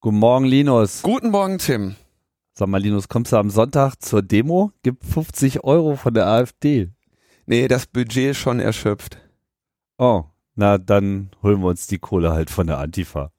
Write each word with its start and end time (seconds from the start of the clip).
Guten 0.00 0.18
Morgen, 0.18 0.44
Linus. 0.44 1.02
Guten 1.02 1.30
Morgen, 1.30 1.58
Tim. 1.58 1.96
Sag 2.54 2.68
mal, 2.68 2.80
Linus, 2.80 3.08
kommst 3.08 3.32
du 3.32 3.36
am 3.36 3.50
Sonntag 3.50 3.96
zur 3.96 4.22
Demo? 4.22 4.70
Gib 4.84 5.04
50 5.04 5.64
Euro 5.64 5.96
von 5.96 6.14
der 6.14 6.28
AfD. 6.28 6.92
Nee, 7.46 7.66
das 7.66 7.86
Budget 7.86 8.30
ist 8.30 8.36
schon 8.36 8.60
erschöpft. 8.60 9.18
Oh, 9.98 10.22
na 10.54 10.78
dann 10.78 11.30
holen 11.42 11.60
wir 11.62 11.66
uns 11.66 11.88
die 11.88 11.98
Kohle 11.98 12.30
halt 12.30 12.48
von 12.48 12.68
der 12.68 12.78
Antifa. 12.78 13.32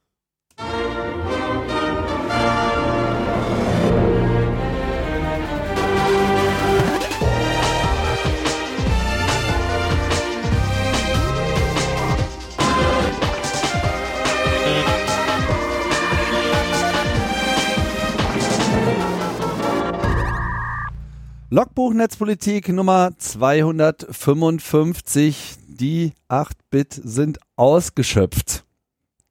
Logbuch 21.52 21.95
Netzpolitik 21.95 22.70
Nummer 22.70 23.09
255. 23.17 25.55
Die 25.67 26.13
8-Bit 26.30 27.02
sind 27.03 27.40
ausgeschöpft. 27.55 28.66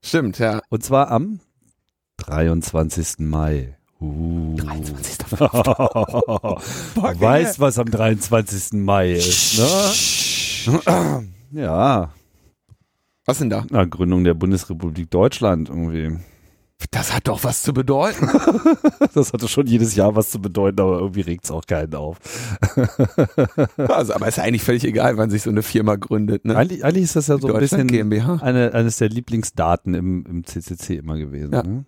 Stimmt, 0.02 0.40
ja. 0.40 0.60
Und 0.68 0.82
zwar 0.82 1.12
am 1.12 1.38
23. 2.16 3.20
Mai. 3.20 3.76
Uh. 4.00 4.56
23. 4.56 5.18
du 5.28 5.36
weißt, 7.20 7.60
was 7.60 7.78
am 7.78 7.88
23. 7.88 8.80
Mai 8.80 9.12
ist, 9.12 9.60
ne? 9.60 9.66
ja. 11.52 12.12
Was 13.26 13.38
denn 13.38 13.50
da? 13.50 13.64
Na, 13.70 13.84
Gründung 13.84 14.24
der 14.24 14.34
Bundesrepublik 14.34 15.08
Deutschland 15.12 15.68
irgendwie. 15.68 16.18
Das 16.92 17.12
hat 17.12 17.26
doch 17.26 17.42
was 17.42 17.62
zu 17.62 17.74
bedeuten. 17.74 18.28
das 19.14 19.32
hatte 19.32 19.48
schon 19.48 19.66
jedes 19.66 19.96
Jahr 19.96 20.14
was 20.14 20.30
zu 20.30 20.40
bedeuten, 20.40 20.80
aber 20.80 21.00
irgendwie 21.00 21.22
regt 21.22 21.44
es 21.44 21.50
auch 21.50 21.66
keinen 21.66 21.94
auf. 21.94 22.18
also, 23.76 24.14
aber 24.14 24.28
ist 24.28 24.38
eigentlich 24.38 24.62
völlig 24.62 24.84
egal, 24.84 25.16
wann 25.16 25.28
sich 25.28 25.42
so 25.42 25.50
eine 25.50 25.62
Firma 25.62 25.96
gründet. 25.96 26.44
Ne? 26.44 26.56
Eigentlich, 26.56 26.84
eigentlich 26.84 27.04
ist 27.04 27.16
das 27.16 27.26
ja 27.26 27.38
so 27.38 27.52
ein 27.52 27.58
bisschen 27.58 27.88
GmbH. 27.88 28.36
Eine, 28.36 28.74
eines 28.74 28.98
der 28.98 29.08
Lieblingsdaten 29.08 29.94
im, 29.94 30.24
im 30.26 30.44
CCC 30.44 30.96
immer 30.96 31.18
gewesen. 31.18 31.52
Ja. 31.52 31.62
Ne? 31.64 31.84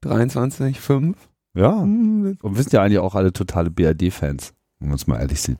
23, 0.00 0.80
5. 0.80 1.16
Ja. 1.54 1.80
Hm. 1.80 2.36
Und 2.42 2.56
wir 2.56 2.62
sind 2.62 2.72
ja 2.72 2.82
eigentlich 2.82 2.98
auch 2.98 3.14
alle 3.14 3.32
totale 3.32 3.70
BRD-Fans, 3.70 4.54
wenn 4.80 4.88
man 4.88 4.96
es 4.96 5.06
mal 5.06 5.20
ehrlich 5.20 5.40
sieht. 5.40 5.58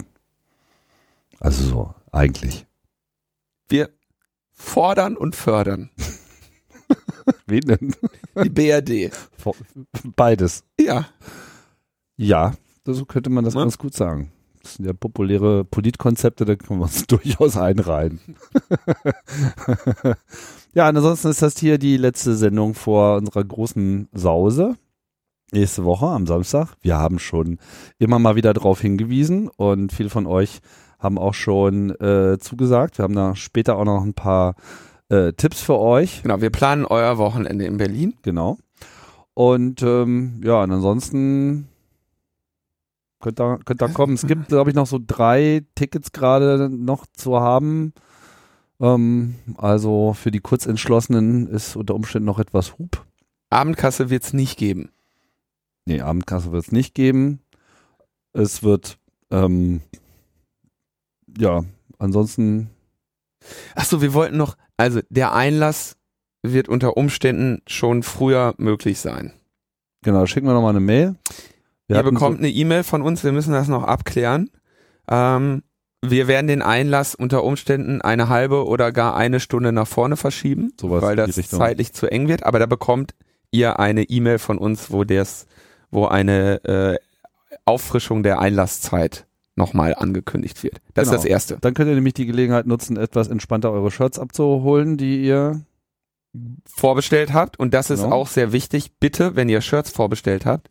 Also 1.38 1.62
so, 1.64 1.94
eigentlich. 2.10 2.66
Wir 3.68 3.90
fordern 4.50 5.16
und 5.16 5.36
fördern. 5.36 5.90
Wen 7.46 7.60
denn? 7.60 7.94
Die 8.42 8.50
BRD. 8.50 9.12
Beides. 10.16 10.64
Ja. 10.78 11.06
Ja, 12.16 12.54
so 12.84 13.04
könnte 13.04 13.30
man 13.30 13.44
das 13.44 13.54
ja. 13.54 13.60
ganz 13.60 13.78
gut 13.78 13.94
sagen. 13.94 14.32
Das 14.62 14.74
sind 14.74 14.84
ja 14.84 14.92
populäre 14.92 15.64
Politkonzepte, 15.64 16.44
da 16.44 16.56
können 16.56 16.80
wir 16.80 16.84
uns 16.84 17.02
durchaus 17.06 17.56
einreihen. 17.56 18.20
ja, 20.74 20.86
ansonsten 20.86 21.28
ist 21.28 21.42
das 21.42 21.58
hier 21.58 21.78
die 21.78 21.96
letzte 21.96 22.34
Sendung 22.34 22.74
vor 22.74 23.16
unserer 23.16 23.44
großen 23.44 24.08
Sause. 24.12 24.76
Nächste 25.52 25.84
Woche 25.84 26.06
am 26.06 26.26
Samstag. 26.26 26.74
Wir 26.80 26.96
haben 26.96 27.18
schon 27.18 27.58
immer 27.98 28.18
mal 28.18 28.36
wieder 28.36 28.52
darauf 28.52 28.80
hingewiesen 28.80 29.48
und 29.48 29.92
viele 29.92 30.10
von 30.10 30.26
euch 30.26 30.60
haben 30.98 31.18
auch 31.18 31.34
schon 31.34 31.90
äh, 31.98 32.38
zugesagt. 32.38 32.98
Wir 32.98 33.04
haben 33.04 33.16
da 33.16 33.34
später 33.34 33.76
auch 33.76 33.84
noch 33.84 34.04
ein 34.04 34.14
paar 34.14 34.54
äh, 35.10 35.32
Tipps 35.34 35.60
für 35.60 35.78
euch. 35.78 36.22
Genau, 36.22 36.40
wir 36.40 36.50
planen 36.50 36.86
euer 36.86 37.18
Wochenende 37.18 37.66
in 37.66 37.76
Berlin. 37.76 38.14
Genau. 38.22 38.58
Und 39.34 39.82
ähm, 39.82 40.40
ja, 40.42 40.62
und 40.62 40.72
ansonsten 40.72 41.68
könnt 43.20 43.40
ihr, 43.40 43.58
könnt 43.64 43.82
ihr 43.82 43.88
kommen. 43.88 44.14
Es 44.14 44.26
gibt, 44.26 44.48
glaube 44.48 44.70
ich, 44.70 44.76
noch 44.76 44.86
so 44.86 44.98
drei 45.04 45.64
Tickets 45.74 46.12
gerade 46.12 46.68
noch 46.70 47.06
zu 47.12 47.38
haben. 47.40 47.92
Ähm, 48.80 49.36
also 49.56 50.14
für 50.14 50.30
die 50.30 50.40
Kurzentschlossenen 50.40 51.46
ist 51.48 51.76
unter 51.76 51.94
Umständen 51.94 52.26
noch 52.26 52.38
etwas 52.38 52.78
Hub. 52.78 53.04
Abendkasse 53.50 54.10
wird 54.10 54.22
es 54.24 54.32
nicht 54.32 54.58
geben. 54.58 54.90
Nee, 55.86 56.00
Abendkasse 56.00 56.52
wird 56.52 56.64
es 56.64 56.72
nicht 56.72 56.94
geben. 56.94 57.40
Es 58.32 58.62
wird, 58.62 58.98
ähm, 59.30 59.80
ja, 61.38 61.64
ansonsten. 61.98 62.70
Achso, 63.74 64.02
wir 64.02 64.12
wollten 64.14 64.36
noch, 64.36 64.56
also 64.80 65.00
der 65.10 65.34
Einlass 65.34 65.96
wird 66.42 66.68
unter 66.68 66.96
Umständen 66.96 67.60
schon 67.66 68.02
früher 68.02 68.54
möglich 68.56 68.98
sein. 68.98 69.34
Genau, 70.02 70.24
schicken 70.24 70.46
wir 70.46 70.54
nochmal 70.54 70.70
eine 70.70 70.80
Mail. 70.80 71.16
Wir 71.86 71.96
Ihr 71.96 72.02
bekommt 72.02 72.38
so 72.38 72.44
eine 72.44 72.50
E-Mail 72.50 72.82
von 72.82 73.02
uns, 73.02 73.22
wir 73.22 73.32
müssen 73.32 73.52
das 73.52 73.68
noch 73.68 73.84
abklären. 73.84 74.48
Ähm, 75.06 75.62
wir 76.02 76.28
werden 76.28 76.46
den 76.46 76.62
Einlass 76.62 77.14
unter 77.14 77.44
Umständen 77.44 78.00
eine 78.00 78.30
halbe 78.30 78.66
oder 78.66 78.90
gar 78.90 79.16
eine 79.16 79.38
Stunde 79.38 79.70
nach 79.70 79.86
vorne 79.86 80.16
verschieben, 80.16 80.72
Sowas 80.80 81.02
weil 81.02 81.16
das 81.16 81.36
zeitlich 81.48 81.92
zu 81.92 82.06
eng 82.06 82.28
wird. 82.28 82.44
Aber 82.44 82.58
da 82.58 82.64
bekommt 82.64 83.14
ihr 83.50 83.78
eine 83.78 84.04
E-Mail 84.04 84.38
von 84.38 84.56
uns, 84.56 84.90
wo 84.90 85.04
wo 85.90 86.06
eine 86.06 86.64
äh, 86.64 86.98
Auffrischung 87.66 88.22
der 88.22 88.38
Einlasszeit 88.38 89.26
nochmal 89.60 89.94
angekündigt 89.94 90.62
wird. 90.62 90.80
Das 90.94 91.08
genau. 91.08 91.16
ist 91.16 91.24
das 91.24 91.30
Erste. 91.30 91.58
Dann 91.60 91.74
könnt 91.74 91.88
ihr 91.88 91.94
nämlich 91.94 92.14
die 92.14 92.26
Gelegenheit 92.26 92.66
nutzen, 92.66 92.96
etwas 92.96 93.28
entspannter 93.28 93.70
eure 93.70 93.90
Shirts 93.90 94.18
abzuholen, 94.18 94.96
die 94.96 95.22
ihr 95.22 95.60
vorbestellt 96.66 97.32
habt. 97.32 97.58
Und 97.58 97.74
das 97.74 97.90
ist 97.90 98.02
genau. 98.02 98.16
auch 98.16 98.26
sehr 98.26 98.52
wichtig. 98.52 98.92
Bitte, 98.98 99.36
wenn 99.36 99.48
ihr 99.48 99.60
Shirts 99.60 99.90
vorbestellt 99.90 100.46
habt, 100.46 100.70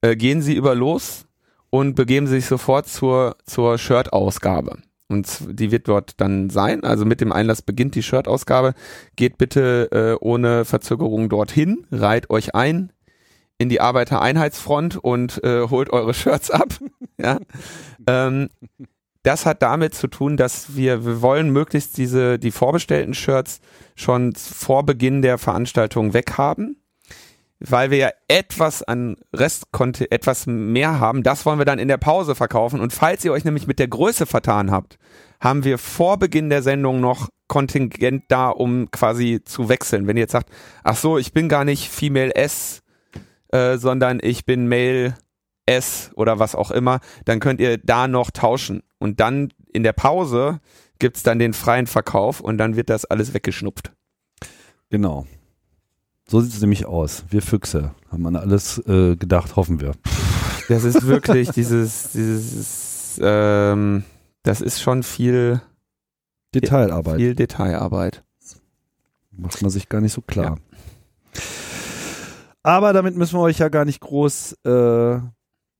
äh, 0.00 0.16
gehen 0.16 0.40
Sie 0.40 0.54
über 0.54 0.74
los 0.74 1.26
und 1.70 1.94
begeben 1.94 2.26
sich 2.26 2.46
sofort 2.46 2.88
zur, 2.88 3.36
zur 3.44 3.78
Shirt-Ausgabe. 3.78 4.78
Und 5.08 5.28
die 5.50 5.70
wird 5.70 5.86
dort 5.86 6.18
dann 6.20 6.48
sein. 6.48 6.82
Also 6.82 7.04
mit 7.04 7.20
dem 7.20 7.30
Einlass 7.30 7.60
beginnt 7.60 7.94
die 7.94 8.02
Shirt-Ausgabe. 8.02 8.74
Geht 9.16 9.36
bitte 9.36 9.90
äh, 9.92 10.24
ohne 10.24 10.64
Verzögerung 10.64 11.28
dorthin, 11.28 11.86
reiht 11.92 12.30
euch 12.30 12.54
ein, 12.54 12.90
in 13.58 13.68
die 13.68 13.80
Arbeitereinheitsfront 13.80 14.96
und 14.96 15.42
äh, 15.44 15.68
holt 15.68 15.90
eure 15.90 16.14
Shirts 16.14 16.50
ab. 16.50 16.68
ja. 17.18 17.38
Ähm, 18.06 18.48
das 19.22 19.46
hat 19.46 19.62
damit 19.62 19.94
zu 19.94 20.06
tun, 20.06 20.36
dass 20.36 20.76
wir, 20.76 21.06
wir 21.06 21.22
wollen 21.22 21.50
möglichst 21.50 21.96
diese, 21.96 22.38
die 22.38 22.50
vorbestellten 22.50 23.14
Shirts 23.14 23.60
schon 23.96 24.34
vor 24.34 24.84
Beginn 24.84 25.22
der 25.22 25.38
Veranstaltung 25.38 26.12
weghaben, 26.12 26.76
weil 27.58 27.90
wir 27.90 27.98
ja 27.98 28.10
etwas 28.28 28.82
an 28.82 29.16
Rest 29.32 29.64
etwas 30.10 30.46
mehr 30.46 31.00
haben. 31.00 31.22
Das 31.22 31.46
wollen 31.46 31.58
wir 31.58 31.64
dann 31.64 31.78
in 31.78 31.88
der 31.88 31.96
Pause 31.96 32.34
verkaufen. 32.34 32.80
Und 32.80 32.92
falls 32.92 33.24
ihr 33.24 33.32
euch 33.32 33.44
nämlich 33.44 33.66
mit 33.66 33.78
der 33.78 33.88
Größe 33.88 34.26
vertan 34.26 34.70
habt, 34.70 34.98
haben 35.40 35.64
wir 35.64 35.78
vor 35.78 36.18
Beginn 36.18 36.50
der 36.50 36.62
Sendung 36.62 37.00
noch 37.00 37.30
Kontingent 37.48 38.24
da, 38.28 38.50
um 38.50 38.90
quasi 38.90 39.40
zu 39.42 39.70
wechseln. 39.70 40.06
Wenn 40.06 40.18
ihr 40.18 40.22
jetzt 40.22 40.32
sagt, 40.32 40.50
ach 40.82 40.96
so, 40.96 41.16
ich 41.16 41.32
bin 41.32 41.48
gar 41.48 41.64
nicht 41.64 41.88
Female 41.88 42.34
S, 42.34 42.82
äh, 43.54 43.78
sondern 43.78 44.18
ich 44.20 44.44
bin 44.44 44.68
Male 44.68 45.14
S 45.64 46.10
oder 46.16 46.40
was 46.40 46.56
auch 46.56 46.72
immer, 46.72 46.98
dann 47.24 47.38
könnt 47.38 47.60
ihr 47.60 47.78
da 47.78 48.08
noch 48.08 48.32
tauschen. 48.32 48.82
Und 48.98 49.20
dann 49.20 49.52
in 49.72 49.84
der 49.84 49.92
Pause 49.92 50.60
gibt 50.98 51.18
es 51.18 51.22
dann 51.22 51.38
den 51.38 51.52
freien 51.52 51.86
Verkauf 51.86 52.40
und 52.40 52.58
dann 52.58 52.74
wird 52.74 52.90
das 52.90 53.04
alles 53.04 53.32
weggeschnupft. 53.32 53.92
Genau. 54.90 55.26
So 56.26 56.40
sieht 56.40 56.52
es 56.52 56.60
nämlich 56.60 56.84
aus. 56.86 57.24
Wir 57.30 57.42
Füchse 57.42 57.94
haben 58.10 58.26
an 58.26 58.34
alles 58.34 58.78
äh, 58.88 59.14
gedacht, 59.14 59.54
hoffen 59.54 59.80
wir. 59.80 59.92
Das 60.68 60.82
ist 60.82 61.06
wirklich 61.06 61.50
dieses, 61.50 62.10
dieses, 62.10 63.20
ähm, 63.22 64.02
das 64.42 64.62
ist 64.62 64.82
schon 64.82 65.04
viel 65.04 65.62
Detailarbeit. 66.54 67.16
Viel 67.16 67.34
Detailarbeit. 67.36 68.24
Macht 69.30 69.62
man 69.62 69.70
sich 69.70 69.88
gar 69.88 70.00
nicht 70.00 70.12
so 70.12 70.22
klar. 70.22 70.58
Ja. 71.34 71.40
Aber 72.64 72.94
damit 72.94 73.14
müssen 73.14 73.38
wir 73.38 73.42
euch 73.42 73.58
ja 73.58 73.68
gar 73.68 73.84
nicht 73.84 74.00
groß 74.00 74.54
äh, 74.64 75.18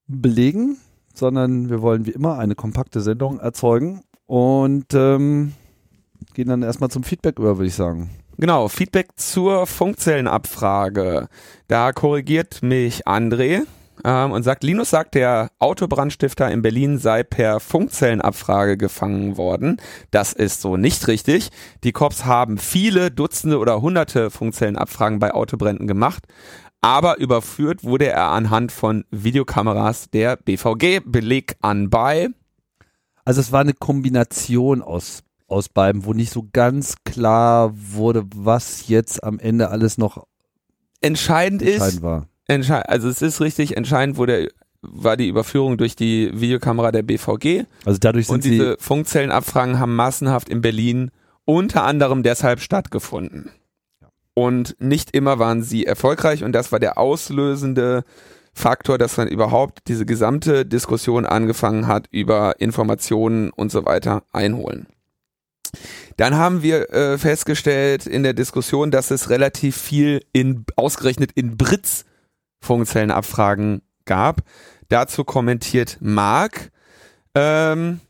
belegen, 0.07 0.77
sondern 1.15 1.71
wir 1.71 1.81
wollen 1.81 2.05
wie 2.05 2.11
immer 2.11 2.39
eine 2.39 2.55
kompakte 2.55 3.01
Sendung 3.01 3.41
erzeugen 3.41 4.03
und 4.27 4.93
ähm, 4.93 5.55
gehen 6.35 6.49
dann 6.49 6.63
erstmal 6.63 6.91
zum 6.91 7.03
Feedback 7.03 7.39
über, 7.39 7.57
würde 7.57 7.69
ich 7.69 7.75
sagen. 7.75 8.11
Genau, 8.37 8.69
Feedback 8.69 9.09
zur 9.17 9.67
Funkzellenabfrage. 9.67 11.29
Da 11.69 11.93
korrigiert 11.93 12.63
mich 12.63 13.07
André 13.07 13.63
ähm, 14.05 14.33
und 14.33 14.43
sagt, 14.43 14.63
Linus 14.63 14.91
sagt, 14.91 15.15
der 15.15 15.53
Autobrandstifter 15.61 16.51
in 16.51 16.61
Berlin 16.61 16.99
sei 16.99 17.23
per 17.23 17.61
Funkzellenabfrage 17.61 18.77
gefangen 18.77 19.39
worden. 19.39 19.81
Das 20.11 20.35
ist 20.35 20.61
so 20.61 20.77
nicht 20.77 21.09
richtig. 21.09 21.51
Die 21.85 21.93
Cops 21.93 22.27
haben 22.27 22.59
viele 22.59 23.11
Dutzende 23.11 23.59
oder 23.59 23.81
hunderte 23.81 24.31
Funkzellenabfragen 24.31 25.19
bei 25.19 25.33
Autobränden 25.33 25.87
gemacht 25.87 26.25
aber 26.85 27.17
überführt 27.19 27.83
wurde 27.83 28.09
er 28.09 28.29
anhand 28.29 28.71
von 28.71 29.07
Videokameras 29.11 30.11
der 30.11 30.37
BVG, 30.37 31.01
Beleg 31.07 31.57
anbei. 31.63 32.29
Also 33.25 33.41
es 33.41 33.53
war 33.53 33.63
eine 33.63 33.73
Kombination 33.73 34.83
aus, 34.83 35.23
aus 35.49 35.71
beiden, 35.71 36.05
wo 36.05 36.13
nicht 36.13 36.31
so 36.31 36.47
ganz 36.53 36.97
klar 37.07 37.73
wurde, 37.75 38.25
was 38.37 38.87
jetzt 38.87 39.25
am 39.25 39.39
Ende 39.39 39.71
alles 39.71 39.97
noch 39.97 40.27
entscheidend, 41.01 41.63
entscheidend 41.63 41.95
ist, 41.95 42.03
war. 42.03 42.29
Entschei 42.49 42.83
also 42.83 43.09
es 43.09 43.23
ist 43.23 43.41
richtig 43.41 43.79
entscheidend, 43.79 44.19
der 44.29 44.49
war 44.83 45.17
die 45.17 45.29
Überführung 45.29 45.79
durch 45.79 45.97
die 45.97 46.39
Videokamera 46.39 46.93
der 46.93 47.03
BVG. 47.03 47.65
Also 47.87 47.99
dadurch 47.99 48.27
sind 48.27 48.35
Und 48.35 48.45
diese 48.45 48.77
Funkzellenabfragen 48.79 49.79
haben 49.79 49.97
massenhaft 49.97 50.51
in 50.51 50.61
Berlin 50.61 51.11
unter 51.47 51.85
anderem 51.85 52.23
deshalb 52.23 52.61
stattgefunden. 52.61 53.51
Und 54.35 54.77
nicht 54.81 55.15
immer 55.15 55.39
waren 55.39 55.63
sie 55.63 55.87
erfolgreich 55.87 56.43
und 56.43 56.53
das 56.53 56.73
war 56.73 56.81
der 56.81 56.99
auslösende 56.99 58.05
Faktor, 58.53 58.99
dass 58.99 59.17
man 59.17 59.29
überhaupt 59.29 59.89
diese 59.89 60.07
gesamte 60.07 60.67
Diskussion 60.67 61.25
angefangen 61.25 61.87
hat 61.87 62.07
über 62.11 62.61
Informationen 62.61 63.51
und 63.51 63.71
so 63.71 63.85
weiter 63.85 64.25
einholen. 64.33 64.87
Dann 66.17 66.37
haben 66.37 66.63
wir 66.63 66.91
äh, 66.91 67.19
festgestellt 67.19 68.07
in 68.07 68.23
der 68.23 68.33
Diskussion, 68.33 68.91
dass 68.91 69.11
es 69.11 69.31
relativ 69.31 69.77
viel 69.77 70.21
in 70.33 70.65
ausgerechnet 70.77 71.33
in 71.35 71.57
Britz 71.57 72.05
Funkzellenabfragen 72.61 73.83
gab. 74.05 74.43
Dazu 74.89 75.25
kommentiert 75.25 75.99
Marc 76.01 76.71
ähm, 77.35 78.01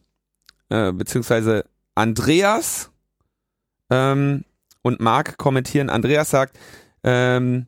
äh, 0.68 0.92
beziehungsweise 0.92 1.64
Andreas 1.94 2.90
ähm, 3.90 4.44
und 4.84 5.00
Marc 5.00 5.38
kommentieren. 5.38 5.90
Andreas 5.90 6.30
sagt, 6.30 6.56
ähm, 7.02 7.66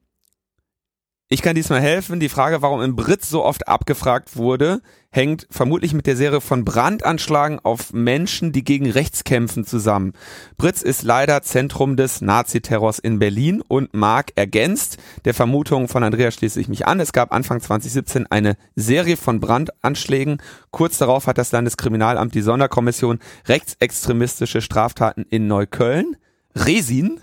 ich 1.29 1.43
kann 1.43 1.57
diesmal 1.57 1.81
helfen. 1.81 2.21
Die 2.21 2.29
Frage, 2.29 2.63
warum 2.63 2.81
im 2.83 2.95
Brit 2.95 3.25
so 3.25 3.45
oft 3.45 3.67
abgefragt 3.67 4.37
wurde, 4.37 4.81
hängt 5.11 5.49
vermutlich 5.51 5.93
mit 5.93 6.07
der 6.07 6.15
Serie 6.15 6.41
von 6.41 6.65
Brandanschlagen 6.65 7.59
auf 7.59 7.93
Menschen, 7.93 8.53
die 8.53 8.63
gegen 8.63 8.89
rechts 8.89 9.25
kämpfen, 9.25 9.65
zusammen. 9.65 10.13
Britz 10.57 10.83
ist 10.83 11.03
leider 11.03 11.43
Zentrum 11.43 11.97
des 11.97 12.21
Naziterrors 12.21 13.01
in 13.01 13.19
Berlin 13.19 13.61
und 13.67 13.93
Mark 13.93 14.35
ergänzt. 14.37 14.99
Der 15.25 15.35
Vermutung 15.35 15.89
von 15.89 16.05
Andreas 16.05 16.35
schließe 16.35 16.61
ich 16.61 16.69
mich 16.69 16.87
an. 16.87 17.01
Es 17.01 17.13
gab 17.13 17.35
Anfang 17.35 17.61
2017 17.61 18.29
eine 18.31 18.57
Serie 18.77 19.17
von 19.17 19.41
Brandanschlägen. 19.41 20.41
Kurz 20.71 20.99
darauf 20.99 21.27
hat 21.27 21.39
das 21.39 21.51
Landeskriminalamt 21.51 22.37
die 22.37 22.43
Sonderkommission 22.43 23.19
rechtsextremistische 23.49 24.61
Straftaten 24.61 25.27
in 25.29 25.49
Neukölln, 25.49 26.17
Resin, 26.57 27.21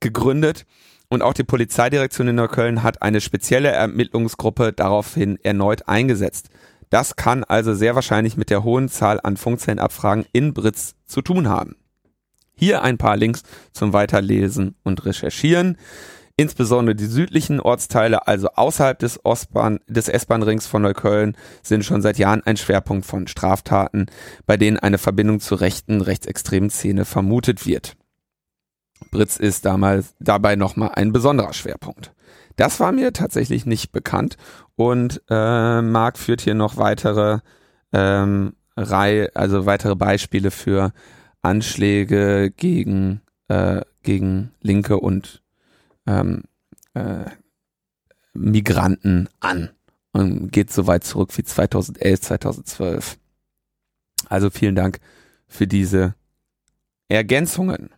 gegründet. 0.00 0.66
Und 1.08 1.22
auch 1.22 1.34
die 1.34 1.44
Polizeidirektion 1.44 2.28
in 2.28 2.36
Neukölln 2.36 2.82
hat 2.82 3.02
eine 3.02 3.20
spezielle 3.20 3.68
Ermittlungsgruppe 3.68 4.72
daraufhin 4.72 5.38
erneut 5.42 5.86
eingesetzt. 5.86 6.48
Das 6.90 7.16
kann 7.16 7.44
also 7.44 7.74
sehr 7.74 7.94
wahrscheinlich 7.94 8.36
mit 8.36 8.50
der 8.50 8.64
hohen 8.64 8.88
Zahl 8.88 9.20
an 9.22 9.36
Funkzellenabfragen 9.36 10.26
in 10.32 10.54
Britz 10.54 10.94
zu 11.04 11.22
tun 11.22 11.48
haben. 11.48 11.76
Hier 12.56 12.82
ein 12.82 12.98
paar 12.98 13.16
Links 13.16 13.42
zum 13.72 13.92
Weiterlesen 13.92 14.76
und 14.82 15.04
Recherchieren. 15.04 15.76
Insbesondere 16.36 16.96
die 16.96 17.06
südlichen 17.06 17.60
Ortsteile, 17.60 18.26
also 18.26 18.48
außerhalb 18.48 18.98
des, 18.98 19.24
Ostbahn, 19.24 19.78
des 19.86 20.08
S-Bahn-Rings 20.08 20.66
von 20.66 20.82
Neukölln, 20.82 21.36
sind 21.62 21.84
schon 21.84 22.02
seit 22.02 22.18
Jahren 22.18 22.42
ein 22.44 22.56
Schwerpunkt 22.56 23.06
von 23.06 23.28
Straftaten, 23.28 24.06
bei 24.46 24.56
denen 24.56 24.78
eine 24.78 24.98
Verbindung 24.98 25.38
zur 25.38 25.60
rechten, 25.60 26.00
rechtsextremen 26.00 26.70
Szene 26.70 27.04
vermutet 27.04 27.66
wird. 27.66 27.96
Britz 29.10 29.36
ist 29.36 29.64
damals 29.64 30.14
dabei 30.20 30.56
nochmal 30.56 30.92
ein 30.94 31.12
besonderer 31.12 31.52
Schwerpunkt. 31.52 32.12
Das 32.56 32.80
war 32.80 32.92
mir 32.92 33.12
tatsächlich 33.12 33.66
nicht 33.66 33.92
bekannt 33.92 34.36
und 34.76 35.22
äh, 35.28 35.82
Marc 35.82 36.18
führt 36.18 36.40
hier 36.40 36.54
noch 36.54 36.76
weitere 36.76 37.40
ähm, 37.92 38.54
Reihe, 38.76 39.30
also 39.34 39.66
weitere 39.66 39.96
Beispiele 39.96 40.50
für 40.50 40.92
Anschläge 41.42 42.52
gegen 42.56 43.20
äh, 43.48 43.82
gegen 44.02 44.52
Linke 44.60 44.98
und 44.98 45.42
ähm, 46.06 46.42
äh, 46.94 47.24
Migranten 48.34 49.28
an 49.40 49.70
und 50.12 50.52
geht 50.52 50.72
so 50.72 50.86
weit 50.86 51.04
zurück 51.04 51.36
wie 51.36 51.42
2011, 51.42 52.20
2012. 52.20 53.18
Also 54.28 54.50
vielen 54.50 54.74
Dank 54.74 55.00
für 55.46 55.66
diese 55.66 56.14
Ergänzungen. 57.08 57.90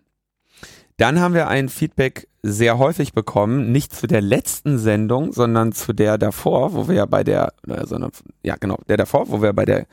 Dann 0.98 1.20
haben 1.20 1.34
wir 1.34 1.48
ein 1.48 1.68
Feedback 1.68 2.28
sehr 2.42 2.78
häufig 2.78 3.12
bekommen, 3.12 3.72
nicht 3.72 3.94
zu 3.94 4.06
der 4.06 4.20
letzten 4.20 4.78
Sendung, 4.78 5.32
sondern 5.32 5.72
zu 5.72 5.92
der 5.92 6.16
davor, 6.16 6.74
wo 6.74 6.88
wir 6.88 6.94
ja 6.94 7.06
bei 7.06 7.24
der, 7.24 7.52
äh, 7.66 7.84
sondern, 7.84 8.12
ja 8.42 8.56
genau, 8.58 8.78
der 8.88 8.96
davor, 8.96 9.28
wo 9.28 9.42
wir 9.42 9.52
bei 9.52 9.64
der 9.64 9.86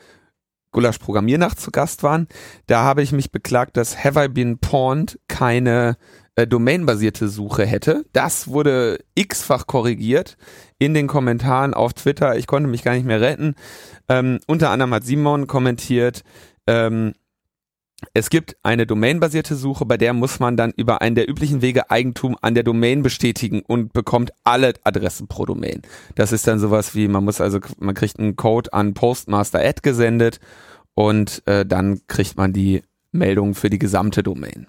Gulasch 0.74 0.98
Programmiernacht 0.98 1.60
zu 1.60 1.70
Gast 1.70 2.02
waren. 2.02 2.26
Da 2.66 2.82
habe 2.82 3.02
ich 3.02 3.12
mich 3.12 3.30
beklagt, 3.30 3.76
dass 3.76 4.04
Have 4.04 4.24
I 4.24 4.28
Been 4.28 4.58
Pawned 4.58 5.18
keine 5.28 5.96
äh, 6.34 6.46
domainbasierte 6.46 7.28
Suche 7.28 7.64
hätte. 7.64 8.04
Das 8.12 8.48
wurde 8.48 8.98
x-fach 9.14 9.66
korrigiert 9.66 10.36
in 10.78 10.92
den 10.92 11.06
Kommentaren 11.06 11.74
auf 11.74 11.94
Twitter. 11.94 12.36
Ich 12.36 12.46
konnte 12.46 12.68
mich 12.68 12.82
gar 12.82 12.94
nicht 12.94 13.06
mehr 13.06 13.20
retten. 13.20 13.54
Ähm, 14.08 14.40
unter 14.46 14.70
anderem 14.70 14.92
hat 14.94 15.04
Simon 15.04 15.46
kommentiert, 15.46 16.24
ähm, 16.66 17.14
es 18.12 18.30
gibt 18.30 18.56
eine 18.62 18.86
domainbasierte 18.86 19.54
Suche, 19.54 19.86
bei 19.86 19.96
der 19.96 20.12
muss 20.12 20.40
man 20.40 20.56
dann 20.56 20.72
über 20.76 21.00
einen 21.00 21.14
der 21.14 21.28
üblichen 21.28 21.62
Wege 21.62 21.90
Eigentum 21.90 22.36
an 22.40 22.54
der 22.54 22.62
Domain 22.62 23.02
bestätigen 23.02 23.62
und 23.66 23.92
bekommt 23.92 24.32
alle 24.44 24.74
Adressen 24.84 25.28
pro 25.28 25.46
Domain. 25.46 25.82
Das 26.14 26.32
ist 26.32 26.46
dann 26.46 26.58
sowas 26.58 26.94
wie, 26.94 27.08
man 27.08 27.24
muss 27.24 27.40
also, 27.40 27.60
man 27.78 27.94
kriegt 27.94 28.18
einen 28.18 28.36
Code 28.36 28.72
an 28.72 28.94
Postmaster 28.94 29.60
Ad 29.60 29.80
gesendet 29.82 30.40
und 30.94 31.42
äh, 31.46 31.64
dann 31.64 32.00
kriegt 32.06 32.36
man 32.36 32.52
die 32.52 32.82
Meldung 33.12 33.54
für 33.54 33.70
die 33.70 33.78
gesamte 33.78 34.22
Domain. 34.22 34.66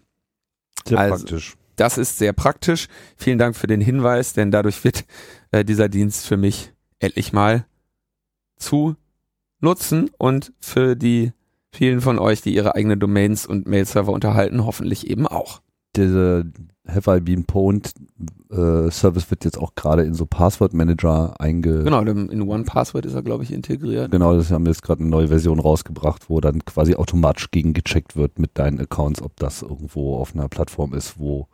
Sehr 0.88 1.00
also, 1.00 1.16
praktisch. 1.16 1.56
Das 1.76 1.98
ist 1.98 2.18
sehr 2.18 2.32
praktisch. 2.34 2.88
Vielen 3.18 3.38
Dank 3.38 3.56
für 3.56 3.68
den 3.68 3.82
Hinweis, 3.82 4.34
denn 4.34 4.52
dadurch 4.52 4.84
wird 4.84 5.06
äh, 5.52 5.66
dieser 5.66 5.90
Dienst 5.90 6.26
für 6.26 6.38
mich 6.38 6.72
endlich 7.00 7.34
mal 7.34 7.66
zu 8.58 8.96
nutzen 9.60 10.10
und 10.18 10.54
für 10.60 10.96
die 10.96 11.34
vielen 11.76 12.02
von 12.02 12.20
euch, 12.20 12.42
die 12.42 12.56
ihre 12.56 12.76
eigenen 12.76 13.00
Domains 13.00 13.46
und 13.46 13.68
Mail-Server 13.68 14.12
unterhalten, 14.12 14.66
hoffentlich 14.66 15.10
eben 15.10 15.28
auch. 15.28 15.62
Diese 15.96 16.46
Have 16.88 17.16
I 17.16 17.20
Been 17.20 17.46
Pwned 17.46 17.94
äh, 18.52 18.92
Service 18.92 19.30
wird 19.32 19.46
jetzt 19.46 19.58
auch 19.58 19.76
gerade 19.76 20.04
in 20.04 20.14
so 20.14 20.26
Passwort-Manager 20.26 21.40
einge... 21.40 21.84
Genau, 21.84 22.02
in 22.02 22.42
One-Password 22.42 23.06
ist 23.06 23.14
er, 23.14 23.24
glaube 23.24 23.44
ich, 23.44 23.52
integriert. 23.52 24.12
Genau, 24.12 24.36
das 24.36 24.52
haben 24.52 24.66
wir 24.66 24.72
jetzt 24.72 24.84
gerade 24.84 25.02
eine 25.02 25.10
neue 25.10 25.30
Version 25.30 25.60
rausgebracht, 25.60 26.30
wo 26.30 26.42
dann 26.42 26.64
quasi 26.66 26.96
automatisch 26.96 27.52
gegengecheckt 27.52 28.16
wird 28.16 28.40
mit 28.40 28.58
deinen 28.58 28.80
Accounts, 28.80 29.22
ob 29.22 29.36
das 29.38 29.62
irgendwo 29.62 30.18
auf 30.18 30.34
einer 30.36 30.50
Plattform 30.50 30.94
ist, 30.94 31.20
wo 31.20 31.48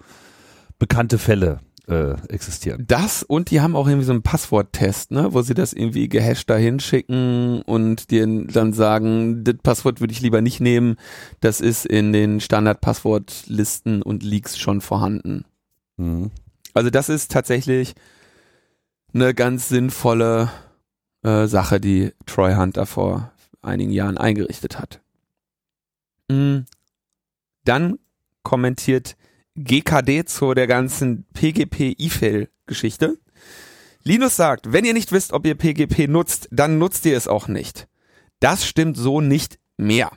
bekannte 0.80 1.18
Fälle 1.18 1.60
äh, 1.88 2.14
existieren. 2.30 2.86
Das 2.88 3.24
und 3.24 3.52
die 3.52 3.62
haben 3.62 3.76
auch 3.76 3.88
irgendwie 3.88 4.06
so 4.06 4.12
einen 4.12 4.24
Passworttest, 4.24 5.12
ne, 5.12 5.34
wo 5.34 5.42
sie 5.42 5.54
das 5.54 5.74
irgendwie 5.74 6.10
gehasht 6.10 6.50
da 6.50 6.56
hinschicken 6.56 7.62
und 7.64 8.12
dir 8.12 8.28
dann 8.48 8.74
sagen, 8.74 9.44
das 9.44 9.56
Passwort 9.64 10.00
würde 10.00 10.14
ich 10.14 10.22
lieber 10.22 10.42
nicht 10.42 10.60
nehmen. 10.60 10.96
Das 11.40 11.62
ist 11.62 11.86
in 11.86 12.14
den 12.14 12.40
Standard-Passwortlisten 12.40 14.02
und 14.02 14.24
Leaks 14.24 14.58
schon 14.58 14.82
vorhanden. 14.82 15.46
Mhm. 15.98 16.32
Also 16.74 16.90
das 16.90 17.10
ist 17.10 17.32
tatsächlich 17.32 17.96
eine 19.14 19.34
ganz 19.34 19.68
sinnvolle 19.70 20.50
äh, 21.24 21.48
Sache, 21.48 21.80
die 21.80 22.12
Troy 22.26 22.56
Hunter 22.56 22.86
vor 22.86 23.32
einigen 23.62 23.92
Jahren 23.92 24.18
eingerichtet 24.18 24.80
hat. 24.80 25.02
Mhm. 26.30 26.66
Dann 27.66 28.00
kommentiert 28.44 29.16
GKD 29.56 30.26
zu 30.26 30.54
der 30.54 30.68
ganzen 30.68 31.26
PGP-E-Fail-Geschichte. 31.34 33.18
Linus 34.04 34.36
sagt, 34.36 34.72
wenn 34.72 34.86
ihr 34.86 34.94
nicht 34.94 35.12
wisst, 35.12 35.34
ob 35.34 35.46
ihr 35.46 35.56
PGP 35.56 36.08
nutzt, 36.08 36.48
dann 36.52 36.78
nutzt 36.80 37.06
ihr 37.06 37.16
es 37.16 37.28
auch 37.28 37.48
nicht. 37.48 37.88
Das 38.40 38.66
stimmt 38.66 38.98
so 38.98 39.22
nicht 39.22 39.60
mehr. 39.78 40.12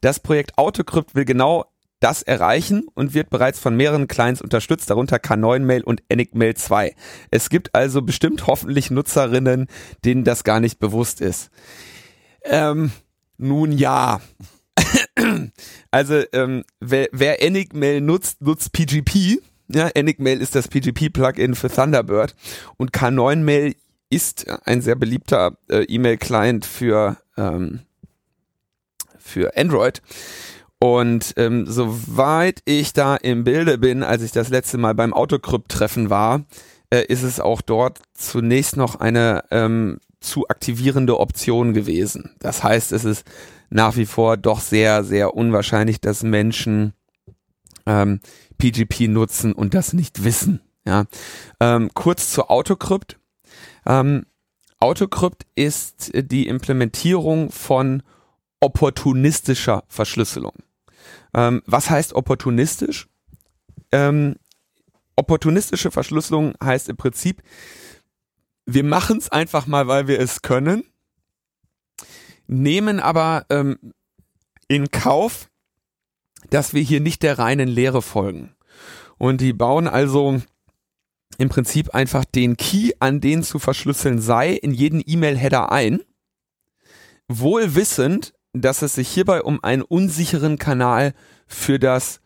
Das 0.00 0.18
Projekt 0.18 0.58
Autocrypt 0.58 1.14
will 1.14 1.24
genau 1.24 1.66
das 2.00 2.22
erreichen 2.22 2.86
und 2.94 3.14
wird 3.14 3.30
bereits 3.30 3.58
von 3.58 3.76
mehreren 3.76 4.08
Clients 4.08 4.42
unterstützt, 4.42 4.90
darunter 4.90 5.16
K9-Mail 5.16 5.84
und 5.84 6.02
Enigmail 6.08 6.54
2. 6.54 6.94
Es 7.30 7.48
gibt 7.48 7.74
also 7.74 8.02
bestimmt 8.02 8.46
hoffentlich 8.46 8.90
Nutzerinnen, 8.90 9.68
denen 10.04 10.24
das 10.24 10.44
gar 10.44 10.60
nicht 10.60 10.78
bewusst 10.78 11.20
ist. 11.20 11.50
Ähm, 12.42 12.92
nun 13.38 13.72
ja, 13.72 14.20
also 15.94 16.24
ähm, 16.32 16.64
wer, 16.80 17.06
wer 17.12 17.40
Enigmail 17.40 18.00
nutzt, 18.00 18.42
nutzt 18.42 18.72
PGP. 18.72 19.40
Ja, 19.68 19.86
Enigmail 19.86 20.40
ist 20.40 20.56
das 20.56 20.66
PGP-Plugin 20.66 21.54
für 21.54 21.70
Thunderbird 21.70 22.34
und 22.78 22.90
K9-Mail 22.90 23.76
ist 24.10 24.50
ein 24.66 24.82
sehr 24.82 24.96
beliebter 24.96 25.56
äh, 25.70 25.84
E-Mail-Client 25.84 26.66
für 26.66 27.16
ähm, 27.36 27.82
für 29.20 29.56
Android. 29.56 30.02
Und 30.80 31.32
ähm, 31.36 31.66
soweit 31.68 32.60
ich 32.64 32.92
da 32.92 33.14
im 33.14 33.44
Bilde 33.44 33.78
bin, 33.78 34.02
als 34.02 34.22
ich 34.22 34.32
das 34.32 34.48
letzte 34.48 34.78
Mal 34.78 34.96
beim 34.96 35.14
Autocrypt-Treffen 35.14 36.10
war, 36.10 36.42
äh, 36.90 37.04
ist 37.06 37.22
es 37.22 37.38
auch 37.38 37.60
dort 37.60 38.00
zunächst 38.14 38.76
noch 38.76 38.96
eine 38.96 39.44
ähm, 39.52 40.00
zu 40.18 40.48
aktivierende 40.48 41.20
Option 41.20 41.72
gewesen. 41.72 42.34
Das 42.40 42.64
heißt, 42.64 42.90
es 42.90 43.04
ist 43.04 43.24
nach 43.74 43.96
wie 43.96 44.06
vor 44.06 44.36
doch 44.36 44.60
sehr, 44.60 45.02
sehr 45.02 45.34
unwahrscheinlich, 45.34 46.00
dass 46.00 46.22
Menschen 46.22 46.94
ähm, 47.86 48.20
PGP 48.56 49.08
nutzen 49.08 49.52
und 49.52 49.74
das 49.74 49.92
nicht 49.92 50.22
wissen. 50.22 50.60
Ja, 50.86 51.06
ähm, 51.58 51.90
kurz 51.92 52.30
zu 52.30 52.48
Autocrypt. 52.48 53.18
Ähm, 53.84 54.26
Autocrypt 54.78 55.46
ist 55.56 56.12
die 56.14 56.46
Implementierung 56.46 57.50
von 57.50 58.04
opportunistischer 58.60 59.82
Verschlüsselung. 59.88 60.54
Ähm, 61.34 61.60
was 61.66 61.90
heißt 61.90 62.12
opportunistisch? 62.12 63.08
Ähm, 63.90 64.36
opportunistische 65.16 65.90
Verschlüsselung 65.90 66.54
heißt 66.62 66.88
im 66.88 66.96
Prinzip, 66.96 67.42
wir 68.66 68.84
machen 68.84 69.18
es 69.18 69.32
einfach 69.32 69.66
mal, 69.66 69.88
weil 69.88 70.06
wir 70.06 70.20
es 70.20 70.42
können, 70.42 70.84
nehmen 72.46 73.00
aber 73.00 73.46
ähm, 73.50 73.78
in 74.68 74.90
Kauf, 74.90 75.48
dass 76.50 76.74
wir 76.74 76.82
hier 76.82 77.00
nicht 77.00 77.22
der 77.22 77.38
reinen 77.38 77.68
Lehre 77.68 78.02
folgen. 78.02 78.54
Und 79.18 79.40
die 79.40 79.52
bauen 79.52 79.88
also 79.88 80.40
im 81.38 81.48
Prinzip 81.48 81.94
einfach 81.94 82.24
den 82.24 82.56
Key, 82.56 82.92
an 83.00 83.20
den 83.20 83.42
zu 83.42 83.58
verschlüsseln 83.58 84.20
sei, 84.20 84.52
in 84.52 84.72
jeden 84.72 85.02
E-Mail-Header 85.04 85.72
ein, 85.72 86.00
wohl 87.28 87.74
wissend, 87.74 88.34
dass 88.52 88.82
es 88.82 88.94
sich 88.94 89.08
hierbei 89.08 89.42
um 89.42 89.62
einen 89.62 89.82
unsicheren 89.82 90.58
Kanal 90.58 91.12
für 91.46 91.78
das 91.78 92.20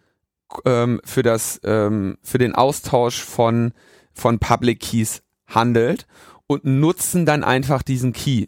ähm, 0.65 1.01
für 1.05 1.23
das 1.23 1.61
ähm, 1.65 2.19
für 2.23 2.39
den 2.39 2.55
Austausch 2.55 3.23
von 3.23 3.73
von 4.13 4.39
Public 4.39 4.81
Keys 4.81 5.23
handelt 5.47 6.07
und 6.47 6.65
nutzen 6.65 7.25
dann 7.27 7.45
einfach 7.45 7.83
diesen 7.83 8.13
Key 8.13 8.47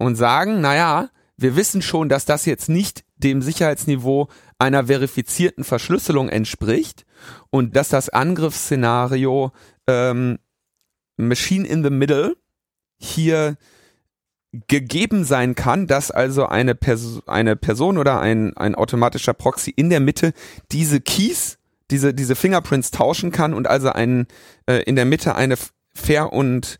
und 0.00 0.16
sagen, 0.16 0.62
naja, 0.62 1.10
wir 1.36 1.56
wissen 1.56 1.82
schon, 1.82 2.08
dass 2.08 2.24
das 2.24 2.46
jetzt 2.46 2.70
nicht 2.70 3.04
dem 3.16 3.42
Sicherheitsniveau 3.42 4.28
einer 4.58 4.86
verifizierten 4.86 5.62
Verschlüsselung 5.62 6.30
entspricht 6.30 7.04
und 7.50 7.76
dass 7.76 7.90
das 7.90 8.08
Angriffsszenario 8.08 9.52
ähm, 9.86 10.38
Machine 11.18 11.68
in 11.68 11.84
the 11.84 11.90
Middle 11.90 12.34
hier 12.98 13.56
gegeben 14.68 15.24
sein 15.24 15.54
kann, 15.54 15.86
dass 15.86 16.10
also 16.10 16.46
eine, 16.46 16.74
Pers 16.74 17.20
eine 17.26 17.54
Person 17.54 17.98
oder 17.98 18.20
ein, 18.20 18.56
ein 18.56 18.74
automatischer 18.74 19.34
Proxy 19.34 19.70
in 19.70 19.90
der 19.90 20.00
Mitte 20.00 20.32
diese 20.72 21.02
Keys, 21.02 21.58
diese, 21.90 22.14
diese 22.14 22.36
Fingerprints 22.36 22.90
tauschen 22.90 23.32
kann 23.32 23.52
und 23.52 23.66
also 23.66 23.90
einen, 23.90 24.28
äh, 24.64 24.82
in 24.84 24.96
der 24.96 25.04
Mitte 25.04 25.34
eine 25.34 25.56
Fair- 25.94 26.32
und 26.32 26.78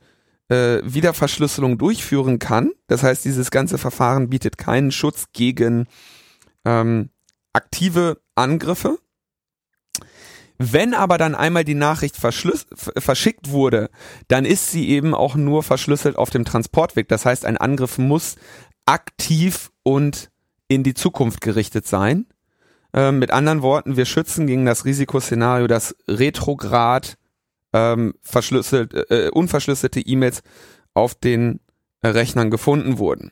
äh, 0.51 0.81
Wiederverschlüsselung 0.85 1.79
durchführen 1.79 2.39
kann. 2.39 2.73
Das 2.89 3.03
heißt, 3.03 3.25
dieses 3.25 3.51
ganze 3.51 3.79
Verfahren 3.79 4.29
bietet 4.29 4.59
keinen 4.59 4.93
Schutz 4.93 5.27
gegen 5.33 5.87
ähm, 6.65 7.11
aktive 7.53 8.21
Angriffe. 8.35 8.99
Wenn 10.59 10.93
aber 10.93 11.17
dann 11.17 11.35
einmal 11.35 11.65
die 11.65 11.75
Nachricht 11.75 12.17
verschickt 12.17 13.51
wurde, 13.51 13.89
dann 14.29 14.45
ist 14.45 14.71
sie 14.71 14.91
eben 14.91 15.15
auch 15.15 15.35
nur 15.35 15.63
verschlüsselt 15.63 16.17
auf 16.17 16.29
dem 16.29 16.45
Transportweg. 16.45 17.09
Das 17.09 17.25
heißt, 17.25 17.47
ein 17.47 17.57
Angriff 17.57 17.97
muss 17.97 18.37
aktiv 18.85 19.71
und 19.83 20.31
in 20.69 20.83
die 20.83 20.93
Zukunft 20.93 21.41
gerichtet 21.41 21.87
sein. 21.87 22.27
Ähm, 22.93 23.19
mit 23.21 23.31
anderen 23.31 23.63
Worten, 23.63 23.97
wir 23.97 24.05
schützen 24.05 24.47
gegen 24.47 24.67
das 24.67 24.85
Risikoszenario, 24.85 25.67
dass 25.67 25.97
retrograd 26.07 27.17
ähm, 27.73 28.15
verschlüsselt, 28.23 28.95
äh, 29.11 29.31
unverschlüsselte 29.33 30.01
E-Mails 30.01 30.43
auf 30.95 31.15
den 31.15 31.61
äh, 32.03 32.09
Rechnern 32.09 32.51
gefunden 32.51 32.99
wurden, 32.99 33.31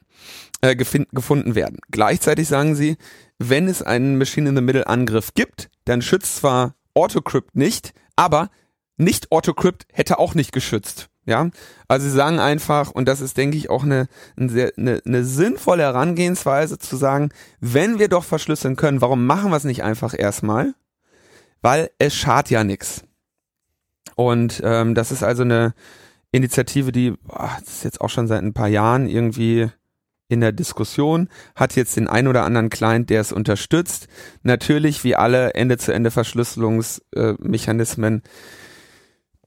äh, 0.61 0.77
gefunden 0.77 1.55
werden. 1.55 1.79
Gleichzeitig 1.91 2.49
sagen 2.49 2.75
sie, 2.75 2.97
wenn 3.39 3.69
es 3.69 3.83
einen 3.83 4.19
Machine-in-the-Middle-Angriff 4.19 5.35
gibt, 5.35 5.71
dann 5.85 6.03
schützt 6.03 6.37
zwar 6.37 6.75
Autocrypt 6.95 7.57
nicht, 7.57 7.93
aber 8.17 8.51
nicht 8.97 9.31
Autocrypt 9.31 9.87
hätte 9.93 10.19
auch 10.19 10.35
nicht 10.35 10.53
geschützt. 10.53 11.09
Ja, 11.25 11.51
also 11.89 12.07
sie 12.07 12.17
sagen 12.17 12.39
einfach, 12.41 12.91
und 12.91 13.07
das 13.07 13.21
ist, 13.21 13.37
denke 13.37 13.59
ich, 13.59 13.69
auch 13.69 13.85
eine, 13.85 14.09
eine, 14.37 15.03
eine 15.05 15.25
sinnvolle 15.25 15.83
Herangehensweise 15.83 16.79
zu 16.79 16.97
sagen, 16.97 17.29
wenn 17.61 17.99
wir 17.99 18.09
doch 18.09 18.25
verschlüsseln 18.25 18.77
können, 18.77 19.03
warum 19.03 19.27
machen 19.27 19.51
wir 19.51 19.57
es 19.59 19.65
nicht 19.65 19.83
einfach 19.83 20.15
erstmal? 20.19 20.75
Weil 21.61 21.91
es 21.99 22.15
schadet 22.15 22.51
ja 22.51 22.65
nichts. 22.65 23.03
Und 24.19 24.61
ähm, 24.65 24.97
das 24.97 25.13
ist 25.13 25.23
also 25.23 25.45
eine 25.45 25.75
Initiative, 26.33 26.91
die 26.91 27.13
boah, 27.13 27.57
das 27.61 27.75
ist 27.75 27.85
jetzt 27.85 28.01
auch 28.01 28.11
schon 28.11 28.27
seit 28.27 28.43
ein 28.43 28.53
paar 28.53 28.67
Jahren 28.67 29.07
irgendwie 29.07 29.69
in 30.27 30.41
der 30.41 30.51
Diskussion, 30.51 31.29
hat 31.55 31.77
jetzt 31.77 31.97
den 31.97 32.09
ein 32.09 32.27
oder 32.27 32.43
anderen 32.43 32.69
Client, 32.69 33.11
der 33.11 33.21
es 33.21 33.31
unterstützt. 33.31 34.09
Natürlich, 34.43 35.05
wie 35.05 35.15
alle 35.15 35.55
Ende-zu-Ende-Verschlüsselungsmechanismen, 35.55 38.23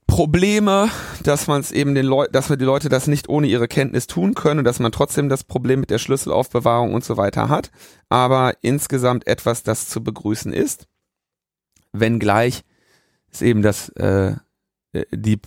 Probleme, 0.07 0.87
dass 1.21 1.47
man 1.47 1.59
es 1.59 1.73
eben 1.73 1.93
den 1.93 2.05
Leuten, 2.05 2.31
dass 2.31 2.49
wir 2.49 2.55
die 2.55 2.63
Leute 2.63 2.87
das 2.87 3.07
nicht 3.07 3.27
ohne 3.27 3.47
ihre 3.47 3.67
Kenntnis 3.67 4.07
tun 4.07 4.35
können 4.35 4.59
und 4.59 4.65
dass 4.65 4.79
man 4.79 4.93
trotzdem 4.93 5.27
das 5.27 5.43
Problem 5.43 5.81
mit 5.81 5.89
der 5.89 5.99
Schlüsselaufbewahrung 5.99 6.93
und 6.93 7.03
so 7.03 7.17
weiter 7.17 7.49
hat. 7.49 7.71
Aber 8.07 8.53
insgesamt 8.61 9.27
etwas, 9.27 9.63
das 9.63 9.89
zu 9.89 10.01
begrüßen 10.01 10.53
ist. 10.53 10.87
Wenngleich 11.91 12.63
ist 13.31 13.41
eben 13.41 13.63
das, 13.63 13.89
äh, 13.89 14.35
die 15.11 15.39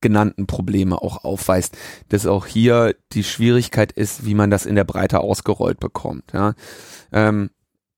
genannten 0.00 0.46
Probleme 0.46 1.00
auch 1.00 1.24
aufweist, 1.24 1.76
dass 2.08 2.26
auch 2.26 2.46
hier 2.46 2.94
die 3.12 3.24
Schwierigkeit 3.24 3.92
ist, 3.92 4.24
wie 4.24 4.34
man 4.34 4.50
das 4.50 4.66
in 4.66 4.74
der 4.74 4.84
Breite 4.84 5.20
ausgerollt 5.20 5.78
bekommt. 5.78 6.32
Ja. 6.32 6.54
Ähm, 7.12 7.50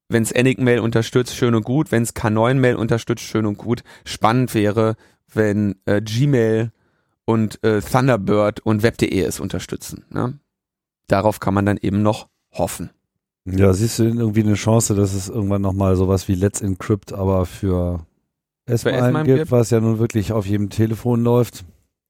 wenn 0.08 0.22
es 0.22 0.32
Enigmail 0.32 0.80
unterstützt, 0.80 1.34
schön 1.34 1.54
und 1.54 1.64
gut. 1.64 1.90
Wenn 1.90 2.02
es 2.02 2.14
K9-Mail 2.14 2.76
unterstützt, 2.76 3.24
schön 3.24 3.46
und 3.46 3.56
gut. 3.56 3.82
Spannend 4.04 4.52
wäre, 4.54 4.96
wenn 5.32 5.76
äh, 5.86 6.02
Gmail 6.02 6.72
und 7.24 7.62
äh, 7.64 7.80
Thunderbird 7.80 8.60
und 8.60 8.82
Web.de 8.82 9.22
es 9.22 9.40
unterstützen. 9.40 10.04
Ne? 10.10 10.38
Darauf 11.06 11.40
kann 11.40 11.54
man 11.54 11.64
dann 11.64 11.78
eben 11.78 12.02
noch 12.02 12.28
hoffen. 12.52 12.90
Ja, 13.44 13.72
siehst 13.72 13.98
du 13.98 14.04
irgendwie 14.04 14.42
eine 14.42 14.54
Chance, 14.54 14.94
dass 14.94 15.14
es 15.14 15.28
irgendwann 15.28 15.62
nochmal 15.62 15.96
sowas 15.96 16.28
wie 16.28 16.34
Let's 16.34 16.60
Encrypt 16.60 17.12
aber 17.12 17.46
für 17.46 18.06
S-MIME 18.66 19.24
gibt, 19.24 19.50
was 19.50 19.70
ja 19.70 19.80
nun 19.80 19.98
wirklich 19.98 20.32
auf 20.32 20.46
jedem 20.46 20.70
Telefon 20.70 21.22
läuft? 21.22 21.64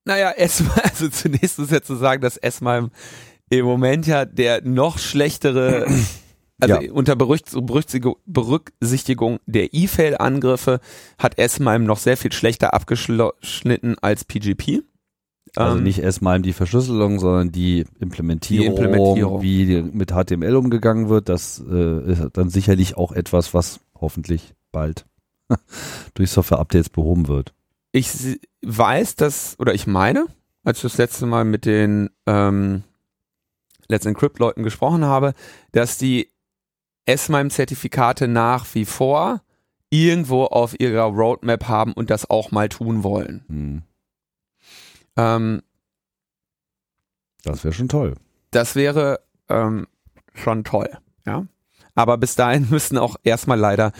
Naja, 0.04 0.30
erstmal, 0.36 0.80
also 0.80 1.08
zunächst 1.08 1.58
ist 1.58 1.72
ja 1.72 1.82
zu 1.82 1.94
sagen, 1.94 2.22
dass 2.22 2.36
S-MIME 2.36 2.90
im 3.50 3.64
Moment 3.64 4.06
ja 4.06 4.24
der 4.24 4.62
noch 4.62 4.98
schlechtere, 4.98 5.86
also 6.60 6.80
ja. 6.80 6.92
unter 6.92 7.16
Berücksichtigung 7.16 9.38
der 9.46 9.74
E-Fail-Angriffe 9.74 10.80
hat 11.18 11.38
S-MIME 11.38 11.84
noch 11.84 11.98
sehr 11.98 12.16
viel 12.16 12.32
schlechter 12.32 12.74
abgeschnitten 12.74 13.96
als 14.00 14.24
PGP. 14.24 14.82
Also 15.54 15.76
ähm, 15.76 15.84
nicht 15.84 16.02
S-MIME 16.02 16.40
die 16.40 16.54
Verschlüsselung, 16.54 17.18
sondern 17.18 17.52
die 17.52 17.84
Implementierung, 18.00 18.74
die 18.74 18.82
Implementierung. 18.82 19.42
wie 19.42 19.82
mit 19.82 20.12
HTML 20.12 20.56
umgegangen 20.56 21.10
wird. 21.10 21.28
Das 21.28 21.62
äh, 21.70 22.12
ist 22.12 22.30
dann 22.32 22.48
sicherlich 22.48 22.96
auch 22.96 23.12
etwas, 23.12 23.52
was 23.52 23.80
hoffentlich 23.94 24.54
bald 24.70 25.04
durch 26.14 26.30
Software-Updates 26.30 26.90
behoben 26.90 27.28
wird 27.28 27.52
ich 27.92 28.40
weiß, 28.62 29.16
dass, 29.16 29.56
oder 29.60 29.74
ich 29.74 29.86
meine, 29.86 30.26
als 30.64 30.78
ich 30.78 30.82
das 30.82 30.98
letzte 30.98 31.26
Mal 31.26 31.44
mit 31.44 31.66
den 31.66 32.10
ähm, 32.26 32.82
Let's 33.88 34.06
Encrypt-Leuten 34.06 34.62
gesprochen 34.62 35.04
habe, 35.04 35.34
dass 35.72 35.98
die 35.98 36.30
S-MIME-Zertifikate 37.04 38.28
nach 38.28 38.66
wie 38.74 38.86
vor 38.86 39.42
irgendwo 39.90 40.44
auf 40.44 40.78
ihrer 40.80 41.04
Roadmap 41.04 41.68
haben 41.68 41.92
und 41.92 42.08
das 42.08 42.30
auch 42.30 42.50
mal 42.50 42.70
tun 42.70 43.02
wollen. 43.02 43.44
Hm. 43.48 43.82
Ähm, 45.16 45.62
das 47.44 47.62
wäre 47.64 47.74
schon 47.74 47.88
toll. 47.88 48.14
Das 48.52 48.74
wäre 48.74 49.20
ähm, 49.50 49.86
schon 50.32 50.64
toll, 50.64 50.88
ja. 51.26 51.44
Aber 51.94 52.16
bis 52.16 52.36
dahin 52.36 52.68
müssen 52.70 52.96
auch 52.96 53.16
erstmal 53.22 53.58
leider 53.58 53.92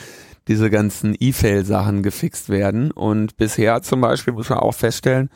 diese 0.49 0.71
ganzen 0.71 1.17
E-Fail-Sachen 1.19 2.03
gefixt 2.03 2.49
werden. 2.49 2.91
Und 2.91 3.37
bisher 3.37 3.83
zum 3.83 4.01
Beispiel 4.01 4.35
muss 4.35 4.49
man 4.49 4.59
auch 4.59 4.75
feststellen, 4.75 5.31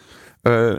äh, 0.44 0.76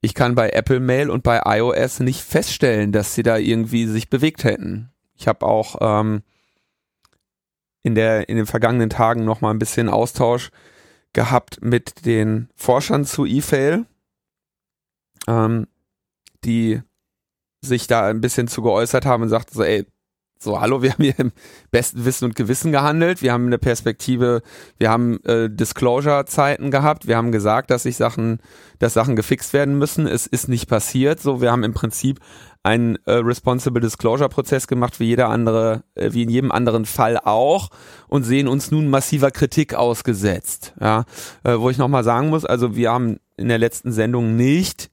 ich 0.00 0.14
kann 0.14 0.34
bei 0.34 0.50
Apple 0.50 0.80
Mail 0.80 1.10
und 1.10 1.22
bei 1.24 1.42
iOS 1.44 2.00
nicht 2.00 2.20
feststellen, 2.20 2.92
dass 2.92 3.14
sie 3.14 3.24
da 3.24 3.36
irgendwie 3.36 3.86
sich 3.86 4.08
bewegt 4.08 4.44
hätten. 4.44 4.90
Ich 5.14 5.26
habe 5.26 5.44
auch 5.44 5.76
ähm, 5.80 6.22
in 7.82 7.94
der 7.94 8.28
in 8.28 8.36
den 8.36 8.46
vergangenen 8.46 8.90
Tagen 8.90 9.24
noch 9.24 9.40
mal 9.40 9.50
ein 9.50 9.58
bisschen 9.58 9.88
Austausch 9.88 10.50
gehabt 11.12 11.58
mit 11.62 12.06
den 12.06 12.48
Forschern 12.54 13.04
zu 13.04 13.26
E-Fail, 13.26 13.86
ähm, 15.26 15.66
die 16.44 16.80
sich 17.60 17.88
da 17.88 18.06
ein 18.06 18.20
bisschen 18.20 18.46
zu 18.46 18.62
geäußert 18.62 19.04
haben 19.04 19.24
und 19.24 19.28
sagten 19.30 19.54
so, 19.54 19.64
ey, 19.64 19.84
so, 20.40 20.60
hallo, 20.60 20.82
wir 20.82 20.92
haben 20.92 21.02
hier 21.02 21.18
im 21.18 21.32
besten 21.72 22.04
Wissen 22.04 22.24
und 22.26 22.36
Gewissen 22.36 22.70
gehandelt. 22.70 23.22
Wir 23.22 23.32
haben 23.32 23.46
eine 23.46 23.58
Perspektive, 23.58 24.42
wir 24.78 24.88
haben 24.88 25.22
äh, 25.24 25.50
Disclosure-Zeiten 25.50 26.70
gehabt. 26.70 27.08
Wir 27.08 27.16
haben 27.16 27.32
gesagt, 27.32 27.72
dass 27.72 27.82
sich 27.82 27.96
Sachen, 27.96 28.38
dass 28.78 28.94
Sachen 28.94 29.16
gefixt 29.16 29.52
werden 29.52 29.78
müssen. 29.78 30.06
Es 30.06 30.28
ist 30.28 30.48
nicht 30.48 30.68
passiert. 30.68 31.20
So, 31.20 31.40
wir 31.40 31.50
haben 31.50 31.64
im 31.64 31.74
Prinzip 31.74 32.20
einen 32.62 32.96
äh, 33.06 33.14
Responsible 33.14 33.80
Disclosure 33.80 34.28
Prozess 34.28 34.68
gemacht, 34.68 35.00
wie 35.00 35.06
jeder 35.06 35.28
andere, 35.28 35.82
äh, 35.96 36.12
wie 36.12 36.22
in 36.22 36.30
jedem 36.30 36.52
anderen 36.52 36.86
Fall 36.86 37.18
auch 37.18 37.70
und 38.06 38.22
sehen 38.22 38.46
uns 38.46 38.70
nun 38.70 38.88
massiver 38.90 39.32
Kritik 39.32 39.74
ausgesetzt. 39.74 40.72
Ja, 40.80 41.04
äh, 41.42 41.58
wo 41.58 41.68
ich 41.68 41.78
nochmal 41.78 42.04
sagen 42.04 42.28
muss, 42.28 42.44
also 42.44 42.76
wir 42.76 42.92
haben 42.92 43.18
in 43.36 43.48
der 43.48 43.58
letzten 43.58 43.90
Sendung 43.90 44.36
nicht 44.36 44.90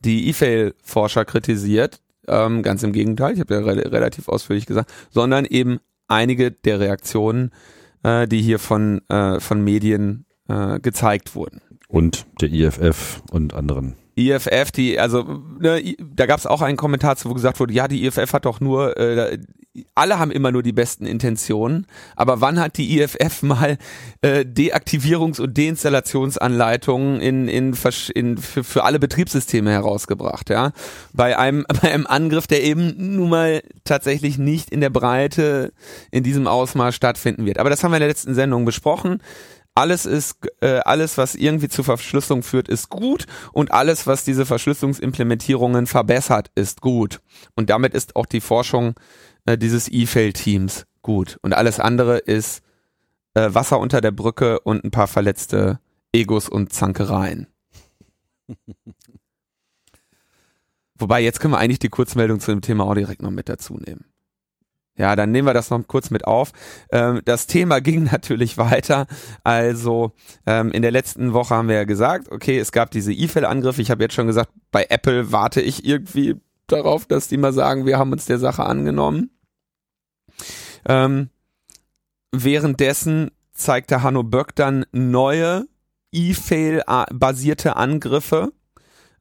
die 0.00 0.28
E-Fail-Forscher 0.28 1.24
kritisiert, 1.24 2.00
ähm, 2.28 2.62
ganz 2.62 2.82
im 2.82 2.92
Gegenteil, 2.92 3.34
ich 3.34 3.40
habe 3.40 3.54
ja 3.54 3.60
re 3.60 3.92
relativ 3.92 4.28
ausführlich 4.28 4.66
gesagt, 4.66 4.92
sondern 5.10 5.44
eben 5.44 5.78
einige 6.08 6.50
der 6.50 6.80
Reaktionen, 6.80 7.50
äh, 8.02 8.26
die 8.26 8.42
hier 8.42 8.58
von, 8.58 9.00
äh, 9.08 9.40
von 9.40 9.62
Medien 9.62 10.26
äh, 10.48 10.80
gezeigt 10.80 11.34
wurden. 11.34 11.62
Und 11.88 12.26
der 12.40 12.52
IFF 12.52 13.22
und 13.30 13.54
anderen. 13.54 13.96
IFF, 14.16 14.70
die, 14.72 14.98
also 14.98 15.42
ne, 15.58 15.96
da 15.98 16.26
gab 16.26 16.38
es 16.38 16.46
auch 16.46 16.62
einen 16.62 16.76
Kommentar 16.76 17.16
zu, 17.16 17.30
wo 17.30 17.34
gesagt 17.34 17.60
wurde, 17.60 17.72
ja, 17.72 17.88
die 17.88 18.04
IFF 18.04 18.32
hat 18.32 18.44
doch 18.44 18.60
nur, 18.60 18.96
äh, 18.96 19.38
alle 19.94 20.18
haben 20.18 20.32
immer 20.32 20.50
nur 20.50 20.62
die 20.62 20.72
besten 20.72 21.06
Intentionen, 21.06 21.86
aber 22.16 22.40
wann 22.40 22.58
hat 22.58 22.76
die 22.76 22.98
IFF 22.98 23.42
mal 23.42 23.78
äh, 24.20 24.40
Deaktivierungs- 24.40 25.40
und 25.40 25.56
Deinstallationsanleitungen 25.56 27.20
in, 27.20 27.48
in, 27.48 27.76
in 28.14 28.36
für, 28.38 28.64
für 28.64 28.84
alle 28.84 28.98
Betriebssysteme 28.98 29.70
herausgebracht, 29.70 30.50
ja? 30.50 30.72
Bei 31.12 31.38
einem, 31.38 31.64
bei 31.82 31.92
einem 31.92 32.06
Angriff, 32.06 32.46
der 32.46 32.64
eben 32.64 32.94
nun 33.14 33.30
mal 33.30 33.62
tatsächlich 33.84 34.38
nicht 34.38 34.70
in 34.70 34.80
der 34.80 34.90
Breite 34.90 35.72
in 36.10 36.24
diesem 36.24 36.46
Ausmaß 36.48 36.94
stattfinden 36.94 37.46
wird. 37.46 37.58
Aber 37.58 37.70
das 37.70 37.84
haben 37.84 37.92
wir 37.92 37.96
in 37.96 38.02
der 38.02 38.08
letzten 38.08 38.34
Sendung 38.34 38.64
besprochen 38.64 39.20
alles 39.74 40.06
ist, 40.06 40.36
äh, 40.60 40.80
alles, 40.84 41.16
was 41.16 41.34
irgendwie 41.34 41.68
zur 41.68 41.84
Verschlüsselung 41.84 42.42
führt, 42.42 42.68
ist 42.68 42.88
gut 42.88 43.26
und 43.52 43.72
alles, 43.72 44.06
was 44.06 44.24
diese 44.24 44.44
Verschlüsselungsimplementierungen 44.46 45.86
verbessert, 45.86 46.50
ist 46.54 46.80
gut. 46.80 47.20
Und 47.54 47.70
damit 47.70 47.94
ist 47.94 48.16
auch 48.16 48.26
die 48.26 48.40
Forschung 48.40 48.94
äh, 49.46 49.56
dieses 49.56 49.88
E-Fail-Teams 49.88 50.86
gut. 51.02 51.38
Und 51.42 51.54
alles 51.54 51.80
andere 51.80 52.18
ist 52.18 52.62
äh, 53.34 53.48
Wasser 53.52 53.78
unter 53.78 54.00
der 54.00 54.10
Brücke 54.10 54.60
und 54.60 54.84
ein 54.84 54.90
paar 54.90 55.06
verletzte 55.06 55.80
Egos 56.12 56.48
und 56.48 56.72
Zankereien. 56.72 57.46
Wobei, 60.98 61.22
jetzt 61.22 61.40
können 61.40 61.54
wir 61.54 61.58
eigentlich 61.58 61.78
die 61.78 61.88
Kurzmeldung 61.88 62.40
zu 62.40 62.50
dem 62.50 62.60
Thema 62.60 62.84
auch 62.84 62.94
direkt 62.94 63.22
noch 63.22 63.30
mit 63.30 63.48
dazu 63.48 63.78
nehmen. 63.78 64.09
Ja, 65.00 65.16
dann 65.16 65.30
nehmen 65.30 65.48
wir 65.48 65.54
das 65.54 65.70
noch 65.70 65.82
kurz 65.86 66.10
mit 66.10 66.26
auf. 66.26 66.52
Ähm, 66.92 67.22
das 67.24 67.46
Thema 67.46 67.80
ging 67.80 68.04
natürlich 68.04 68.58
weiter. 68.58 69.06
Also 69.44 70.12
ähm, 70.44 70.70
in 70.72 70.82
der 70.82 70.90
letzten 70.90 71.32
Woche 71.32 71.54
haben 71.54 71.68
wir 71.68 71.76
ja 71.76 71.84
gesagt, 71.84 72.30
okay, 72.30 72.58
es 72.58 72.70
gab 72.70 72.90
diese 72.90 73.10
E-Fail-Angriffe. 73.10 73.80
Ich 73.80 73.90
habe 73.90 74.02
jetzt 74.02 74.14
schon 74.14 74.26
gesagt, 74.26 74.52
bei 74.70 74.86
Apple 74.90 75.32
warte 75.32 75.62
ich 75.62 75.86
irgendwie 75.86 76.36
darauf, 76.66 77.06
dass 77.06 77.28
die 77.28 77.38
mal 77.38 77.54
sagen, 77.54 77.86
wir 77.86 77.98
haben 77.98 78.12
uns 78.12 78.26
der 78.26 78.38
Sache 78.38 78.64
angenommen. 78.64 79.30
Ähm, 80.86 81.30
währenddessen 82.30 83.30
zeigte 83.54 84.02
Hanno 84.02 84.22
Böck 84.22 84.54
dann 84.54 84.84
neue 84.92 85.64
E-Fail-basierte 86.12 87.76
Angriffe, 87.76 88.52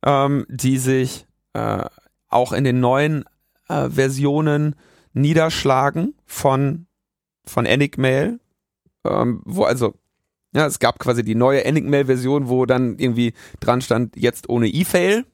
ähm, 0.05 0.45
die 0.49 0.77
sich 0.77 1.25
äh, 1.53 1.85
auch 2.27 2.51
in 2.51 2.65
den 2.65 2.81
neuen 2.81 3.23
äh, 3.69 3.89
Versionen 3.89 4.75
niederschlagen 5.13 6.15
von, 6.25 6.87
von 7.45 7.65
Enigmail, 7.65 8.39
ähm, 9.05 9.41
wo 9.45 9.63
also, 9.63 9.95
ja, 10.53 10.65
es 10.65 10.79
gab 10.79 10.99
quasi 10.99 11.23
die 11.23 11.35
neue 11.35 11.63
Enigmail-Version, 11.63 12.49
wo 12.49 12.65
dann 12.65 12.97
irgendwie 12.97 13.33
dran 13.59 13.81
stand, 13.81 14.15
jetzt 14.15 14.49
ohne 14.49 14.67
E-Fail. 14.67 15.25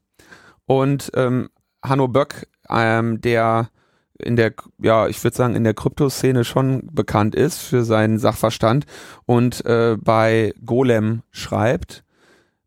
Und 0.65 1.11
ähm, 1.15 1.49
Hanno 1.83 2.07
Böck, 2.07 2.47
ähm, 2.69 3.21
der 3.21 3.69
in 4.17 4.35
der, 4.35 4.53
ja, 4.79 5.07
ich 5.07 5.21
würde 5.23 5.35
sagen, 5.35 5.55
in 5.55 5.63
der 5.63 5.73
Kryptoszene 5.73 6.45
schon 6.45 6.87
bekannt 6.91 7.35
ist 7.35 7.59
für 7.59 7.83
seinen 7.83 8.17
Sachverstand 8.17 8.85
und 9.25 9.65
äh, 9.65 9.97
bei 9.99 10.53
Golem 10.65 11.21
schreibt, 11.31 12.03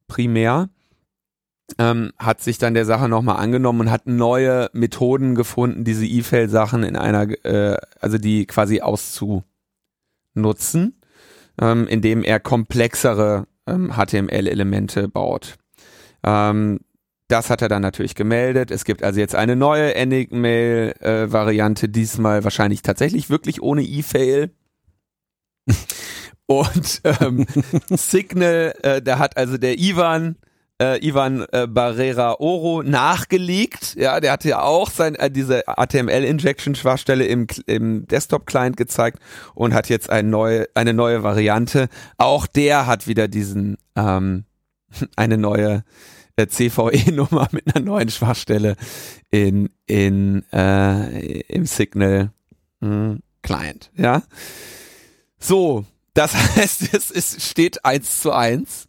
primär, 0.08 0.68
ähm, 1.78 2.12
hat 2.18 2.40
sich 2.40 2.58
dann 2.58 2.74
der 2.74 2.86
Sache 2.86 3.08
nochmal 3.08 3.36
angenommen 3.36 3.80
und 3.82 3.90
hat 3.90 4.06
neue 4.06 4.70
Methoden 4.72 5.34
gefunden, 5.34 5.84
diese 5.84 6.06
E-Fail-Sachen 6.06 6.82
in 6.82 6.96
einer, 6.96 7.28
äh, 7.44 7.76
also 8.00 8.18
die 8.18 8.46
quasi 8.46 8.80
auszunutzen, 8.80 9.44
ähm, 11.60 11.86
indem 11.86 12.24
er 12.24 12.40
komplexere 12.40 13.46
ähm, 13.66 13.92
HTML-Elemente 13.96 15.08
baut. 15.08 15.56
Ähm, 16.24 16.80
das 17.28 17.50
hat 17.50 17.60
er 17.60 17.68
dann 17.68 17.82
natürlich 17.82 18.14
gemeldet. 18.14 18.70
Es 18.70 18.86
gibt 18.86 19.02
also 19.02 19.20
jetzt 19.20 19.34
eine 19.34 19.54
neue 19.54 19.94
Enigmail-Variante, 19.94 21.86
äh, 21.86 21.90
diesmal 21.90 22.42
wahrscheinlich 22.44 22.80
tatsächlich 22.80 23.28
wirklich 23.28 23.62
ohne 23.62 23.82
E-Fail. 23.82 24.50
Und 26.46 27.02
ähm, 27.04 27.44
Signal, 27.90 28.74
äh, 28.82 29.02
da 29.02 29.18
hat 29.18 29.36
also 29.36 29.58
der 29.58 29.78
Ivan 29.78 30.36
äh, 30.80 31.04
Ivan 31.06 31.44
äh, 31.52 31.66
Barrera 31.66 32.36
Oro 32.38 32.82
nachgelegt. 32.82 33.94
Ja, 33.96 34.20
der 34.20 34.32
hatte 34.32 34.48
ja 34.48 34.62
auch 34.62 34.90
sein, 34.90 35.14
äh, 35.16 35.30
diese 35.30 35.64
HTML-Injection-Schwachstelle 35.66 37.26
im, 37.26 37.46
im 37.66 38.06
Desktop-Client 38.06 38.76
gezeigt 38.76 39.18
und 39.54 39.74
hat 39.74 39.88
jetzt 39.88 40.10
ein 40.10 40.30
neue, 40.30 40.66
eine 40.74 40.94
neue 40.94 41.22
Variante. 41.22 41.88
Auch 42.16 42.46
der 42.46 42.86
hat 42.86 43.06
wieder 43.06 43.28
diesen 43.28 43.76
ähm, 43.96 44.44
eine 45.16 45.36
neue 45.36 45.84
äh, 46.36 46.46
CVE-Nummer 46.46 47.48
mit 47.52 47.74
einer 47.74 47.84
neuen 47.84 48.08
Schwachstelle 48.08 48.76
in, 49.30 49.70
in 49.86 50.44
äh, 50.52 51.40
im 51.40 51.66
Signal 51.66 52.30
mh, 52.80 52.88
hm, 52.88 53.22
Client. 53.42 53.90
Ja. 53.96 54.22
So, 55.38 55.84
das 56.14 56.34
heißt, 56.56 56.94
es 56.94 57.10
ist, 57.10 57.42
steht 57.42 57.84
eins 57.84 58.20
zu 58.20 58.32
eins. 58.32 58.88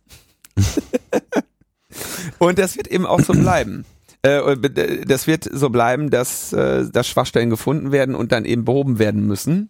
Und 2.39 2.59
das 2.59 2.77
wird 2.77 2.87
eben 2.87 3.05
auch 3.05 3.21
so 3.21 3.33
bleiben. 3.33 3.85
Äh, 4.21 5.05
das 5.05 5.27
wird 5.27 5.49
so 5.49 5.69
bleiben, 5.69 6.09
dass, 6.09 6.51
äh, 6.51 6.89
dass 6.91 7.07
Schwachstellen 7.07 7.49
gefunden 7.49 7.93
werden 7.93 8.15
und 8.15 8.33
dann 8.33 8.43
eben 8.43 8.65
behoben 8.65 8.99
werden 8.99 9.25
müssen. 9.25 9.69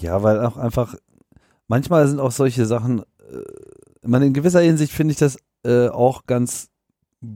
Ja, 0.00 0.22
weil 0.22 0.40
auch 0.40 0.56
einfach, 0.56 0.94
manchmal 1.68 2.08
sind 2.08 2.20
auch 2.20 2.32
solche 2.32 2.64
Sachen, 2.64 3.00
äh, 3.00 4.06
man 4.08 4.22
in 4.22 4.32
gewisser 4.32 4.60
Hinsicht 4.60 4.94
finde 4.94 5.12
ich 5.12 5.18
das 5.18 5.36
auch 5.66 6.26
ganz 6.26 6.68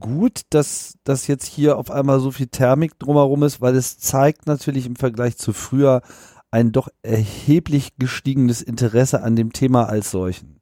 gut, 0.00 0.42
dass, 0.50 0.94
dass 1.04 1.26
jetzt 1.26 1.46
hier 1.46 1.78
auf 1.78 1.90
einmal 1.90 2.20
so 2.20 2.30
viel 2.30 2.48
Thermik 2.48 2.98
drumherum 2.98 3.42
ist, 3.42 3.60
weil 3.60 3.74
es 3.74 3.98
zeigt 3.98 4.46
natürlich 4.46 4.86
im 4.86 4.96
Vergleich 4.96 5.38
zu 5.38 5.52
früher 5.52 6.02
ein 6.50 6.72
doch 6.72 6.88
erheblich 7.02 7.96
gestiegenes 7.98 8.62
Interesse 8.62 9.22
an 9.22 9.36
dem 9.36 9.52
Thema 9.52 9.84
als 9.88 10.10
solchen. 10.10 10.57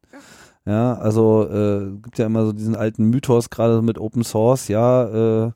Ja, 0.67 0.95
also 0.95 1.47
äh, 1.49 1.97
gibt 2.01 2.17
ja 2.17 2.25
immer 2.25 2.45
so 2.45 2.51
diesen 2.51 2.75
alten 2.75 3.05
Mythos, 3.05 3.49
gerade 3.49 3.81
mit 3.81 3.97
Open 3.97 4.25
Source, 4.25 4.67
ja, 4.67 5.45
äh, 5.45 5.51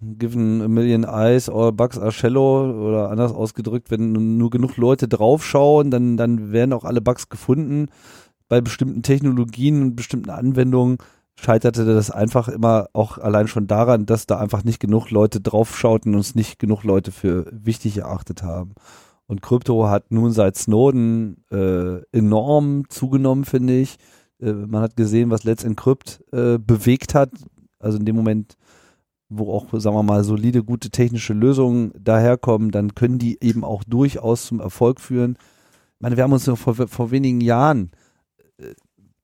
given 0.00 0.60
a 0.62 0.66
million 0.66 1.04
eyes, 1.04 1.48
all 1.48 1.70
bugs 1.70 1.96
are 1.96 2.10
shallow 2.10 2.88
oder 2.88 3.10
anders 3.10 3.32
ausgedrückt, 3.32 3.92
wenn 3.92 4.10
nur 4.38 4.50
genug 4.50 4.76
Leute 4.76 5.06
draufschauen, 5.06 5.92
dann, 5.92 6.16
dann 6.16 6.50
werden 6.50 6.72
auch 6.72 6.82
alle 6.82 7.00
Bugs 7.00 7.28
gefunden. 7.28 7.86
Bei 8.48 8.60
bestimmten 8.60 9.04
Technologien 9.04 9.80
und 9.80 9.94
bestimmten 9.94 10.30
Anwendungen 10.30 10.98
scheiterte 11.36 11.84
das 11.84 12.10
einfach 12.10 12.48
immer 12.48 12.88
auch 12.94 13.18
allein 13.18 13.46
schon 13.46 13.68
daran, 13.68 14.06
dass 14.06 14.26
da 14.26 14.38
einfach 14.38 14.64
nicht 14.64 14.80
genug 14.80 15.10
Leute 15.10 15.40
draufschauten 15.40 16.14
und 16.14 16.20
es 16.20 16.34
nicht 16.34 16.58
genug 16.58 16.82
Leute 16.82 17.12
für 17.12 17.46
wichtig 17.52 17.98
erachtet 17.98 18.42
haben. 18.42 18.74
Und 19.28 19.40
Krypto 19.40 19.88
hat 19.88 20.10
nun 20.10 20.32
seit 20.32 20.56
Snowden 20.56 21.44
äh, 21.52 22.00
enorm 22.10 22.88
zugenommen, 22.88 23.44
finde 23.44 23.78
ich. 23.78 23.98
Äh, 24.42 24.52
man 24.52 24.82
hat 24.82 24.96
gesehen, 24.96 25.30
was 25.30 25.44
Let's 25.44 25.64
Encrypt 25.64 26.22
äh, 26.32 26.58
bewegt 26.58 27.14
hat. 27.14 27.30
Also 27.78 27.98
in 27.98 28.04
dem 28.04 28.16
Moment, 28.16 28.56
wo 29.28 29.52
auch, 29.54 29.66
sagen 29.72 29.96
wir 29.96 30.02
mal, 30.02 30.24
solide, 30.24 30.62
gute 30.62 30.90
technische 30.90 31.32
Lösungen 31.32 31.92
daherkommen, 31.98 32.70
dann 32.70 32.94
können 32.94 33.18
die 33.18 33.42
eben 33.42 33.64
auch 33.64 33.84
durchaus 33.84 34.46
zum 34.46 34.60
Erfolg 34.60 35.00
führen. 35.00 35.36
Ich 35.38 36.00
meine, 36.00 36.16
wir 36.16 36.24
haben 36.24 36.32
uns 36.32 36.46
noch 36.46 36.58
vor, 36.58 36.74
vor 36.74 37.10
wenigen 37.10 37.40
Jahren, 37.40 37.92
äh, 38.58 38.74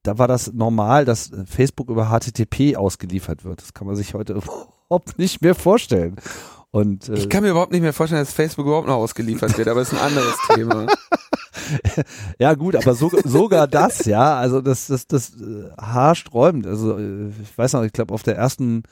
da 0.05 0.17
war 0.17 0.29
das 0.29 0.53
normal, 0.53 1.05
dass 1.05 1.31
Facebook 1.45 1.91
über 1.91 2.07
HTTP 2.07 2.77
ausgeliefert 2.77 3.45
wird. 3.45 3.61
Das 3.61 3.75
kann 3.75 3.87
man 3.87 3.97
sich 3.97 4.15
heute 4.15 4.33
überhaupt 4.89 5.19
nicht 5.19 5.43
mehr 5.43 5.55
vorstellen. 5.55 6.17
Und, 6.71 7.09
äh, 7.09 7.15
ich 7.15 7.29
kann 7.29 7.43
mir 7.43 7.51
überhaupt 7.51 7.73
nicht 7.73 7.83
mehr 7.83 7.93
vorstellen, 7.93 8.23
dass 8.23 8.33
Facebook 8.33 8.67
überhaupt 8.67 8.87
noch 8.87 8.97
ausgeliefert 8.97 9.57
wird, 9.59 9.69
aber 9.69 9.81
es 9.81 9.93
ist 9.93 9.99
ein 9.99 10.07
anderes 10.07 10.37
Thema. 10.55 10.87
ja 12.39 12.55
gut, 12.55 12.77
aber 12.77 12.95
so, 12.95 13.11
sogar 13.25 13.67
das, 13.67 14.05
ja, 14.05 14.37
also 14.37 14.61
das, 14.61 14.87
das, 14.87 15.07
das 15.07 15.31
äh, 15.31 15.71
haarsträubend. 15.81 16.67
Also 16.67 16.99
äh, 16.99 17.29
ich 17.43 17.57
weiß 17.57 17.75
noch, 17.75 17.83
ich 17.83 17.93
glaube 17.93 18.15
auf 18.15 18.23
der 18.23 18.37
ersten 18.37 18.83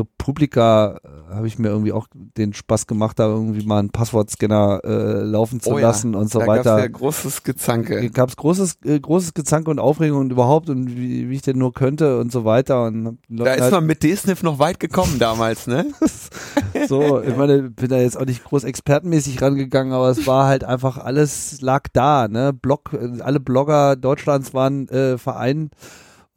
Republika 0.00 0.98
äh, 1.02 1.34
habe 1.34 1.46
ich 1.46 1.58
mir 1.58 1.68
irgendwie 1.68 1.92
auch 1.92 2.06
den 2.12 2.52
Spaß 2.52 2.86
gemacht, 2.86 3.18
da 3.18 3.26
irgendwie 3.26 3.64
mal 3.64 3.78
einen 3.78 3.90
Passwortscanner 3.90 4.80
äh, 4.84 5.22
laufen 5.22 5.60
zu 5.60 5.70
oh 5.70 5.78
lassen 5.78 6.14
und 6.14 6.30
so 6.30 6.40
da 6.40 6.46
weiter. 6.46 6.62
Da 6.62 6.70
gab's 6.76 6.82
ja 6.82 6.88
großes 6.88 7.42
Gezanke. 7.42 8.10
Gab's 8.10 8.36
großes 8.36 8.78
äh, 8.84 8.98
großes 8.98 9.34
Gezanke 9.34 9.70
und 9.70 9.78
Aufregung 9.78 10.20
und 10.20 10.32
überhaupt 10.32 10.70
und 10.70 10.96
wie, 10.96 11.28
wie 11.30 11.34
ich 11.34 11.42
denn 11.42 11.58
nur 11.58 11.72
könnte 11.72 12.18
und 12.18 12.32
so 12.32 12.44
weiter 12.44 12.84
und 12.84 13.18
da 13.28 13.54
ist 13.54 13.62
halt 13.62 13.72
man 13.72 13.86
mit 13.86 14.02
DSNIF 14.02 14.42
noch 14.42 14.58
weit 14.58 14.80
gekommen 14.80 15.18
damals, 15.18 15.66
ne? 15.66 15.86
So, 16.88 17.20
ich 17.20 17.36
meine, 17.36 17.70
bin 17.70 17.88
da 17.88 17.98
jetzt 17.98 18.16
auch 18.16 18.24
nicht 18.24 18.44
groß 18.44 18.64
expertenmäßig 18.64 19.42
rangegangen, 19.42 19.92
aber 19.92 20.08
es 20.08 20.26
war 20.26 20.46
halt 20.46 20.64
einfach 20.64 20.98
alles 20.98 21.60
lag 21.60 21.84
da, 21.92 22.28
ne? 22.28 22.52
Blog, 22.52 22.96
alle 23.20 23.40
Blogger 23.40 23.96
Deutschlands 23.96 24.54
waren 24.54 24.88
äh, 24.88 25.18
vereint 25.18 25.74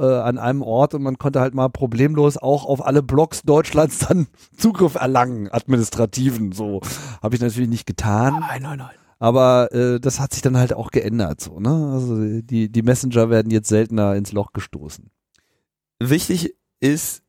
äh, 0.03 0.19
an 0.19 0.37
einem 0.37 0.61
Ort 0.61 0.93
und 0.93 1.01
man 1.01 1.17
konnte 1.17 1.39
halt 1.39 1.53
mal 1.53 1.69
problemlos 1.69 2.37
auch 2.37 2.65
auf 2.65 2.85
alle 2.85 3.01
Blogs 3.01 3.43
Deutschlands 3.43 3.99
dann 3.99 4.27
Zugriff 4.57 4.95
erlangen, 4.95 5.49
administrativen. 5.49 6.51
So 6.51 6.81
habe 7.21 7.35
ich 7.35 7.41
natürlich 7.41 7.69
nicht 7.69 7.85
getan. 7.85 8.39
Nein, 8.39 8.61
nein, 8.61 8.77
nein. 8.79 8.95
Aber 9.19 9.71
äh, 9.71 10.01
das 10.01 10.19
hat 10.19 10.33
sich 10.33 10.41
dann 10.41 10.57
halt 10.57 10.73
auch 10.73 10.91
geändert, 10.91 11.39
so 11.39 11.59
ne? 11.59 11.91
Also 11.93 12.41
die 12.41 12.69
die 12.69 12.81
Messenger 12.81 13.29
werden 13.29 13.51
jetzt 13.51 13.69
seltener 13.69 14.15
ins 14.15 14.33
Loch 14.33 14.51
gestoßen. 14.51 15.09
Wichtig 15.99 16.55
ist, 16.81 17.23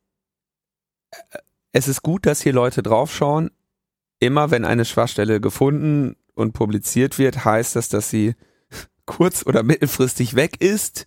äh, 1.13 1.39
es 1.71 1.87
ist 1.87 2.03
gut, 2.03 2.27
dass 2.27 2.43
hier 2.43 2.53
Leute 2.53 2.83
draufschauen. 2.83 3.51
Immer 4.19 4.51
wenn 4.51 4.65
eine 4.65 4.85
Schwachstelle 4.85 5.41
gefunden 5.41 6.17
und 6.35 6.53
publiziert 6.53 7.19
wird, 7.19 7.45
heißt 7.45 7.77
das, 7.77 7.89
dass 7.89 8.11
sie 8.11 8.35
kurz- 9.07 9.47
oder 9.47 9.63
mittelfristig 9.63 10.35
weg 10.35 10.61
ist 10.61 11.07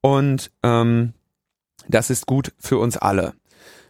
und 0.00 0.50
ähm, 0.62 1.14
das 1.88 2.10
ist 2.10 2.26
gut 2.26 2.52
für 2.58 2.78
uns 2.78 2.96
alle. 2.96 3.34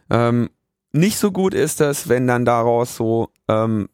Ähm, 0.09 0.49
nicht 0.91 1.17
so 1.17 1.31
gut 1.31 1.53
ist 1.53 1.79
das, 1.79 2.09
wenn 2.09 2.27
dann 2.27 2.45
daraus 2.45 2.95
so, 2.95 3.29
ähm, 3.47 3.89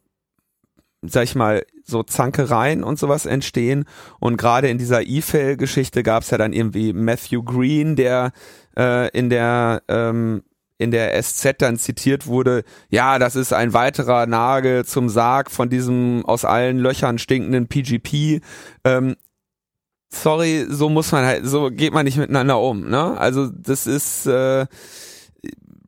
sag 1.02 1.24
ich 1.24 1.34
mal, 1.34 1.64
so 1.84 2.02
Zankereien 2.02 2.82
und 2.82 2.98
sowas 2.98 3.24
entstehen. 3.24 3.84
Und 4.18 4.36
gerade 4.36 4.68
in 4.68 4.78
dieser 4.78 5.02
E-Fail-Geschichte 5.02 6.02
gab 6.02 6.22
es 6.22 6.30
ja 6.30 6.38
dann 6.38 6.52
irgendwie 6.52 6.92
Matthew 6.92 7.42
Green, 7.44 7.96
der 7.96 8.32
äh, 8.76 9.08
in 9.16 9.30
der 9.30 9.82
ähm, 9.88 10.42
in 10.80 10.92
der 10.92 11.20
SZ 11.20 11.56
dann 11.58 11.76
zitiert 11.76 12.28
wurde, 12.28 12.62
ja, 12.88 13.18
das 13.18 13.34
ist 13.34 13.52
ein 13.52 13.72
weiterer 13.72 14.26
Nagel 14.26 14.84
zum 14.84 15.08
Sarg 15.08 15.50
von 15.50 15.68
diesem 15.68 16.24
aus 16.24 16.44
allen 16.44 16.78
Löchern 16.78 17.18
stinkenden 17.18 17.66
PGP. 17.66 18.40
Ähm, 18.84 19.16
sorry, 20.10 20.66
so 20.68 20.88
muss 20.88 21.12
man 21.12 21.24
halt, 21.24 21.46
so 21.46 21.70
geht 21.70 21.92
man 21.92 22.04
nicht 22.04 22.16
miteinander 22.16 22.60
um. 22.60 22.88
Ne? 22.88 23.18
Also 23.18 23.48
das 23.48 23.86
ist, 23.86 24.26
äh, 24.26 24.66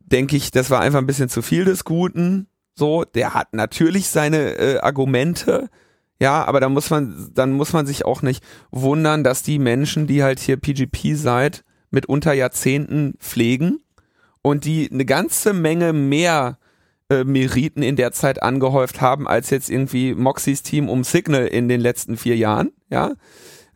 denke 0.00 0.36
ich, 0.36 0.50
das 0.50 0.70
war 0.70 0.80
einfach 0.80 0.98
ein 0.98 1.06
bisschen 1.06 1.28
zu 1.28 1.42
viel 1.42 1.64
des 1.64 1.84
Guten. 1.84 2.46
So, 2.74 3.04
der 3.04 3.34
hat 3.34 3.52
natürlich 3.52 4.08
seine 4.08 4.56
äh, 4.56 4.78
Argumente, 4.80 5.68
ja, 6.20 6.44
aber 6.44 6.60
da 6.60 6.68
muss 6.68 6.90
man, 6.90 7.30
dann 7.34 7.52
muss 7.52 7.72
man 7.72 7.86
sich 7.86 8.04
auch 8.04 8.22
nicht 8.22 8.44
wundern, 8.70 9.24
dass 9.24 9.42
die 9.42 9.58
Menschen, 9.58 10.06
die 10.06 10.22
halt 10.22 10.38
hier 10.38 10.58
PGP 10.58 11.14
seit 11.14 11.64
mitunter 11.90 12.32
Jahrzehnten 12.32 13.14
pflegen 13.18 13.80
und 14.42 14.64
die 14.64 14.90
eine 14.92 15.04
ganze 15.04 15.52
Menge 15.52 15.92
mehr 15.92 16.58
äh, 17.08 17.24
Meriten 17.24 17.82
in 17.82 17.96
der 17.96 18.12
Zeit 18.12 18.42
angehäuft 18.42 19.00
haben, 19.00 19.26
als 19.26 19.50
jetzt 19.50 19.70
irgendwie 19.70 20.14
Moxys 20.14 20.62
Team 20.62 20.88
um 20.88 21.04
Signal 21.04 21.46
in 21.46 21.68
den 21.68 21.80
letzten 21.80 22.16
vier 22.16 22.36
Jahren, 22.36 22.72
ja, 22.90 23.12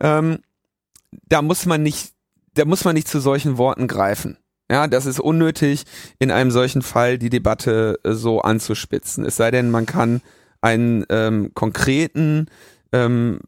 ähm, 0.04 0.38
da 1.28 1.42
muss 1.42 1.66
man 1.66 1.82
nicht, 1.82 2.12
da 2.54 2.64
muss 2.64 2.84
man 2.84 2.94
nicht 2.94 3.08
zu 3.08 3.18
solchen 3.18 3.58
Worten 3.58 3.88
greifen. 3.88 4.36
Ja, 4.70 4.86
das 4.86 5.06
ist 5.06 5.20
unnötig, 5.20 5.84
in 6.18 6.30
einem 6.30 6.50
solchen 6.50 6.82
Fall 6.82 7.18
die 7.18 7.30
Debatte 7.30 7.98
äh, 8.04 8.12
so 8.12 8.40
anzuspitzen. 8.40 9.24
Es 9.24 9.36
sei 9.36 9.50
denn, 9.50 9.70
man 9.70 9.86
kann 9.86 10.20
einen 10.60 11.04
ähm, 11.10 11.52
konkreten 11.54 12.46
ähm, 12.92 13.40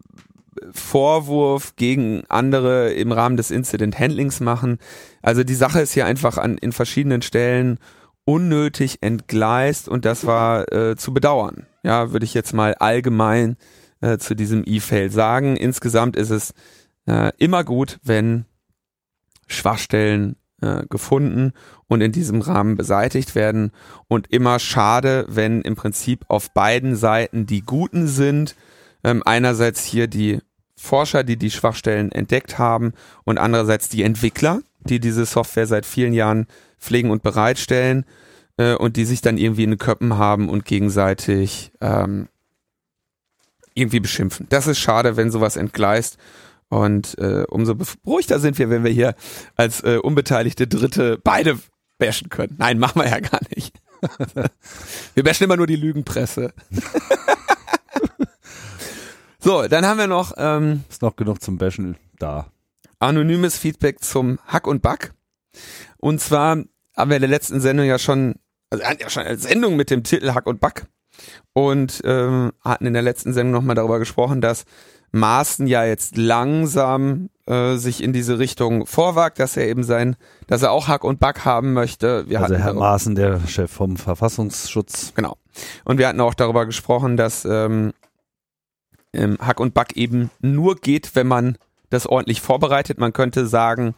Vorwurf 0.73 1.77
gegen 1.77 2.25
andere 2.29 2.93
im 2.93 3.13
Rahmen 3.13 3.37
des 3.37 3.51
Incident 3.51 3.99
Handlings 3.99 4.41
machen. 4.41 4.79
Also 5.23 5.45
die 5.45 5.55
Sache 5.55 5.81
ist 5.81 5.93
hier 5.93 6.07
einfach 6.07 6.39
an 6.39 6.59
in 6.59 6.73
verschiedenen 6.73 7.23
Stellen 7.23 7.79
unnötig 8.25 8.99
entgleist 9.03 9.89
und 9.89 10.05
das 10.05 10.27
war 10.27 10.73
äh, 10.73 10.97
zu 10.97 11.15
bedauern. 11.15 11.67
Ja, 11.83 12.13
würde 12.13 12.25
ich 12.25 12.35
jetzt 12.35 12.53
mal 12.53 12.75
allgemein 12.75 13.57
äh, 14.01 14.19
zu 14.19 14.35
diesem 14.35 14.63
E-Fail 14.67 15.11
sagen. 15.11 15.57
Insgesamt 15.57 16.17
ist 16.17 16.31
es 16.31 16.55
äh, 17.07 17.33
immer 17.39 17.65
gut, 17.65 17.99
wenn 18.03 18.45
Schwachstellen 19.47 20.37
äh, 20.61 20.85
gefunden 20.89 21.53
und 21.89 22.01
in 22.01 22.13
diesem 22.13 22.41
Rahmen 22.41 22.77
beseitigt 22.77 23.35
werden 23.35 23.73
und 24.09 24.33
immer 24.33 24.59
schade, 24.59 25.27
wenn 25.29 25.63
im 25.63 25.77
Prinzip 25.77 26.25
auf 26.29 26.51
beiden 26.53 26.97
Seiten 26.97 27.47
die 27.47 27.63
Guten 27.63 28.07
sind. 28.09 28.57
Ähm, 29.05 29.23
einerseits 29.25 29.85
hier 29.85 30.09
die 30.09 30.41
Forscher, 30.77 31.25
die 31.25 31.37
die 31.37 31.51
Schwachstellen 31.51 32.13
entdeckt 32.13 32.59
haben 32.59 32.93
und 33.25 33.39
andererseits 33.39 33.89
die 33.89 34.03
Entwickler, 34.03 34.61
die 34.81 35.01
diese 35.01 35.25
Software 35.25 35.67
seit 35.67 35.87
vielen 35.87 36.13
Jahren 36.13 36.47
pflegen 36.79 37.11
und 37.11 37.23
bereitstellen 37.23 38.05
äh, 38.57 38.75
und 38.75 38.97
die 38.97 39.05
sich 39.05 39.21
dann 39.21 39.39
irgendwie 39.39 39.65
in 39.65 39.71
den 39.71 39.79
Köppen 39.79 40.19
haben 40.19 40.49
und 40.49 40.65
gegenseitig 40.65 41.73
ähm, 41.81 42.29
irgendwie 43.77 44.01
beschimpfen. 44.01 44.47
Das 44.49 44.67
ist 44.67 44.79
schade, 44.79 45.17
wenn 45.17 45.31
sowas 45.31 45.57
entgleist. 45.57 46.19
Und 46.69 47.17
äh, 47.19 47.45
umso 47.49 47.77
beruhigter 47.77 48.41
sind 48.41 48.59
wir, 48.59 48.71
wenn 48.71 48.83
wir 48.83 48.91
hier 48.91 49.15
als 49.55 49.83
äh, 49.83 49.99
unbeteiligte 49.99 50.67
Dritte 50.67 51.19
beide 51.23 51.59
bashen 51.99 52.29
können. 52.29 52.57
Nein, 52.59 52.79
machen 52.79 53.01
wir 53.01 53.09
ja 53.09 53.21
gar 53.21 53.41
nicht. 53.55 53.79
wir 55.15 55.23
bashen 55.23 55.45
immer 55.45 55.57
nur 55.57 55.67
die 55.67 55.77
Lügenpresse. 55.77 56.53
so, 59.39 59.69
dann 59.69 59.87
haben 59.87 59.99
wir 59.99 60.09
noch 60.09 60.33
ähm, 60.37 60.85
ist 60.89 61.03
noch 61.03 61.17
genug 61.17 61.41
zum 61.41 61.59
Bashen 61.59 61.97
da. 62.19 62.51
Anonymes 62.99 63.59
Feedback 63.59 64.03
zum 64.03 64.39
Hack 64.47 64.67
und 64.67 64.83
Back. 64.83 65.13
Und 65.99 66.21
zwar 66.21 66.65
haben 66.97 67.11
wir 67.11 67.17
in 67.17 67.23
der 67.23 67.29
letzten 67.29 67.61
Sendung 67.61 67.87
ja 67.87 67.99
schon, 67.99 68.37
also 68.71 68.85
ja 68.85 69.11
schon 69.11 69.23
eine 69.23 69.39
Sendung 69.39 69.77
mit 69.77 69.91
dem 69.91 70.03
Titel 70.03 70.33
Hack 70.33 70.47
und 70.47 70.61
Back 70.61 70.87
und 71.53 72.03
ähm, 72.05 72.53
hatten 72.63 72.87
in 72.87 72.93
der 72.93 73.03
letzten 73.03 73.33
Sendung 73.33 73.53
nochmal 73.53 73.77
darüber 73.77 73.99
gesprochen, 73.99 74.41
dass 74.41 74.65
Maaßen 75.13 75.67
ja 75.67 75.85
jetzt 75.85 76.17
langsam 76.17 77.31
äh, 77.47 77.77
sich 77.77 78.03
in 78.03 78.13
diese 78.13 78.39
Richtung 78.39 78.87
vorwagt, 78.87 79.39
dass 79.39 79.57
er 79.57 79.69
eben 79.69 79.85
sein, 79.85 80.17
dass 80.47 80.63
er 80.63 80.73
auch 80.73 80.89
Hack 80.89 81.05
und 81.05 81.21
Back 81.21 81.45
haben 81.45 81.73
möchte. 81.73 82.29
Wir 82.29 82.43
also 82.43 82.57
Herr 82.57 82.75
Maaßen, 82.75 83.15
der 83.15 83.41
Chef 83.47 83.71
vom 83.71 83.97
Verfassungsschutz. 83.97 85.13
Genau. 85.15 85.37
Und 85.85 85.99
wir 85.99 86.09
hatten 86.09 86.21
auch 86.21 86.35
darüber 86.35 86.67
gesprochen, 86.67 87.17
dass 87.17 87.45
ähm, 87.45 87.93
ähm, 89.13 89.39
Hack 89.41 89.61
und 89.61 89.75
Back 89.75 89.97
eben 89.97 90.31
nur 90.41 90.77
geht, 90.77 91.15
wenn 91.15 91.27
man 91.27 91.57
das 91.91 92.07
ordentlich 92.07 92.41
vorbereitet. 92.41 92.99
Man 92.99 93.13
könnte 93.13 93.47
sagen, 93.47 93.95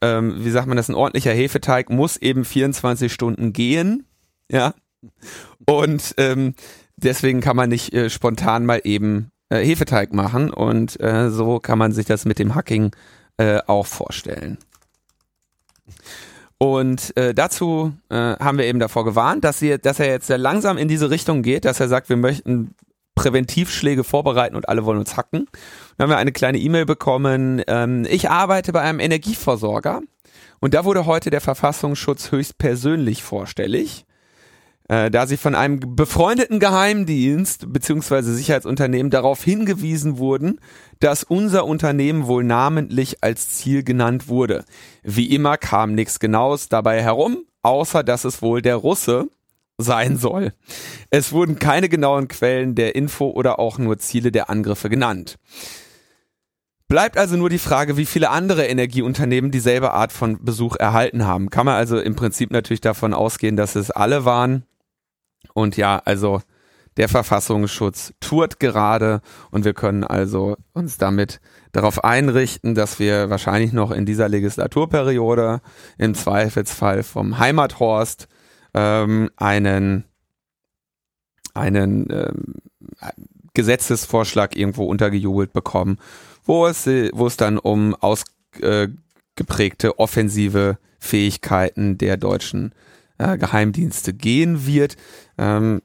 ähm, 0.00 0.44
wie 0.44 0.50
sagt 0.50 0.66
man 0.66 0.76
das, 0.76 0.88
ein 0.88 0.94
ordentlicher 0.94 1.32
Hefeteig 1.32 1.90
muss 1.90 2.16
eben 2.16 2.44
24 2.44 3.12
Stunden 3.12 3.52
gehen. 3.52 4.06
Ja. 4.50 4.74
Und 5.66 6.14
ähm, 6.16 6.54
deswegen 6.96 7.40
kann 7.40 7.56
man 7.56 7.68
nicht 7.68 7.92
äh, 7.92 8.10
spontan 8.10 8.66
mal 8.66 8.80
eben 8.84 9.30
äh, 9.48 9.58
Hefeteig 9.64 10.12
machen 10.12 10.50
und 10.50 11.00
äh, 11.00 11.30
so 11.30 11.58
kann 11.58 11.78
man 11.78 11.92
sich 11.92 12.06
das 12.06 12.24
mit 12.24 12.38
dem 12.38 12.54
Hacking 12.54 12.94
äh, 13.36 13.60
auch 13.66 13.86
vorstellen. 13.86 14.58
Und 16.58 17.16
äh, 17.16 17.34
dazu 17.34 17.92
äh, 18.08 18.14
haben 18.14 18.56
wir 18.56 18.66
eben 18.66 18.78
davor 18.78 19.04
gewarnt, 19.04 19.42
dass, 19.42 19.58
sie, 19.58 19.78
dass 19.78 19.98
er 19.98 20.06
jetzt 20.06 20.28
sehr 20.28 20.38
langsam 20.38 20.78
in 20.78 20.86
diese 20.86 21.10
Richtung 21.10 21.42
geht, 21.42 21.64
dass 21.64 21.80
er 21.80 21.88
sagt, 21.88 22.08
wir 22.08 22.16
möchten 22.16 22.74
Präventivschläge 23.14 24.04
vorbereiten 24.04 24.56
und 24.56 24.68
alle 24.68 24.84
wollen 24.84 25.00
uns 25.00 25.16
hacken. 25.16 25.46
Dann 25.96 26.04
haben 26.04 26.10
wir 26.10 26.18
eine 26.18 26.32
kleine 26.32 26.58
E-Mail 26.58 26.86
bekommen. 26.86 27.62
Ähm, 27.66 28.06
ich 28.08 28.30
arbeite 28.30 28.72
bei 28.72 28.80
einem 28.80 29.00
Energieversorger 29.00 30.02
und 30.60 30.74
da 30.74 30.84
wurde 30.84 31.04
heute 31.04 31.30
der 31.30 31.40
Verfassungsschutz 31.40 32.30
höchstpersönlich 32.30 33.22
vorstellig 33.22 34.06
äh, 34.92 35.10
da 35.10 35.26
sie 35.26 35.38
von 35.38 35.54
einem 35.54 35.96
befreundeten 35.96 36.60
Geheimdienst 36.60 37.72
beziehungsweise 37.72 38.34
Sicherheitsunternehmen 38.34 39.08
darauf 39.08 39.42
hingewiesen 39.42 40.18
wurden, 40.18 40.60
dass 41.00 41.24
unser 41.24 41.64
Unternehmen 41.64 42.26
wohl 42.26 42.44
namentlich 42.44 43.24
als 43.24 43.48
Ziel 43.48 43.84
genannt 43.84 44.28
wurde. 44.28 44.66
Wie 45.02 45.34
immer 45.34 45.56
kam 45.56 45.94
nichts 45.94 46.20
Genaues 46.20 46.68
dabei 46.68 47.02
herum, 47.02 47.46
außer 47.62 48.04
dass 48.04 48.26
es 48.26 48.42
wohl 48.42 48.60
der 48.60 48.76
Russe 48.76 49.30
sein 49.78 50.18
soll. 50.18 50.52
Es 51.08 51.32
wurden 51.32 51.58
keine 51.58 51.88
genauen 51.88 52.28
Quellen 52.28 52.74
der 52.74 52.94
Info 52.94 53.30
oder 53.30 53.58
auch 53.58 53.78
nur 53.78 53.96
Ziele 53.96 54.30
der 54.30 54.50
Angriffe 54.50 54.90
genannt. 54.90 55.38
Bleibt 56.86 57.16
also 57.16 57.38
nur 57.38 57.48
die 57.48 57.56
Frage, 57.56 57.96
wie 57.96 58.04
viele 58.04 58.28
andere 58.28 58.66
Energieunternehmen 58.66 59.50
dieselbe 59.50 59.92
Art 59.92 60.12
von 60.12 60.44
Besuch 60.44 60.76
erhalten 60.76 61.26
haben. 61.26 61.48
Kann 61.48 61.64
man 61.64 61.76
also 61.76 61.98
im 61.98 62.14
Prinzip 62.14 62.50
natürlich 62.50 62.82
davon 62.82 63.14
ausgehen, 63.14 63.56
dass 63.56 63.74
es 63.74 63.90
alle 63.90 64.26
waren. 64.26 64.66
Und 65.54 65.76
ja, 65.76 66.00
also 66.04 66.42
der 66.96 67.08
Verfassungsschutz 67.08 68.12
tourt 68.20 68.60
gerade 68.60 69.22
und 69.50 69.64
wir 69.64 69.72
können 69.72 70.04
also 70.04 70.56
uns 70.74 70.98
damit 70.98 71.40
darauf 71.72 72.04
einrichten, 72.04 72.74
dass 72.74 72.98
wir 72.98 73.30
wahrscheinlich 73.30 73.72
noch 73.72 73.90
in 73.90 74.04
dieser 74.04 74.28
Legislaturperiode 74.28 75.62
im 75.96 76.14
Zweifelsfall 76.14 77.02
vom 77.02 77.38
Heimathorst 77.38 78.28
ähm, 78.74 79.30
einen 79.36 80.04
einen 81.54 82.08
ähm, 82.10 82.54
Gesetzesvorschlag 83.54 84.56
irgendwo 84.56 84.86
untergejubelt 84.86 85.52
bekommen, 85.52 85.98
wo 86.44 86.66
es, 86.66 86.86
wo 86.86 87.26
es 87.26 87.36
dann 87.36 87.58
um 87.58 87.94
ausgeprägte 87.94 89.98
offensive 89.98 90.78
Fähigkeiten 90.98 91.98
der 91.98 92.16
deutschen 92.16 92.74
äh, 93.22 93.38
Geheimdienste 93.38 94.12
gehen 94.12 94.66
wird. 94.66 94.96
Ähm, 95.38 95.82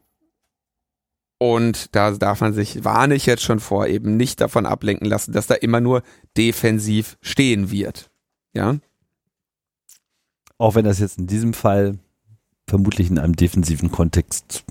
und 1.39 1.95
da 1.95 2.11
darf 2.11 2.41
man 2.41 2.53
sich, 2.53 2.83
warne 2.83 3.15
ich 3.15 3.25
jetzt 3.27 3.43
schon 3.43 3.59
vor, 3.59 3.87
eben 3.87 4.17
nicht 4.17 4.41
davon 4.41 4.65
ablenken 4.65 5.07
lassen, 5.07 5.33
dass 5.33 5.47
da 5.47 5.53
immer 5.53 5.81
nur 5.81 6.01
defensiv 6.35 7.17
stehen 7.21 7.69
wird. 7.69 8.09
Ja. 8.53 8.77
Auch 10.57 10.73
wenn 10.73 10.85
das 10.85 10.99
jetzt 10.99 11.19
in 11.19 11.27
diesem 11.27 11.53
Fall 11.53 11.99
vermutlich 12.67 13.09
in 13.09 13.19
einem 13.19 13.35
defensiven 13.35 13.91
Kontext 13.91 14.65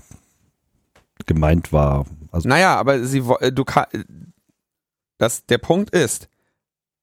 gemeint 1.25 1.71
war. 1.71 2.05
Also 2.31 2.49
naja, 2.49 2.75
aber 2.75 3.03
sie, 3.05 3.19
äh, 3.39 3.51
du 3.51 3.63
kann, 3.63 3.85
das, 5.17 5.45
der 5.45 5.57
Punkt 5.57 5.91
ist, 5.91 6.27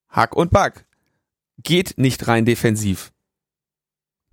Hack 0.08 0.36
und 0.36 0.50
Back 0.50 0.86
geht 1.62 1.94
nicht 1.96 2.28
rein 2.28 2.44
defensiv. 2.44 3.13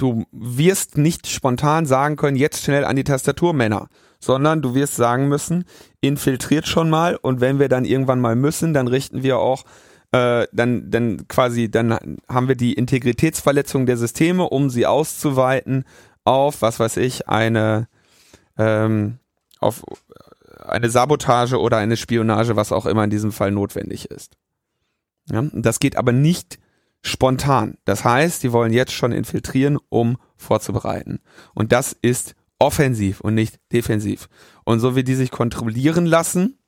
Du 0.01 0.25
wirst 0.31 0.97
nicht 0.97 1.27
spontan 1.27 1.85
sagen 1.85 2.15
können, 2.15 2.35
jetzt 2.35 2.63
schnell 2.63 2.85
an 2.85 2.95
die 2.95 3.03
Tastatur, 3.03 3.53
Männer, 3.53 3.87
sondern 4.19 4.63
du 4.63 4.73
wirst 4.73 4.95
sagen 4.95 5.27
müssen, 5.27 5.63
infiltriert 5.99 6.67
schon 6.67 6.89
mal 6.89 7.17
und 7.17 7.39
wenn 7.39 7.59
wir 7.59 7.69
dann 7.69 7.85
irgendwann 7.85 8.19
mal 8.19 8.35
müssen, 8.35 8.73
dann 8.73 8.87
richten 8.87 9.21
wir 9.21 9.37
auch 9.37 9.63
äh, 10.11 10.47
dann, 10.51 10.89
dann 10.89 11.27
quasi, 11.27 11.69
dann 11.69 12.17
haben 12.27 12.47
wir 12.47 12.55
die 12.55 12.73
Integritätsverletzung 12.73 13.85
der 13.85 13.95
Systeme, 13.95 14.49
um 14.49 14.71
sie 14.71 14.87
auszuweiten 14.87 15.85
auf, 16.23 16.63
was 16.63 16.79
weiß 16.79 16.97
ich, 16.97 17.29
eine, 17.29 17.87
ähm, 18.57 19.19
auf 19.59 19.83
eine 20.65 20.89
Sabotage 20.89 21.59
oder 21.59 21.77
eine 21.77 21.95
Spionage, 21.95 22.55
was 22.55 22.71
auch 22.71 22.87
immer 22.87 23.03
in 23.03 23.11
diesem 23.11 23.31
Fall 23.31 23.51
notwendig 23.51 24.09
ist. 24.09 24.35
Ja, 25.29 25.43
das 25.53 25.77
geht 25.77 25.95
aber 25.95 26.11
nicht 26.11 26.57
spontan. 27.01 27.77
Das 27.85 28.03
heißt, 28.03 28.43
die 28.43 28.51
wollen 28.51 28.73
jetzt 28.73 28.91
schon 28.91 29.11
infiltrieren, 29.11 29.77
um 29.89 30.17
vorzubereiten. 30.37 31.19
Und 31.53 31.71
das 31.71 31.95
ist 32.01 32.35
offensiv 32.59 33.21
und 33.21 33.33
nicht 33.33 33.59
defensiv. 33.71 34.29
Und 34.65 34.79
so 34.79 34.95
wie 34.95 35.03
die 35.03 35.15
sich 35.15 35.31
kontrollieren 35.31 36.05
lassen, 36.05 36.59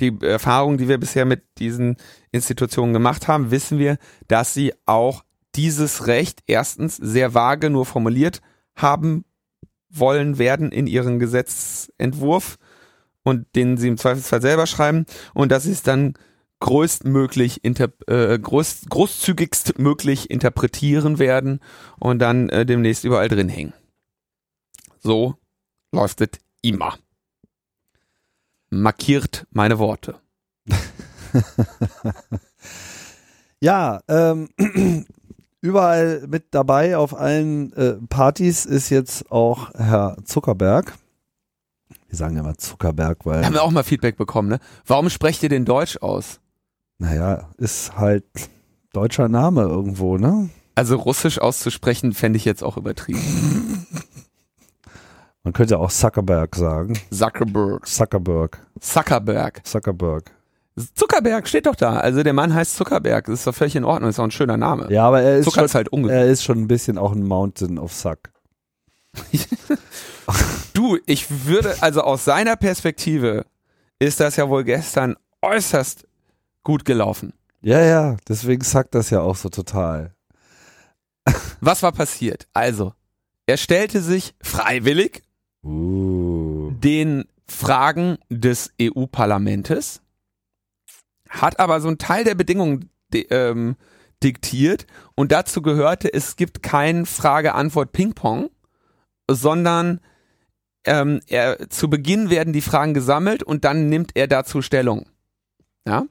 die 0.00 0.18
Erfahrung, 0.20 0.78
die 0.78 0.88
wir 0.88 0.98
bisher 0.98 1.24
mit 1.24 1.44
diesen 1.58 1.96
Institutionen 2.32 2.92
gemacht 2.92 3.28
haben, 3.28 3.50
wissen 3.50 3.78
wir, 3.78 3.98
dass 4.26 4.52
sie 4.52 4.72
auch 4.86 5.22
dieses 5.54 6.06
Recht 6.06 6.42
erstens 6.46 6.96
sehr 6.96 7.34
vage 7.34 7.70
nur 7.70 7.86
formuliert 7.86 8.40
haben 8.74 9.24
wollen 9.90 10.38
werden 10.38 10.72
in 10.72 10.86
ihren 10.86 11.18
Gesetzentwurf 11.18 12.56
und 13.22 13.46
den 13.54 13.76
sie 13.76 13.88
im 13.88 13.98
Zweifelsfall 13.98 14.40
selber 14.40 14.66
schreiben 14.66 15.06
und 15.34 15.52
dass 15.52 15.64
sie 15.64 15.72
es 15.72 15.82
dann 15.82 16.14
größtmöglich 16.62 17.64
inter, 17.64 17.88
äh, 18.06 18.38
groß, 18.38 18.82
großzügigst 18.88 19.78
möglich 19.80 20.30
interpretieren 20.30 21.18
werden 21.18 21.60
und 21.98 22.20
dann 22.20 22.48
äh, 22.48 22.64
demnächst 22.64 23.04
überall 23.04 23.28
drin 23.28 23.48
hängen. 23.48 23.74
So 25.00 25.34
läuft 25.90 26.20
es 26.20 26.28
immer. 26.62 26.96
Markiert 28.70 29.46
meine 29.50 29.80
Worte. 29.80 30.20
ja, 33.60 34.00
ähm, 34.06 34.48
überall 35.60 36.24
mit 36.28 36.46
dabei 36.52 36.96
auf 36.96 37.18
allen 37.18 37.72
äh, 37.72 37.94
Partys 38.08 38.66
ist 38.66 38.88
jetzt 38.88 39.32
auch 39.32 39.74
Herr 39.74 40.16
Zuckerberg. 40.24 40.94
Wir 42.08 42.16
sagen 42.16 42.36
immer 42.36 42.56
Zuckerberg, 42.56 43.26
weil. 43.26 43.44
Haben 43.44 43.54
wir 43.54 43.62
auch 43.62 43.70
mal 43.72 43.82
Feedback 43.82 44.16
bekommen, 44.16 44.48
ne? 44.48 44.60
Warum 44.86 45.10
sprecht 45.10 45.42
ihr 45.42 45.48
den 45.48 45.64
Deutsch 45.64 45.96
aus? 45.96 46.41
Naja, 47.02 47.48
ist 47.58 47.96
halt 47.96 48.24
deutscher 48.92 49.28
Name 49.28 49.62
irgendwo, 49.62 50.18
ne? 50.18 50.50
Also 50.76 50.94
Russisch 50.94 51.40
auszusprechen, 51.40 52.12
fände 52.12 52.36
ich 52.36 52.44
jetzt 52.44 52.62
auch 52.62 52.76
übertrieben. 52.76 53.88
Man 55.42 55.52
könnte 55.52 55.80
auch 55.80 55.90
Zuckerberg 55.90 56.54
sagen. 56.54 56.96
Zuckerberg. 57.10 57.88
Zuckerberg. 57.88 58.60
Zuckerberg. 58.78 59.66
Zuckerberg. 59.66 60.30
Zuckerberg 60.94 61.48
steht 61.48 61.66
doch 61.66 61.74
da. 61.74 61.96
Also 61.96 62.22
der 62.22 62.34
Mann 62.34 62.54
heißt 62.54 62.76
Zuckerberg. 62.76 63.24
Das 63.24 63.40
ist 63.40 63.48
doch 63.48 63.54
völlig 63.54 63.74
in 63.74 63.82
Ordnung. 63.82 64.06
Das 64.08 64.14
ist 64.14 64.20
auch 64.20 64.24
ein 64.24 64.30
schöner 64.30 64.56
Name. 64.56 64.86
Ja, 64.92 65.08
aber 65.08 65.22
er 65.22 65.38
ist, 65.38 65.46
Zucker 65.46 65.56
schon, 65.56 65.64
ist 65.64 65.74
halt 65.74 65.88
ungefähr. 65.88 66.18
er 66.18 66.26
ist 66.26 66.44
schon 66.44 66.58
ein 66.58 66.68
bisschen 66.68 66.98
auch 66.98 67.10
ein 67.10 67.24
Mountain 67.24 67.80
of 67.80 67.92
Suck. 67.92 68.30
du, 70.72 70.98
ich 71.06 71.46
würde, 71.46 71.74
also 71.80 72.02
aus 72.02 72.24
seiner 72.24 72.54
Perspektive 72.54 73.44
ist 73.98 74.20
das 74.20 74.36
ja 74.36 74.48
wohl 74.48 74.62
gestern 74.62 75.16
äußerst 75.42 76.06
gut 76.62 76.84
gelaufen. 76.84 77.32
Ja, 77.60 77.80
ja, 77.80 78.16
deswegen 78.28 78.64
sagt 78.64 78.94
das 78.94 79.10
ja 79.10 79.20
auch 79.20 79.36
so 79.36 79.48
total. 79.48 80.14
Was 81.60 81.82
war 81.82 81.92
passiert? 81.92 82.48
Also, 82.52 82.92
er 83.46 83.56
stellte 83.56 84.00
sich 84.00 84.34
freiwillig 84.42 85.22
uh. 85.62 86.72
den 86.72 87.24
Fragen 87.46 88.18
des 88.28 88.72
EU-Parlamentes, 88.80 90.00
hat 91.28 91.60
aber 91.60 91.80
so 91.80 91.88
einen 91.88 91.98
Teil 91.98 92.24
der 92.24 92.34
Bedingungen 92.34 92.90
ähm, 93.12 93.76
diktiert 94.22 94.86
und 95.14 95.32
dazu 95.32 95.62
gehörte, 95.62 96.12
es 96.12 96.36
gibt 96.36 96.62
kein 96.62 97.06
Frage-Antwort-Ping-Pong, 97.06 98.50
sondern 99.30 100.00
ähm, 100.84 101.20
er, 101.28 101.68
zu 101.70 101.88
Beginn 101.88 102.30
werden 102.30 102.52
die 102.52 102.60
Fragen 102.60 102.94
gesammelt 102.94 103.42
und 103.42 103.64
dann 103.64 103.88
nimmt 103.88 104.12
er 104.14 104.26
dazu 104.26 104.62
Stellung. 104.62 105.06
Ja. 105.86 106.04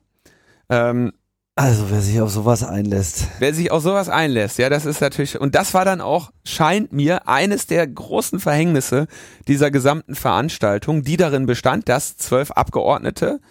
Ähm, 0.71 1.11
also 1.55 1.91
wer 1.91 2.01
sich 2.01 2.21
auf 2.21 2.31
sowas 2.31 2.63
einlässt. 2.63 3.27
Wer 3.39 3.53
sich 3.53 3.71
auf 3.71 3.83
sowas 3.83 4.07
einlässt, 4.07 4.57
ja, 4.57 4.69
das 4.69 4.85
ist 4.85 5.01
natürlich, 5.01 5.39
und 5.39 5.53
das 5.53 5.73
war 5.73 5.83
dann 5.83 5.99
auch, 5.99 6.31
scheint 6.45 6.93
mir, 6.93 7.27
eines 7.27 7.67
der 7.67 7.85
großen 7.85 8.39
Verhängnisse 8.39 9.07
dieser 9.47 9.69
gesamten 9.69 10.15
Veranstaltung, 10.15 11.03
die 11.03 11.17
darin 11.17 11.45
bestand, 11.45 11.89
dass 11.89 12.15
zwölf 12.15 12.51
Abgeordnete 12.51 13.41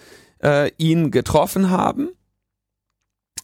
äh, 0.42 0.70
ihn 0.78 1.10
getroffen 1.10 1.68
haben. 1.70 2.08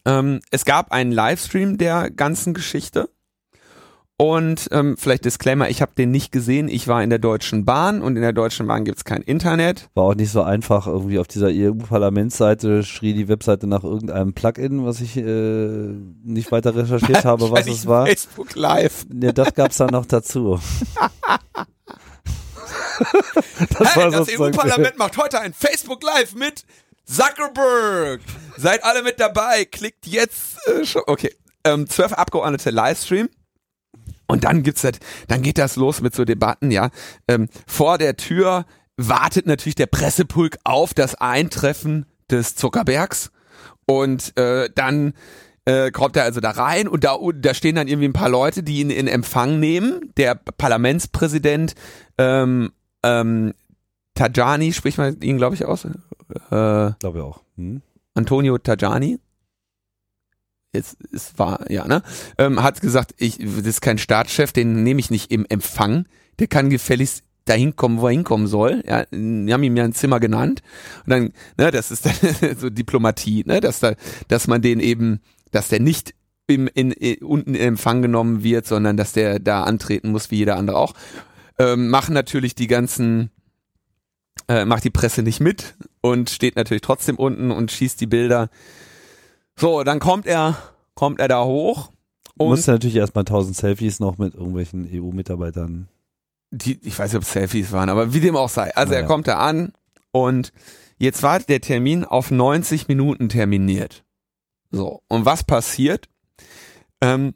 Ähm, 0.06 0.40
es 0.50 0.64
gab 0.64 0.90
einen 0.90 1.12
Livestream 1.12 1.76
der 1.76 2.10
ganzen 2.10 2.54
Geschichte. 2.54 3.10
Und 4.18 4.68
ähm, 4.72 4.96
vielleicht 4.96 5.26
Disclaimer, 5.26 5.68
ich 5.68 5.82
habe 5.82 5.92
den 5.96 6.10
nicht 6.10 6.32
gesehen. 6.32 6.68
Ich 6.68 6.88
war 6.88 7.02
in 7.02 7.10
der 7.10 7.18
Deutschen 7.18 7.66
Bahn 7.66 8.00
und 8.00 8.16
in 8.16 8.22
der 8.22 8.32
Deutschen 8.32 8.66
Bahn 8.66 8.86
gibt's 8.86 9.04
kein 9.04 9.20
Internet. 9.20 9.90
War 9.92 10.04
auch 10.04 10.14
nicht 10.14 10.30
so 10.30 10.42
einfach. 10.42 10.86
Irgendwie 10.86 11.18
auf 11.18 11.26
dieser 11.26 11.48
EU-Parlamentsseite 11.50 12.82
schrie 12.82 13.12
die 13.12 13.28
Webseite 13.28 13.66
nach 13.66 13.84
irgendeinem 13.84 14.32
Plugin, 14.32 14.86
was 14.86 15.02
ich 15.02 15.18
äh, 15.18 15.90
nicht 16.24 16.50
weiter 16.50 16.74
recherchiert 16.74 17.24
habe, 17.26 17.50
was 17.50 17.66
es 17.66 17.86
war. 17.86 18.06
Facebook 18.06 18.54
Live. 18.54 19.04
Ja, 19.20 19.32
das 19.32 19.52
gab's 19.52 19.76
dann 19.76 19.90
noch 19.90 20.06
dazu. 20.06 20.58
das 23.78 23.96
hey, 23.96 24.10
das 24.10 24.28
EU-Parlament 24.30 24.96
macht 24.96 25.18
heute 25.18 25.40
ein 25.40 25.52
Facebook 25.52 26.02
Live 26.02 26.34
mit 26.34 26.64
Zuckerberg. 27.04 28.22
Seid 28.56 28.82
alle 28.82 29.02
mit 29.02 29.20
dabei. 29.20 29.66
Klickt 29.66 30.06
jetzt. 30.06 30.56
Äh, 30.68 30.86
schon. 30.86 31.02
Okay. 31.06 31.34
Ähm, 31.64 31.86
zwölf 31.86 32.14
Abgeordnete 32.14 32.70
Livestream. 32.70 33.28
Und 34.26 34.44
dann 34.44 34.62
gibt's 34.62 34.82
das, 34.82 34.94
dann 35.28 35.42
geht 35.42 35.58
das 35.58 35.76
los 35.76 36.00
mit 36.00 36.14
so 36.14 36.24
Debatten, 36.24 36.70
ja. 36.70 36.90
Ähm, 37.28 37.48
vor 37.66 37.98
der 37.98 38.16
Tür 38.16 38.66
wartet 38.96 39.46
natürlich 39.46 39.74
der 39.74 39.86
Pressepulk 39.86 40.58
auf 40.64 40.94
das 40.94 41.14
Eintreffen 41.14 42.06
des 42.30 42.56
Zuckerbergs 42.56 43.30
und 43.86 44.36
äh, 44.36 44.68
dann 44.74 45.12
äh, 45.64 45.90
kommt 45.90 46.16
er 46.16 46.24
also 46.24 46.40
da 46.40 46.50
rein 46.50 46.88
und 46.88 47.04
da, 47.04 47.18
da 47.34 47.54
stehen 47.54 47.76
dann 47.76 47.88
irgendwie 47.88 48.08
ein 48.08 48.12
paar 48.12 48.28
Leute, 48.28 48.62
die 48.62 48.80
ihn 48.80 48.90
in 48.90 49.08
Empfang 49.08 49.60
nehmen. 49.60 50.12
Der 50.16 50.34
Parlamentspräsident 50.34 51.74
ähm, 52.18 52.72
ähm, 53.02 53.52
Tajani, 54.14 54.72
spricht 54.72 54.98
man 54.98 55.20
ihn, 55.20 55.36
glaube 55.36 55.54
ich, 55.54 55.64
aus? 55.64 55.84
Äh, 55.84 55.90
glaube 56.50 56.96
ich 57.14 57.20
auch. 57.20 57.42
Hm? 57.56 57.82
Antonio 58.14 58.56
Tajani 58.58 59.18
es 60.78 61.32
war 61.36 61.70
ja 61.70 61.86
ne? 61.86 62.02
Ähm, 62.38 62.62
hat 62.62 62.80
gesagt 62.80 63.14
ich 63.18 63.38
das 63.38 63.66
ist 63.66 63.80
kein 63.80 63.98
Staatschef 63.98 64.52
den 64.52 64.82
nehme 64.82 65.00
ich 65.00 65.10
nicht 65.10 65.30
im 65.30 65.46
Empfang. 65.48 66.06
Der 66.38 66.46
kann 66.46 66.70
gefälligst 66.70 67.24
dahin 67.44 67.76
kommen 67.76 68.00
wo 68.00 68.06
er 68.06 68.12
hinkommen 68.12 68.46
soll. 68.46 68.82
Ja 68.86 69.04
die 69.10 69.52
haben 69.52 69.62
ihm 69.62 69.76
ja 69.76 69.84
ein 69.84 69.92
Zimmer 69.92 70.20
genannt. 70.20 70.62
Und 71.04 71.10
dann 71.10 71.32
ne 71.58 71.70
das 71.70 71.90
ist 71.90 72.06
dann 72.06 72.56
so 72.58 72.70
Diplomatie 72.70 73.44
ne? 73.46 73.60
Dass 73.60 73.80
da 73.80 73.94
dass 74.28 74.46
man 74.46 74.62
den 74.62 74.80
eben 74.80 75.20
dass 75.52 75.68
der 75.68 75.80
nicht 75.80 76.14
im 76.46 76.68
in, 76.68 76.92
in 76.92 77.24
unten 77.24 77.54
in 77.54 77.60
Empfang 77.60 78.02
genommen 78.02 78.42
wird 78.42 78.66
sondern 78.66 78.96
dass 78.96 79.12
der 79.12 79.38
da 79.38 79.64
antreten 79.64 80.10
muss 80.10 80.30
wie 80.30 80.36
jeder 80.36 80.56
andere 80.56 80.78
auch. 80.78 80.94
Ähm, 81.58 81.88
machen 81.88 82.14
natürlich 82.14 82.54
die 82.54 82.66
ganzen 82.66 83.30
äh, 84.48 84.64
macht 84.64 84.84
die 84.84 84.90
Presse 84.90 85.22
nicht 85.22 85.40
mit 85.40 85.74
und 86.00 86.30
steht 86.30 86.56
natürlich 86.56 86.82
trotzdem 86.82 87.16
unten 87.16 87.50
und 87.50 87.72
schießt 87.72 88.00
die 88.00 88.06
Bilder 88.06 88.48
so, 89.58 89.82
dann 89.84 89.98
kommt 89.98 90.26
er, 90.26 90.56
kommt 90.94 91.20
er 91.20 91.28
da 91.28 91.44
hoch. 91.44 91.90
Und 92.36 92.48
musste 92.48 92.72
natürlich 92.72 92.96
erstmal 92.96 93.24
tausend 93.24 93.56
Selfies 93.56 93.98
noch 93.98 94.18
mit 94.18 94.34
irgendwelchen 94.34 94.88
EU-Mitarbeitern. 94.92 95.88
Die, 96.50 96.78
ich 96.82 96.98
weiß 96.98 97.12
nicht, 97.12 97.16
ob 97.16 97.22
es 97.22 97.32
Selfies 97.32 97.72
waren, 97.72 97.88
aber 97.88 98.12
wie 98.12 98.20
dem 98.20 98.36
auch 98.36 98.50
sei. 98.50 98.74
Also 98.76 98.92
naja. 98.92 99.02
er 99.02 99.08
kommt 99.08 99.26
da 99.26 99.38
an 99.38 99.72
und 100.12 100.52
jetzt 100.98 101.22
war 101.22 101.40
der 101.40 101.60
Termin 101.60 102.04
auf 102.04 102.30
90 102.30 102.88
Minuten 102.88 103.28
terminiert. 103.28 104.04
So, 104.70 105.02
und 105.08 105.24
was 105.24 105.44
passiert? 105.44 106.08
Ähm, 107.00 107.34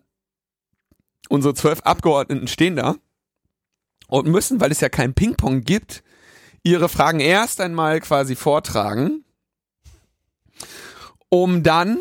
unsere 1.28 1.54
zwölf 1.54 1.80
Abgeordneten 1.80 2.48
stehen 2.48 2.76
da 2.76 2.96
und 4.08 4.26
müssen, 4.26 4.60
weil 4.60 4.70
es 4.70 4.80
ja 4.80 4.88
kein 4.88 5.14
Ping-Pong 5.14 5.62
gibt, 5.62 6.02
ihre 6.62 6.88
Fragen 6.88 7.20
erst 7.20 7.60
einmal 7.60 8.00
quasi 8.00 8.36
vortragen, 8.36 9.24
um 11.30 11.62
dann 11.62 12.00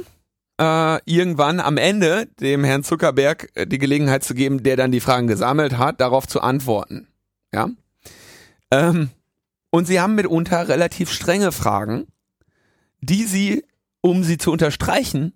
äh, 0.60 1.00
irgendwann 1.06 1.62
am 1.62 1.78
Ende 1.78 2.28
dem 2.40 2.64
Herrn 2.64 2.84
Zuckerberg 2.84 3.50
äh, 3.56 3.66
die 3.66 3.78
Gelegenheit 3.78 4.24
zu 4.24 4.34
geben, 4.34 4.62
der 4.62 4.76
dann 4.76 4.92
die 4.92 5.00
Fragen 5.00 5.28
gesammelt 5.28 5.78
hat, 5.78 6.02
darauf 6.02 6.28
zu 6.28 6.42
antworten. 6.42 7.08
Ja. 7.54 7.70
Ähm, 8.72 9.10
und 9.72 9.86
sie 9.86 10.02
haben 10.02 10.16
mitunter 10.16 10.68
relativ 10.68 11.12
strenge 11.12 11.52
Fragen, 11.52 12.08
die 13.02 13.24
sie, 13.24 13.64
um 14.02 14.24
sie 14.24 14.38
zu 14.38 14.52
unterstreichen, 14.52 15.34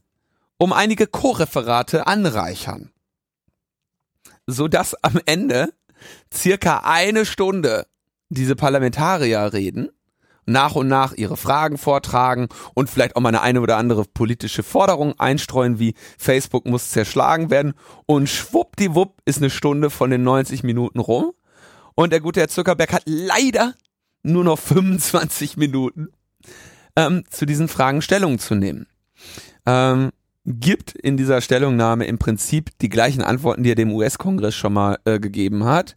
um 0.57 0.73
einige 0.73 1.07
Co-Referate 1.07 2.07
anreichern. 2.07 2.91
Sodass 4.45 4.95
am 5.03 5.19
Ende 5.25 5.73
circa 6.33 6.81
eine 6.83 7.25
Stunde 7.25 7.87
diese 8.29 8.55
Parlamentarier 8.55 9.53
reden, 9.53 9.89
nach 10.45 10.75
und 10.75 10.87
nach 10.87 11.13
ihre 11.13 11.37
Fragen 11.37 11.77
vortragen 11.77 12.47
und 12.73 12.89
vielleicht 12.89 13.15
auch 13.15 13.21
mal 13.21 13.29
eine 13.29 13.41
eine 13.41 13.61
oder 13.61 13.77
andere 13.77 14.05
politische 14.05 14.63
Forderung 14.63 15.19
einstreuen, 15.19 15.79
wie 15.79 15.95
Facebook 16.17 16.65
muss 16.65 16.91
zerschlagen 16.91 17.49
werden 17.49 17.73
und 18.05 18.29
schwuppdiwupp 18.29 19.21
ist 19.25 19.37
eine 19.37 19.49
Stunde 19.49 19.89
von 19.89 20.09
den 20.09 20.23
90 20.23 20.63
Minuten 20.63 20.99
rum 20.99 21.33
und 21.95 22.11
der 22.11 22.21
gute 22.21 22.39
Herr 22.39 22.49
Zuckerberg 22.49 22.93
hat 22.93 23.03
leider 23.05 23.73
nur 24.23 24.43
noch 24.43 24.59
25 24.59 25.57
Minuten 25.57 26.09
ähm, 26.95 27.23
zu 27.29 27.45
diesen 27.45 27.67
Fragen 27.67 28.01
Stellung 28.01 28.39
zu 28.39 28.55
nehmen. 28.55 28.87
Ähm, 29.65 30.11
gibt 30.45 30.91
in 30.91 31.17
dieser 31.17 31.41
Stellungnahme 31.41 32.05
im 32.05 32.17
Prinzip 32.17 32.71
die 32.79 32.89
gleichen 32.89 33.21
Antworten, 33.21 33.63
die 33.63 33.71
er 33.71 33.75
dem 33.75 33.91
US-Kongress 33.91 34.55
schon 34.55 34.73
mal 34.73 34.97
äh, 35.05 35.19
gegeben 35.19 35.63
hat 35.63 35.95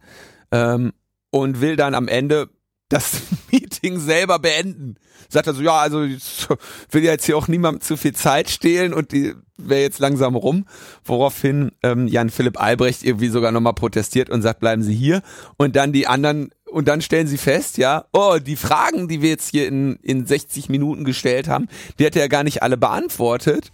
ähm, 0.51 0.93
und 1.31 1.59
will 1.59 1.75
dann 1.75 1.95
am 1.95 2.07
Ende 2.07 2.49
das 2.89 3.21
Meeting 3.81 3.99
selber 3.99 4.39
beenden. 4.39 4.95
Sagt 5.29 5.47
er 5.47 5.53
so, 5.53 5.61
ja, 5.61 5.77
also 5.77 6.03
ich 6.03 6.47
will 6.91 7.03
ja 7.03 7.11
jetzt 7.11 7.25
hier 7.25 7.37
auch 7.37 7.47
niemandem 7.47 7.81
zu 7.81 7.97
viel 7.97 8.13
Zeit 8.13 8.49
stehlen 8.49 8.93
und 8.93 9.11
die 9.11 9.33
wäre 9.57 9.81
jetzt 9.81 9.99
langsam 9.99 10.35
rum. 10.35 10.65
Woraufhin 11.03 11.71
ähm, 11.83 12.07
Jan 12.07 12.29
Philipp 12.29 12.59
Albrecht 12.61 13.03
irgendwie 13.03 13.29
sogar 13.29 13.51
nochmal 13.51 13.73
protestiert 13.73 14.29
und 14.29 14.41
sagt, 14.41 14.59
bleiben 14.59 14.83
Sie 14.83 14.95
hier. 14.95 15.21
Und 15.57 15.75
dann 15.75 15.91
die 15.91 16.07
anderen, 16.07 16.51
und 16.65 16.87
dann 16.87 17.01
stellen 17.01 17.27
sie 17.27 17.37
fest, 17.37 17.77
ja, 17.77 18.05
oh, 18.13 18.37
die 18.39 18.55
Fragen, 18.55 19.07
die 19.07 19.21
wir 19.21 19.29
jetzt 19.29 19.49
hier 19.49 19.67
in, 19.67 19.95
in 19.97 20.25
60 20.25 20.69
Minuten 20.69 21.05
gestellt 21.05 21.47
haben, 21.47 21.67
die 21.97 22.05
hat 22.05 22.15
er 22.15 22.23
ja 22.23 22.27
gar 22.27 22.43
nicht 22.43 22.61
alle 22.61 22.77
beantwortet. 22.77 23.71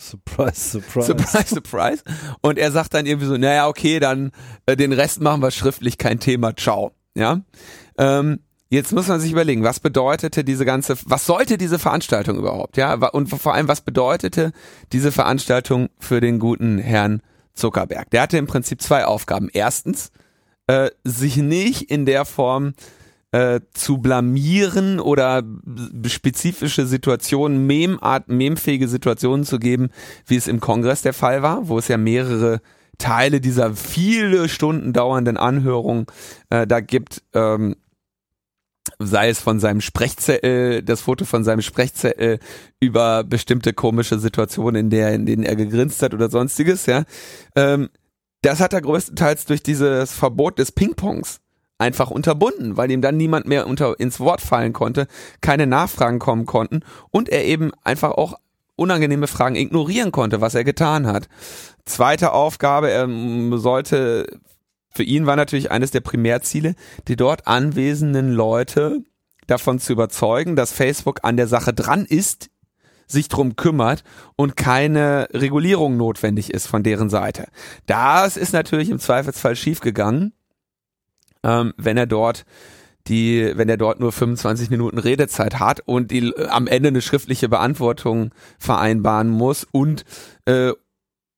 Surprise, 0.00 0.70
surprise. 0.70 1.06
Surprise, 1.08 1.54
surprise. 1.54 2.02
Und 2.40 2.58
er 2.58 2.72
sagt 2.72 2.94
dann 2.94 3.04
irgendwie 3.04 3.26
so, 3.26 3.36
naja, 3.36 3.68
okay, 3.68 4.00
dann 4.00 4.32
äh, 4.64 4.74
den 4.74 4.92
Rest 4.92 5.20
machen 5.20 5.42
wir 5.42 5.50
schriftlich, 5.50 5.98
kein 5.98 6.20
Thema, 6.20 6.56
ciao. 6.56 6.92
Ja. 7.14 7.40
Ähm, 7.98 8.40
Jetzt 8.72 8.92
muss 8.92 9.08
man 9.08 9.18
sich 9.18 9.32
überlegen, 9.32 9.64
was 9.64 9.80
bedeutete 9.80 10.44
diese 10.44 10.64
ganze, 10.64 10.96
was 11.04 11.26
sollte 11.26 11.58
diese 11.58 11.80
Veranstaltung 11.80 12.38
überhaupt, 12.38 12.76
ja? 12.76 12.94
Und 12.94 13.26
vor 13.26 13.52
allem, 13.52 13.66
was 13.66 13.80
bedeutete 13.80 14.52
diese 14.92 15.10
Veranstaltung 15.10 15.88
für 15.98 16.20
den 16.20 16.38
guten 16.38 16.78
Herrn 16.78 17.20
Zuckerberg? 17.52 18.08
Der 18.10 18.22
hatte 18.22 18.38
im 18.38 18.46
Prinzip 18.46 18.80
zwei 18.80 19.04
Aufgaben. 19.06 19.48
Erstens, 19.52 20.12
äh, 20.68 20.90
sich 21.02 21.36
nicht 21.36 21.90
in 21.90 22.06
der 22.06 22.24
Form 22.24 22.74
äh, 23.32 23.58
zu 23.74 23.98
blamieren 23.98 25.00
oder 25.00 25.42
spezifische 26.06 26.86
Situationen, 26.86 27.66
Meme-Art, 27.66 28.28
memefähige 28.28 28.86
Situationen 28.86 29.44
zu 29.44 29.58
geben, 29.58 29.88
wie 30.26 30.36
es 30.36 30.46
im 30.46 30.60
Kongress 30.60 31.02
der 31.02 31.12
Fall 31.12 31.42
war, 31.42 31.68
wo 31.68 31.78
es 31.78 31.88
ja 31.88 31.96
mehrere 31.96 32.60
Teile 32.98 33.40
dieser 33.40 33.74
viele 33.74 34.48
Stunden 34.48 34.92
dauernden 34.92 35.36
Anhörung 35.36 36.10
äh, 36.50 36.68
da 36.68 36.78
gibt, 36.78 37.22
ähm, 37.34 37.74
sei 38.98 39.28
es 39.28 39.40
von 39.40 39.60
seinem 39.60 39.80
Sprechzettel, 39.80 40.82
das 40.82 41.02
Foto 41.02 41.24
von 41.24 41.44
seinem 41.44 41.62
Sprechzettel 41.62 42.38
über 42.80 43.24
bestimmte 43.24 43.72
komische 43.72 44.18
Situationen, 44.18 44.86
in 44.86 44.90
der, 44.90 45.12
in 45.14 45.26
denen 45.26 45.42
er 45.42 45.56
gegrinst 45.56 46.02
hat 46.02 46.14
oder 46.14 46.30
sonstiges, 46.30 46.86
ja. 46.86 47.04
Ähm, 47.56 47.90
das 48.42 48.60
hat 48.60 48.72
er 48.72 48.80
größtenteils 48.80 49.44
durch 49.44 49.62
dieses 49.62 50.12
Verbot 50.12 50.58
des 50.58 50.72
Ping-Pongs 50.72 51.40
einfach 51.76 52.10
unterbunden, 52.10 52.76
weil 52.76 52.90
ihm 52.90 53.02
dann 53.02 53.16
niemand 53.16 53.46
mehr 53.46 53.66
unter, 53.66 53.98
ins 54.00 54.20
Wort 54.20 54.40
fallen 54.40 54.72
konnte, 54.72 55.06
keine 55.40 55.66
Nachfragen 55.66 56.18
kommen 56.18 56.46
konnten 56.46 56.80
und 57.10 57.28
er 57.28 57.44
eben 57.44 57.72
einfach 57.84 58.12
auch 58.12 58.34
unangenehme 58.76 59.26
Fragen 59.26 59.56
ignorieren 59.56 60.10
konnte, 60.10 60.40
was 60.40 60.54
er 60.54 60.64
getan 60.64 61.06
hat. 61.06 61.28
Zweite 61.84 62.32
Aufgabe, 62.32 62.90
er 62.90 63.08
sollte 63.58 64.26
für 64.90 65.02
ihn 65.02 65.26
war 65.26 65.36
natürlich 65.36 65.70
eines 65.70 65.90
der 65.90 66.00
Primärziele, 66.00 66.74
die 67.08 67.16
dort 67.16 67.46
anwesenden 67.46 68.32
Leute 68.32 69.02
davon 69.46 69.78
zu 69.78 69.92
überzeugen, 69.92 70.56
dass 70.56 70.72
Facebook 70.72 71.20
an 71.22 71.36
der 71.36 71.46
Sache 71.46 71.72
dran 71.72 72.04
ist, 72.04 72.50
sich 73.06 73.28
drum 73.28 73.56
kümmert 73.56 74.04
und 74.36 74.56
keine 74.56 75.28
Regulierung 75.32 75.96
notwendig 75.96 76.52
ist 76.52 76.66
von 76.66 76.82
deren 76.82 77.10
Seite. 77.10 77.48
Das 77.86 78.36
ist 78.36 78.52
natürlich 78.52 78.90
im 78.90 79.00
Zweifelsfall 79.00 79.56
schiefgegangen, 79.56 80.32
ähm, 81.42 81.74
wenn 81.76 81.96
er 81.96 82.06
dort 82.06 82.44
die, 83.08 83.52
wenn 83.56 83.68
er 83.68 83.78
dort 83.78 83.98
nur 83.98 84.12
25 84.12 84.70
Minuten 84.70 84.98
Redezeit 84.98 85.58
hat 85.58 85.80
und 85.86 86.10
die 86.10 86.28
äh, 86.28 86.46
am 86.48 86.66
Ende 86.66 86.88
eine 86.88 87.02
schriftliche 87.02 87.48
Beantwortung 87.48 88.32
vereinbaren 88.58 89.28
muss 89.28 89.66
und 89.70 90.04
äh, 90.44 90.72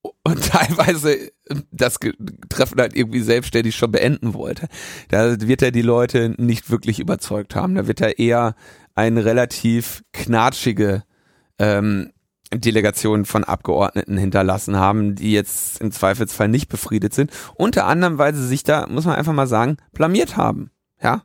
und 0.24 0.44
teilweise 0.44 1.30
das 1.70 1.98
Treffen 2.48 2.80
halt 2.80 2.96
irgendwie 2.96 3.20
selbstständig 3.20 3.76
schon 3.76 3.92
beenden 3.92 4.34
wollte. 4.34 4.68
Da 5.08 5.40
wird 5.40 5.62
er 5.62 5.70
die 5.70 5.82
Leute 5.82 6.34
nicht 6.38 6.70
wirklich 6.70 7.00
überzeugt 7.00 7.54
haben. 7.54 7.74
Da 7.74 7.86
wird 7.86 8.00
er 8.00 8.18
eher 8.18 8.54
eine 8.94 9.24
relativ 9.24 10.04
knatschige 10.12 11.04
ähm, 11.58 12.12
Delegation 12.54 13.24
von 13.24 13.44
Abgeordneten 13.44 14.18
hinterlassen 14.18 14.76
haben, 14.76 15.14
die 15.14 15.32
jetzt 15.32 15.80
im 15.80 15.90
Zweifelsfall 15.90 16.48
nicht 16.48 16.68
befriedet 16.68 17.14
sind. 17.14 17.30
Unter 17.54 17.86
anderem, 17.86 18.18
weil 18.18 18.34
sie 18.34 18.46
sich 18.46 18.62
da, 18.62 18.86
muss 18.88 19.06
man 19.06 19.16
einfach 19.16 19.32
mal 19.32 19.46
sagen, 19.46 19.78
blamiert 19.92 20.36
haben. 20.36 20.70
Ja, 21.02 21.22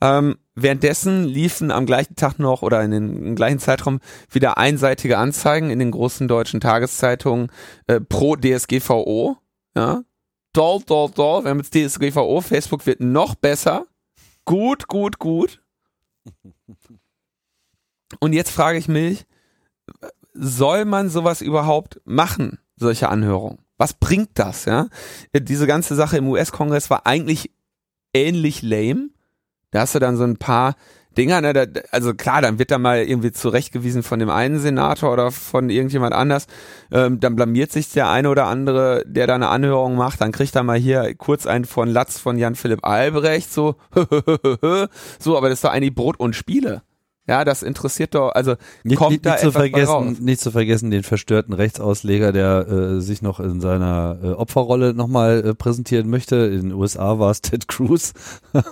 ähm, 0.00 0.36
währenddessen 0.62 1.24
liefen 1.24 1.70
am 1.70 1.86
gleichen 1.86 2.16
Tag 2.16 2.38
noch 2.38 2.62
oder 2.62 2.82
in 2.82 2.90
den 2.90 3.26
im 3.26 3.36
gleichen 3.36 3.58
Zeitraum 3.58 4.00
wieder 4.30 4.58
einseitige 4.58 5.18
Anzeigen 5.18 5.70
in 5.70 5.78
den 5.78 5.90
großen 5.90 6.28
deutschen 6.28 6.60
Tageszeitungen 6.60 7.50
äh, 7.86 8.00
pro 8.00 8.36
DSGVO. 8.36 9.36
Ja, 9.76 10.02
doll, 10.52 10.82
doll, 10.86 11.10
doll. 11.10 11.44
Wir 11.44 11.50
haben 11.50 11.60
jetzt 11.60 11.74
DSGVO. 11.74 12.40
Facebook 12.40 12.86
wird 12.86 13.00
noch 13.00 13.34
besser. 13.34 13.86
Gut, 14.44 14.88
gut, 14.88 15.18
gut. 15.18 15.62
Und 18.18 18.32
jetzt 18.32 18.50
frage 18.50 18.78
ich 18.78 18.88
mich, 18.88 19.26
soll 20.32 20.84
man 20.84 21.08
sowas 21.10 21.40
überhaupt 21.40 22.00
machen, 22.04 22.58
solche 22.76 23.08
Anhörungen? 23.08 23.58
Was 23.76 23.94
bringt 23.94 24.30
das, 24.34 24.64
ja? 24.64 24.88
Diese 25.34 25.66
ganze 25.66 25.94
Sache 25.94 26.18
im 26.18 26.28
US-Kongress 26.28 26.90
war 26.90 27.06
eigentlich 27.06 27.50
ähnlich 28.12 28.62
lame. 28.62 29.10
Da 29.70 29.80
hast 29.80 29.94
du 29.94 29.98
dann 29.98 30.16
so 30.16 30.24
ein 30.24 30.36
paar 30.36 30.74
Dinger, 31.18 31.40
ne, 31.40 31.52
da, 31.52 31.64
also 31.90 32.14
klar, 32.14 32.40
dann 32.40 32.58
wird 32.58 32.70
da 32.70 32.78
mal 32.78 33.02
irgendwie 33.02 33.32
zurechtgewiesen 33.32 34.02
von 34.04 34.20
dem 34.20 34.30
einen 34.30 34.60
Senator 34.60 35.12
oder 35.12 35.32
von 35.32 35.68
irgendjemand 35.68 36.14
anders, 36.14 36.46
ähm, 36.92 37.18
dann 37.18 37.34
blamiert 37.34 37.72
sich 37.72 37.90
der 37.90 38.08
eine 38.08 38.30
oder 38.30 38.46
andere, 38.46 39.02
der 39.06 39.26
da 39.26 39.34
eine 39.34 39.48
Anhörung 39.48 39.96
macht, 39.96 40.20
dann 40.20 40.30
kriegt 40.30 40.54
er 40.54 40.62
mal 40.62 40.78
hier 40.78 41.14
kurz 41.16 41.46
einen 41.46 41.64
von 41.64 41.88
Latz 41.88 42.18
von 42.18 42.38
Jan 42.38 42.54
Philipp 42.54 42.84
Albrecht, 42.84 43.52
so, 43.52 43.74
so, 45.18 45.36
aber 45.36 45.48
das 45.48 45.58
ist 45.58 45.64
doch 45.64 45.72
eigentlich 45.72 45.94
Brot 45.94 46.20
und 46.20 46.36
Spiele. 46.36 46.82
Ja, 47.26 47.44
das 47.44 47.62
interessiert 47.62 48.14
doch, 48.14 48.30
also 48.30 48.56
nicht, 48.82 48.98
kommt 48.98 49.10
nicht, 49.12 49.26
da 49.26 49.32
nicht 49.32 49.40
zu 49.40 49.52
vergessen, 49.52 50.16
nicht 50.20 50.40
zu 50.40 50.50
vergessen 50.50 50.90
den 50.90 51.02
verstörten 51.02 51.52
Rechtsausleger, 51.52 52.32
der 52.32 52.66
äh, 52.66 53.00
sich 53.00 53.22
noch 53.22 53.38
in 53.40 53.60
seiner 53.60 54.18
äh, 54.22 54.26
Opferrolle 54.32 54.94
nochmal 54.94 55.44
äh, 55.44 55.54
präsentieren 55.54 56.08
möchte. 56.10 56.36
In 56.36 56.70
den 56.70 56.72
USA 56.72 57.18
war 57.18 57.30
es 57.30 57.40
Ted 57.42 57.68
Cruz, 57.68 58.14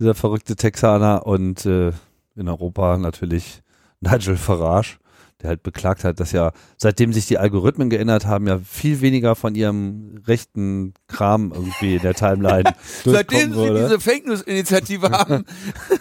dieser 0.00 0.14
verrückte 0.14 0.56
Texaner 0.56 1.26
und 1.26 1.64
äh, 1.66 1.92
in 2.34 2.48
Europa 2.48 2.96
natürlich 2.96 3.62
Nigel 4.00 4.36
Farage 4.36 4.98
der 5.42 5.50
halt 5.50 5.62
beklagt 5.62 6.04
hat, 6.04 6.20
dass 6.20 6.32
ja 6.32 6.52
seitdem 6.76 7.12
sich 7.12 7.26
die 7.26 7.38
Algorithmen 7.38 7.90
geändert 7.90 8.26
haben, 8.26 8.46
ja 8.46 8.58
viel 8.58 9.00
weniger 9.00 9.34
von 9.34 9.54
ihrem 9.54 10.22
rechten 10.26 10.94
Kram 11.08 11.52
irgendwie 11.54 11.96
in 11.96 12.02
der 12.02 12.14
Timeline 12.14 12.72
Seitdem 13.04 13.54
sie 13.54 13.70
diese 13.70 14.00
Fake 14.00 14.26
News 14.26 14.42
Initiative 14.42 15.10
haben, 15.10 15.44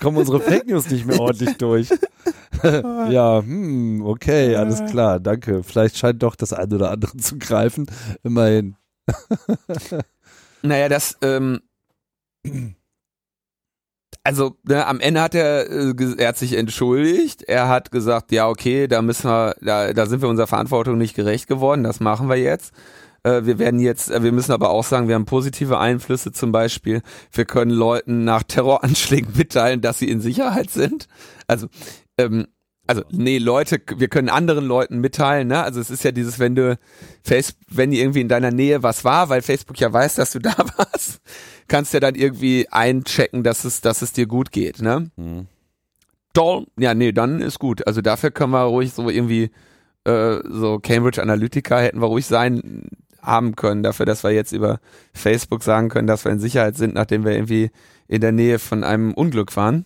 kommen 0.01 0.17
unsere 0.17 0.39
Fake 0.39 0.67
News 0.67 0.89
nicht 0.89 1.05
mehr 1.05 1.19
ordentlich 1.19 1.57
durch. 1.57 1.89
ja, 2.63 3.41
hm, 3.41 4.01
okay, 4.05 4.55
alles 4.55 4.83
klar, 4.91 5.19
danke. 5.19 5.63
Vielleicht 5.63 5.97
scheint 5.97 6.21
doch 6.23 6.35
das 6.35 6.53
eine 6.53 6.75
oder 6.75 6.91
andere 6.91 7.17
zu 7.17 7.37
greifen. 7.37 7.87
Immerhin. 8.23 8.75
naja, 10.61 10.89
das 10.89 11.17
ähm, 11.21 11.61
also 14.23 14.57
ne, 14.67 14.85
am 14.85 14.99
Ende 14.99 15.21
hat 15.21 15.35
er, 15.35 15.69
äh, 15.69 15.93
er 16.17 16.29
hat 16.29 16.37
sich 16.37 16.53
entschuldigt. 16.53 17.43
Er 17.43 17.67
hat 17.67 17.91
gesagt, 17.91 18.31
ja 18.31 18.47
okay, 18.47 18.87
da 18.87 19.01
müssen 19.01 19.29
wir, 19.29 19.55
da, 19.61 19.93
da 19.93 20.05
sind 20.05 20.21
wir 20.21 20.29
unserer 20.29 20.47
Verantwortung 20.47 20.97
nicht 20.97 21.15
gerecht 21.15 21.47
geworden. 21.47 21.83
Das 21.83 21.99
machen 21.99 22.29
wir 22.29 22.35
jetzt. 22.35 22.73
Äh, 23.23 23.45
wir 23.45 23.59
werden 23.59 23.79
jetzt, 23.79 24.11
äh, 24.11 24.23
wir 24.23 24.31
müssen 24.31 24.51
aber 24.51 24.69
auch 24.69 24.83
sagen, 24.83 25.07
wir 25.07 25.15
haben 25.15 25.25
positive 25.25 25.79
Einflüsse 25.79 26.31
zum 26.31 26.51
Beispiel. 26.51 27.01
Wir 27.31 27.45
können 27.45 27.71
Leuten 27.71 28.23
nach 28.23 28.43
Terroranschlägen 28.43 29.33
mitteilen, 29.37 29.81
dass 29.81 29.99
sie 29.99 30.09
in 30.09 30.21
Sicherheit 30.21 30.69
sind. 30.69 31.07
Also 31.47 31.67
ähm, 32.17 32.47
also 32.89 33.03
nee, 33.11 33.37
Leute, 33.37 33.79
wir 33.97 34.07
können 34.07 34.29
anderen 34.29 34.65
Leuten 34.65 34.97
mitteilen, 34.97 35.47
ne? 35.47 35.61
Also 35.61 35.79
es 35.79 35.91
ist 35.91 36.03
ja 36.03 36.11
dieses, 36.11 36.39
wenn 36.39 36.55
du 36.55 36.79
Facebook, 37.21 37.63
wenn 37.69 37.91
irgendwie 37.91 38.21
in 38.21 38.29
deiner 38.29 38.49
Nähe 38.49 38.81
was 38.81 39.05
war, 39.05 39.29
weil 39.29 39.43
Facebook 39.43 39.79
ja 39.79 39.93
weiß, 39.93 40.15
dass 40.15 40.31
du 40.31 40.39
da 40.39 40.55
warst, 40.77 41.21
kannst 41.67 41.93
du 41.93 41.97
ja 41.97 41.99
dann 41.99 42.15
irgendwie 42.15 42.67
einchecken, 42.71 43.43
dass 43.43 43.63
es, 43.63 43.81
dass 43.81 44.01
es 44.01 44.11
dir 44.11 44.25
gut 44.25 44.51
geht, 44.51 44.81
ne? 44.81 45.11
Mhm. 45.17 45.45
Toll. 46.33 46.65
Ja, 46.79 46.95
nee, 46.95 47.11
dann 47.11 47.41
ist 47.41 47.59
gut. 47.59 47.85
Also 47.85 48.01
dafür 48.01 48.31
können 48.31 48.53
wir 48.53 48.63
ruhig 48.63 48.91
so 48.91 49.07
irgendwie 49.07 49.51
äh, 50.05 50.37
so 50.49 50.79
Cambridge 50.79 51.21
Analytica 51.21 51.77
hätten 51.77 52.01
wir 52.01 52.07
ruhig 52.07 52.25
sein 52.25 52.89
haben 53.21 53.55
können, 53.55 53.83
dafür, 53.83 54.07
dass 54.07 54.23
wir 54.23 54.31
jetzt 54.31 54.51
über 54.51 54.79
Facebook 55.13 55.61
sagen 55.61 55.89
können, 55.89 56.07
dass 56.07 56.25
wir 56.25 56.31
in 56.31 56.39
Sicherheit 56.39 56.75
sind, 56.75 56.95
nachdem 56.95 57.23
wir 57.23 57.33
irgendwie 57.33 57.69
in 58.07 58.21
der 58.21 58.31
Nähe 58.31 58.57
von 58.57 58.83
einem 58.83 59.13
Unglück 59.13 59.55
waren. 59.55 59.85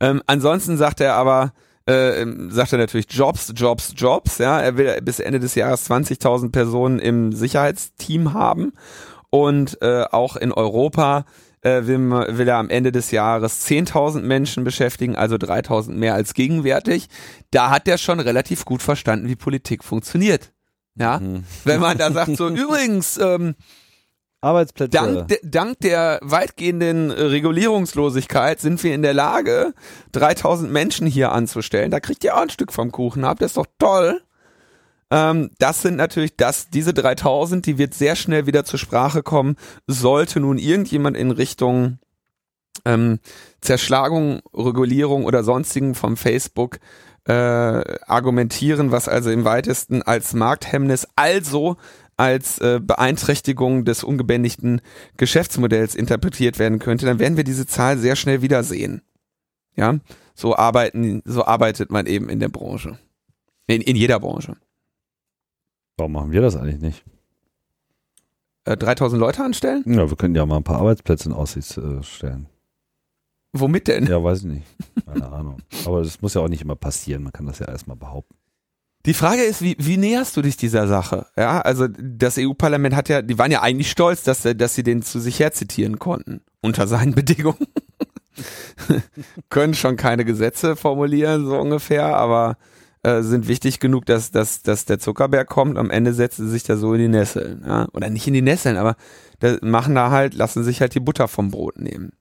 Ähm, 0.00 0.22
ansonsten 0.26 0.76
sagt 0.76 1.00
er 1.00 1.14
aber, 1.14 1.52
äh, 1.86 2.24
sagt 2.48 2.72
er 2.72 2.78
natürlich 2.78 3.06
Jobs, 3.10 3.52
Jobs, 3.54 3.94
Jobs. 3.96 4.38
Ja, 4.38 4.60
er 4.60 4.76
will 4.76 5.00
bis 5.02 5.20
Ende 5.20 5.40
des 5.40 5.54
Jahres 5.54 5.90
20.000 5.90 6.52
Personen 6.52 6.98
im 6.98 7.32
Sicherheitsteam 7.32 8.34
haben 8.34 8.72
und 9.30 9.80
äh, 9.82 10.04
auch 10.10 10.36
in 10.36 10.52
Europa 10.52 11.24
äh, 11.62 11.86
will, 11.86 12.10
will 12.10 12.48
er 12.48 12.56
am 12.56 12.68
Ende 12.68 12.92
des 12.92 13.10
Jahres 13.10 13.66
10.000 13.66 14.22
Menschen 14.22 14.64
beschäftigen, 14.64 15.16
also 15.16 15.36
3.000 15.36 15.92
mehr 15.92 16.14
als 16.14 16.34
gegenwärtig. 16.34 17.08
Da 17.50 17.70
hat 17.70 17.88
er 17.88 17.98
schon 17.98 18.20
relativ 18.20 18.64
gut 18.64 18.82
verstanden, 18.82 19.28
wie 19.28 19.36
Politik 19.36 19.84
funktioniert. 19.84 20.52
Ja, 20.94 21.20
mhm. 21.20 21.44
wenn 21.64 21.80
man 21.80 21.96
da 21.96 22.12
sagt 22.12 22.36
so 22.36 22.48
übrigens 22.50 23.16
ähm, 23.16 23.54
Arbeitsplätze. 24.42 24.90
Dank, 24.90 25.28
de, 25.28 25.38
dank 25.44 25.78
der 25.80 26.18
weitgehenden 26.20 27.10
Regulierungslosigkeit 27.10 28.60
sind 28.60 28.82
wir 28.82 28.94
in 28.94 29.02
der 29.02 29.14
Lage, 29.14 29.72
3000 30.12 30.70
Menschen 30.70 31.06
hier 31.06 31.32
anzustellen. 31.32 31.90
Da 31.90 32.00
kriegt 32.00 32.24
ihr 32.24 32.36
auch 32.36 32.42
ein 32.42 32.50
Stück 32.50 32.72
vom 32.72 32.90
Kuchen 32.90 33.24
ab. 33.24 33.38
Das 33.38 33.52
ist 33.52 33.56
doch 33.56 33.66
toll. 33.78 34.20
Ähm, 35.10 35.50
das 35.58 35.82
sind 35.82 35.96
natürlich 35.96 36.36
das, 36.36 36.70
diese 36.70 36.92
3000, 36.92 37.64
die 37.64 37.78
wird 37.78 37.94
sehr 37.94 38.16
schnell 38.16 38.46
wieder 38.46 38.64
zur 38.64 38.80
Sprache 38.80 39.22
kommen. 39.22 39.56
Sollte 39.86 40.40
nun 40.40 40.58
irgendjemand 40.58 41.16
in 41.16 41.30
Richtung 41.30 41.98
ähm, 42.84 43.20
Zerschlagung, 43.60 44.40
Regulierung 44.52 45.24
oder 45.24 45.44
sonstigen 45.44 45.94
vom 45.94 46.16
Facebook 46.16 46.78
äh, 47.24 47.32
argumentieren, 47.32 48.90
was 48.90 49.08
also 49.08 49.30
im 49.30 49.44
weitesten 49.44 50.02
als 50.02 50.32
Markthemmnis, 50.32 51.06
also 51.14 51.76
als 52.22 52.58
äh, 52.60 52.80
Beeinträchtigung 52.80 53.84
des 53.84 54.04
ungebändigten 54.04 54.80
Geschäftsmodells 55.16 55.96
interpretiert 55.96 56.60
werden 56.60 56.78
könnte, 56.78 57.04
dann 57.04 57.18
werden 57.18 57.36
wir 57.36 57.42
diese 57.42 57.66
Zahl 57.66 57.98
sehr 57.98 58.14
schnell 58.14 58.42
wiedersehen. 58.42 59.02
Ja, 59.74 59.98
so 60.36 60.54
arbeiten, 60.54 61.20
so 61.24 61.44
arbeitet 61.44 61.90
man 61.90 62.06
eben 62.06 62.28
in 62.28 62.38
der 62.38 62.48
Branche. 62.48 62.98
In, 63.66 63.80
in 63.80 63.96
jeder 63.96 64.20
Branche. 64.20 64.56
Warum 65.96 66.12
machen 66.12 66.30
wir 66.30 66.42
das 66.42 66.54
eigentlich 66.54 66.80
nicht? 66.80 67.04
Äh, 68.66 68.76
3000 68.76 69.18
Leute 69.18 69.42
anstellen? 69.42 69.82
Ja, 69.84 70.08
wir 70.08 70.16
können 70.16 70.36
ja 70.36 70.46
mal 70.46 70.58
ein 70.58 70.64
paar 70.64 70.78
Arbeitsplätze 70.78 71.28
in 71.28 71.34
Aussicht 71.34 71.76
äh, 71.76 72.04
stellen. 72.04 72.46
Womit 73.52 73.88
denn? 73.88 74.06
Ja, 74.06 74.22
weiß 74.22 74.40
ich 74.40 74.44
nicht. 74.44 74.66
Keine 75.06 75.28
Ahnung. 75.28 75.58
Aber 75.84 76.04
das 76.04 76.22
muss 76.22 76.34
ja 76.34 76.40
auch 76.40 76.48
nicht 76.48 76.62
immer 76.62 76.76
passieren. 76.76 77.24
Man 77.24 77.32
kann 77.32 77.46
das 77.46 77.58
ja 77.58 77.66
erstmal 77.66 77.96
behaupten. 77.96 78.36
Die 79.04 79.14
Frage 79.14 79.42
ist, 79.42 79.62
wie, 79.62 79.76
wie 79.78 79.96
näherst 79.96 80.36
du 80.36 80.42
dich 80.42 80.56
dieser 80.56 80.86
Sache? 80.86 81.26
Ja, 81.36 81.60
also 81.60 81.88
das 81.88 82.38
EU-Parlament 82.38 82.94
hat 82.94 83.08
ja, 83.08 83.20
die 83.20 83.38
waren 83.38 83.50
ja 83.50 83.60
eigentlich 83.60 83.90
stolz, 83.90 84.22
dass, 84.22 84.42
dass 84.42 84.74
sie 84.74 84.84
den 84.84 85.02
zu 85.02 85.18
sich 85.18 85.40
herzitieren 85.40 85.98
konnten. 85.98 86.42
Unter 86.60 86.86
seinen 86.86 87.14
Bedingungen. 87.14 87.66
Können 89.50 89.74
schon 89.74 89.96
keine 89.96 90.24
Gesetze 90.24 90.76
formulieren, 90.76 91.44
so 91.46 91.58
ungefähr, 91.58 92.16
aber 92.16 92.56
äh, 93.02 93.22
sind 93.22 93.48
wichtig 93.48 93.80
genug, 93.80 94.06
dass, 94.06 94.30
dass, 94.30 94.62
dass 94.62 94.84
der 94.84 95.00
Zuckerberg 95.00 95.48
kommt. 95.48 95.76
Am 95.76 95.90
Ende 95.90 96.12
setzen 96.12 96.46
sie 96.46 96.52
sich 96.52 96.62
da 96.62 96.76
so 96.76 96.94
in 96.94 97.00
die 97.00 97.08
Nesseln. 97.08 97.64
Ja? 97.66 97.88
Oder 97.92 98.08
nicht 98.08 98.28
in 98.28 98.34
die 98.34 98.42
Nesseln, 98.42 98.76
aber 98.76 98.94
machen 99.60 99.96
da 99.96 100.12
halt, 100.12 100.34
lassen 100.34 100.62
sich 100.62 100.80
halt 100.80 100.94
die 100.94 101.00
Butter 101.00 101.26
vom 101.26 101.50
Brot 101.50 101.78
nehmen. 101.80 102.12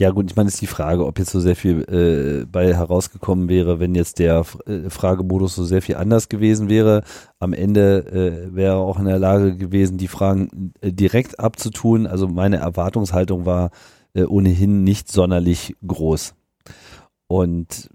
Ja 0.00 0.10
gut, 0.10 0.30
ich 0.30 0.36
meine, 0.36 0.46
ist 0.46 0.60
die 0.60 0.68
Frage, 0.68 1.04
ob 1.04 1.18
jetzt 1.18 1.32
so 1.32 1.40
sehr 1.40 1.56
viel 1.56 1.82
äh, 1.90 2.46
bei 2.46 2.72
herausgekommen 2.72 3.48
wäre, 3.48 3.80
wenn 3.80 3.96
jetzt 3.96 4.20
der 4.20 4.44
äh, 4.66 4.88
Fragemodus 4.90 5.56
so 5.56 5.64
sehr 5.64 5.82
viel 5.82 5.96
anders 5.96 6.28
gewesen 6.28 6.68
wäre. 6.68 7.02
Am 7.40 7.52
Ende 7.52 8.06
äh, 8.06 8.54
wäre 8.54 8.74
er 8.74 8.78
auch 8.78 9.00
in 9.00 9.06
der 9.06 9.18
Lage 9.18 9.56
gewesen, 9.56 9.98
die 9.98 10.06
Fragen 10.06 10.72
äh, 10.82 10.92
direkt 10.92 11.40
abzutun. 11.40 12.06
Also 12.06 12.28
meine 12.28 12.58
Erwartungshaltung 12.58 13.44
war 13.44 13.70
äh, 14.14 14.22
ohnehin 14.22 14.84
nicht 14.84 15.10
sonderlich 15.10 15.74
groß. 15.84 16.36
Und 17.26 17.90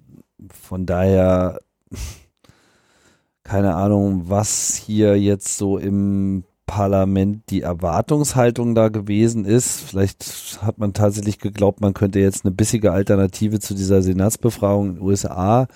von 0.51 0.85
daher, 0.85 1.61
keine 3.43 3.75
Ahnung, 3.75 4.23
was 4.25 4.75
hier 4.75 5.17
jetzt 5.17 5.57
so 5.57 5.77
im 5.77 6.43
Parlament 6.65 7.43
die 7.49 7.61
Erwartungshaltung 7.61 8.75
da 8.75 8.89
gewesen 8.89 9.45
ist. 9.45 9.81
Vielleicht 9.81 10.59
hat 10.61 10.79
man 10.79 10.93
tatsächlich 10.93 11.39
geglaubt, 11.39 11.81
man 11.81 11.93
könnte 11.93 12.19
jetzt 12.19 12.45
eine 12.45 12.53
bissige 12.53 12.91
Alternative 12.91 13.59
zu 13.59 13.73
dieser 13.73 14.01
Senatsbefragung 14.01 14.89
in 14.89 14.95
den 14.95 15.03
USA 15.03 15.67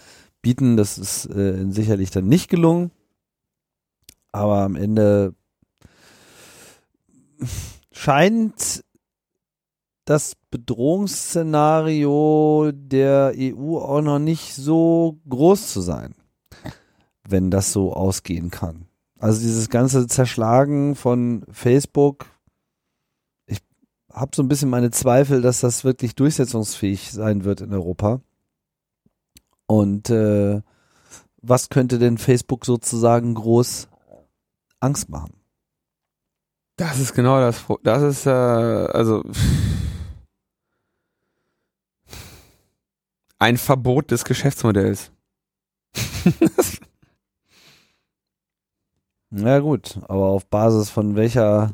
bieten. 0.42 0.78
Das 0.78 0.98
ist 0.98 1.26
äh, 1.28 1.66
sicherlich 1.70 2.12
dann 2.12 2.28
nicht 2.28 2.50
gelungen. 2.50 2.92
Aber 4.32 4.62
am 4.62 4.76
Ende 4.76 5.34
scheint 7.92 8.84
das 10.06 10.34
Bedrohungsszenario 10.52 12.72
der 12.74 13.34
EU 13.36 13.78
auch 13.78 14.02
noch 14.02 14.20
nicht 14.20 14.56
so 14.56 15.20
groß 15.28 15.74
zu 15.74 15.82
sein, 15.82 16.16
wenn 17.28 17.52
das 17.52 17.74
so 17.74 17.92
ausgehen 17.94 18.50
kann. 18.50 18.87
Also 19.20 19.42
dieses 19.42 19.70
ganze 19.70 20.08
Zerschlagen 20.08 20.96
von 20.96 21.44
Facebook, 21.52 22.28
ich 23.48 23.60
habe 24.14 24.36
so 24.36 24.44
ein 24.44 24.48
bisschen 24.48 24.70
meine 24.70 24.92
Zweifel, 24.92 25.42
dass 25.42 25.62
das 25.62 25.84
wirklich 25.84 26.16
durchsetzungsfähig 26.16 27.12
sein 27.12 27.44
wird 27.44 27.62
in 27.62 27.74
Europa. 27.74 28.22
Und 29.66 30.10
äh, 30.10 30.62
was 31.42 31.70
könnte 31.70 31.98
denn 32.00 32.18
Facebook 32.18 32.66
sozusagen 32.66 33.34
groß 33.34 33.88
Angst 34.80 35.10
machen? 35.10 35.34
Das 36.76 37.00
ist 37.00 37.16
genau 37.16 37.40
das. 37.40 37.66
Das 37.84 38.04
ist 38.04 38.28
äh, 38.28 38.30
also 38.30 39.24
ein 43.40 43.58
Verbot 43.58 44.12
des 44.12 44.26
Geschäftsmodells. 44.26 45.12
Na 49.30 49.60
gut, 49.60 50.00
aber 50.08 50.28
auf 50.28 50.46
Basis 50.48 50.90
von 50.90 51.16
welcher 51.16 51.74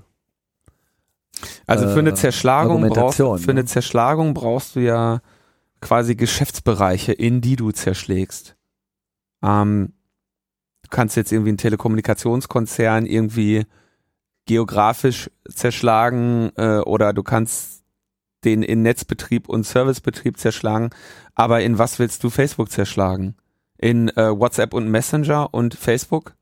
also 1.66 1.88
für 1.90 2.00
eine 2.00 2.12
äh, 2.12 2.16
Zerschlagung 2.16 2.88
brauchst, 2.90 3.18
für 3.18 3.52
eine 3.52 3.62
ne? 3.62 3.66
Zerschlagung 3.66 4.34
brauchst 4.34 4.76
du 4.76 4.80
ja 4.80 5.22
quasi 5.82 6.16
Geschäftsbereiche, 6.16 7.12
in 7.12 7.42
die 7.42 7.56
du 7.56 7.72
zerschlägst. 7.72 8.56
Ähm, 9.44 9.94
du 10.84 10.90
kannst 10.90 11.16
jetzt 11.16 11.32
irgendwie 11.32 11.50
einen 11.50 11.58
Telekommunikationskonzern 11.58 13.06
irgendwie 13.06 13.66
geografisch 14.46 15.30
zerschlagen 15.50 16.52
äh, 16.56 16.80
oder 16.80 17.14
du 17.14 17.24
kannst 17.24 17.84
den 18.44 18.62
in 18.62 18.82
Netzbetrieb 18.82 19.48
und 19.48 19.66
Servicebetrieb 19.66 20.38
zerschlagen. 20.38 20.90
Aber 21.34 21.62
in 21.62 21.78
was 21.78 22.00
willst 22.00 22.24
du 22.24 22.30
Facebook 22.30 22.72
zerschlagen? 22.72 23.36
In 23.78 24.10
äh, 24.10 24.38
WhatsApp 24.38 24.74
und 24.74 24.90
Messenger 24.90 25.54
und 25.54 25.76
Facebook? 25.76 26.36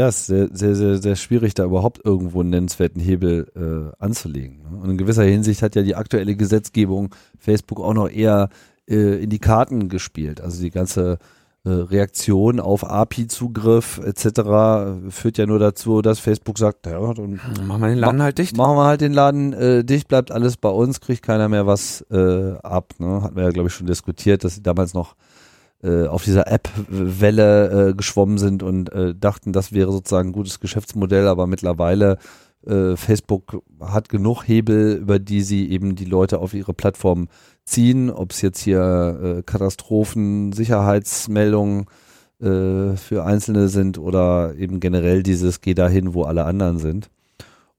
Ja, 0.00 0.08
es 0.08 0.20
ist 0.20 0.26
sehr, 0.28 0.48
sehr, 0.50 0.74
sehr, 0.74 0.96
sehr 0.96 1.16
schwierig, 1.16 1.52
da 1.52 1.64
überhaupt 1.64 2.00
irgendwo 2.02 2.40
einen 2.40 2.48
nennenswerten 2.48 3.02
Hebel 3.02 3.46
äh, 3.54 4.02
anzulegen. 4.02 4.62
Ne? 4.62 4.78
Und 4.82 4.90
in 4.90 4.96
gewisser 4.96 5.24
Hinsicht 5.24 5.60
hat 5.62 5.74
ja 5.74 5.82
die 5.82 5.94
aktuelle 5.94 6.36
Gesetzgebung 6.36 7.14
Facebook 7.38 7.80
auch 7.80 7.92
noch 7.92 8.08
eher 8.08 8.48
äh, 8.88 9.22
in 9.22 9.28
die 9.28 9.38
Karten 9.38 9.90
gespielt. 9.90 10.40
Also 10.40 10.62
die 10.62 10.70
ganze 10.70 11.18
äh, 11.64 11.68
Reaktion 11.68 12.60
auf 12.60 12.82
API-Zugriff 12.88 14.00
etc. 14.02 15.10
führt 15.10 15.36
ja 15.36 15.44
nur 15.44 15.58
dazu, 15.58 16.00
dass 16.00 16.18
Facebook 16.18 16.56
sagt, 16.56 16.86
ja, 16.86 17.12
dann 17.12 17.38
machen 17.66 17.82
wir 17.82 17.88
den 17.88 17.98
Laden 17.98 18.22
halt 18.22 18.38
dicht. 18.38 18.56
Machen 18.56 18.78
wir 18.78 18.84
halt 18.84 19.02
den 19.02 19.12
Laden 19.12 19.52
äh, 19.52 19.84
dicht, 19.84 20.08
bleibt 20.08 20.30
alles 20.30 20.56
bei 20.56 20.70
uns, 20.70 21.02
kriegt 21.02 21.22
keiner 21.22 21.50
mehr 21.50 21.66
was 21.66 22.06
äh, 22.10 22.52
ab. 22.62 22.94
Ne? 22.98 23.22
Hatten 23.22 23.36
wir 23.36 23.42
ja, 23.42 23.50
glaube 23.50 23.68
ich, 23.68 23.74
schon 23.74 23.86
diskutiert, 23.86 24.44
dass 24.44 24.54
sie 24.54 24.62
damals 24.62 24.94
noch 24.94 25.14
äh, 25.82 26.06
auf 26.06 26.24
dieser 26.24 26.50
App-Welle 26.50 27.90
äh, 27.90 27.94
geschwommen 27.94 28.38
sind 28.38 28.62
und 28.62 28.92
äh, 28.92 29.14
dachten, 29.14 29.52
das 29.52 29.72
wäre 29.72 29.92
sozusagen 29.92 30.30
ein 30.30 30.32
gutes 30.32 30.60
Geschäftsmodell, 30.60 31.26
aber 31.26 31.46
mittlerweile 31.46 32.18
äh, 32.66 32.96
Facebook 32.96 33.62
hat 33.80 34.08
genug 34.08 34.42
Hebel, 34.42 34.96
über 34.96 35.18
die 35.18 35.42
sie 35.42 35.70
eben 35.70 35.96
die 35.96 36.04
Leute 36.04 36.38
auf 36.40 36.52
ihre 36.52 36.74
Plattform 36.74 37.28
ziehen, 37.64 38.10
ob 38.10 38.32
es 38.32 38.42
jetzt 38.42 38.60
hier 38.60 39.38
äh, 39.38 39.42
Katastrophen, 39.42 40.52
Sicherheitsmeldungen 40.52 41.86
äh, 42.40 42.96
für 42.96 43.24
Einzelne 43.24 43.68
sind 43.68 43.98
oder 43.98 44.54
eben 44.56 44.80
generell 44.80 45.22
dieses 45.22 45.60
Geh 45.60 45.74
dahin, 45.74 46.14
wo 46.14 46.24
alle 46.24 46.44
anderen 46.44 46.78
sind. 46.78 47.10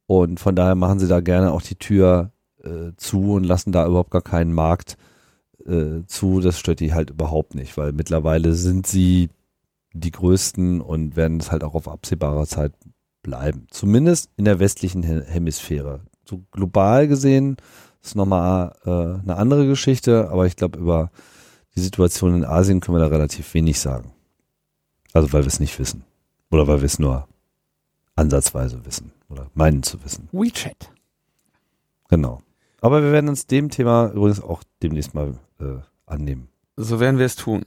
Und 0.08 0.39
von 0.39 0.56
daher 0.56 0.76
machen 0.76 0.99
sie 0.99 1.08
da 1.08 1.20
gerne 1.20 1.52
auch 1.52 1.62
die 1.62 1.76
Tür 1.76 2.32
äh, 2.64 2.91
zu 2.97 3.34
und 3.34 3.43
lassen 3.43 3.72
da 3.72 3.86
überhaupt 3.86 4.12
gar 4.12 4.22
keinen 4.22 4.54
Markt 4.54 4.97
äh, 5.68 6.05
zu. 6.07 6.39
Das 6.39 6.59
stört 6.59 6.80
die 6.80 6.93
halt 6.93 7.09
überhaupt 7.09 7.55
nicht, 7.55 7.78
weil 7.78 7.91
mittlerweile 7.91 8.53
sind 8.53 8.88
sie 8.88 9.30
die 9.93 10.12
größten 10.12 10.82
und 10.82 11.16
werden 11.16 11.39
es 11.39 11.51
halt 11.51 11.64
auch 11.64 11.76
auf 11.76 11.88
absehbarer 11.88 12.45
Zeit 12.45 12.74
bleiben. 13.24 13.68
Zumindest 13.70 14.30
in 14.38 14.45
der 14.45 14.59
westlichen 14.59 15.03
Hemisphäre. 15.03 16.01
So 16.26 16.41
global 16.51 17.07
gesehen 17.07 17.57
ist 18.01 18.16
nochmal 18.16 18.76
äh, 18.86 18.89
eine 19.22 19.36
andere 19.36 19.68
Geschichte, 19.68 20.30
aber 20.30 20.45
ich 20.45 20.55
glaube, 20.55 20.80
über 20.80 21.12
die 21.76 21.82
Situation 21.82 22.36
in 22.36 22.45
Asien 22.45 22.80
können 22.80 22.97
wir 22.97 23.01
da 23.01 23.07
relativ 23.07 23.53
wenig 23.53 23.80
sagen. 23.80 24.12
Also 25.14 25.32
weil 25.34 25.43
wir 25.43 25.47
es 25.47 25.59
nicht 25.59 25.78
wissen. 25.78 26.03
Oder 26.49 26.68
weil 26.68 26.82
wir 26.82 26.86
es 26.86 26.99
nur 26.99 27.28
ansatzweise 28.16 28.86
wissen 28.86 29.12
oder 29.30 29.49
meinen 29.53 29.84
zu 29.84 30.03
wissen. 30.03 30.28
WeChat. 30.32 30.91
Genau. 32.09 32.41
Aber 32.82 33.03
wir 33.03 33.12
werden 33.12 33.30
uns 33.30 33.47
dem 33.47 33.70
Thema 33.70 34.12
übrigens 34.12 34.41
auch 34.41 34.64
demnächst 34.82 35.14
mal 35.14 35.36
äh, 35.62 35.80
annehmen. 36.05 36.49
So 36.78 36.99
werden 36.99 37.20
wir 37.20 37.26
es 37.26 37.36
tun. 37.36 37.64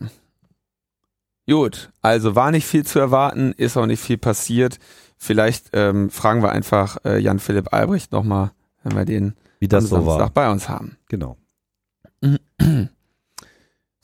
Gut, 1.46 1.90
also 2.00 2.34
war 2.34 2.50
nicht 2.50 2.66
viel 2.66 2.86
zu 2.86 2.98
erwarten, 2.98 3.52
ist 3.52 3.76
auch 3.76 3.86
nicht 3.86 4.00
viel 4.00 4.16
passiert. 4.18 4.78
Vielleicht 5.18 5.70
ähm, 5.74 6.10
fragen 6.10 6.42
wir 6.42 6.52
einfach 6.52 6.96
äh, 7.04 7.18
Jan-Philipp 7.18 7.72
Albrecht 7.72 8.12
nochmal, 8.12 8.52
wenn 8.82 8.96
wir 8.96 9.04
den 9.04 9.34
Wie 9.58 9.68
das 9.68 9.84
am 9.92 10.00
so 10.02 10.06
war. 10.06 10.30
bei 10.30 10.50
uns 10.50 10.68
haben. 10.68 10.96
Genau. 11.08 11.36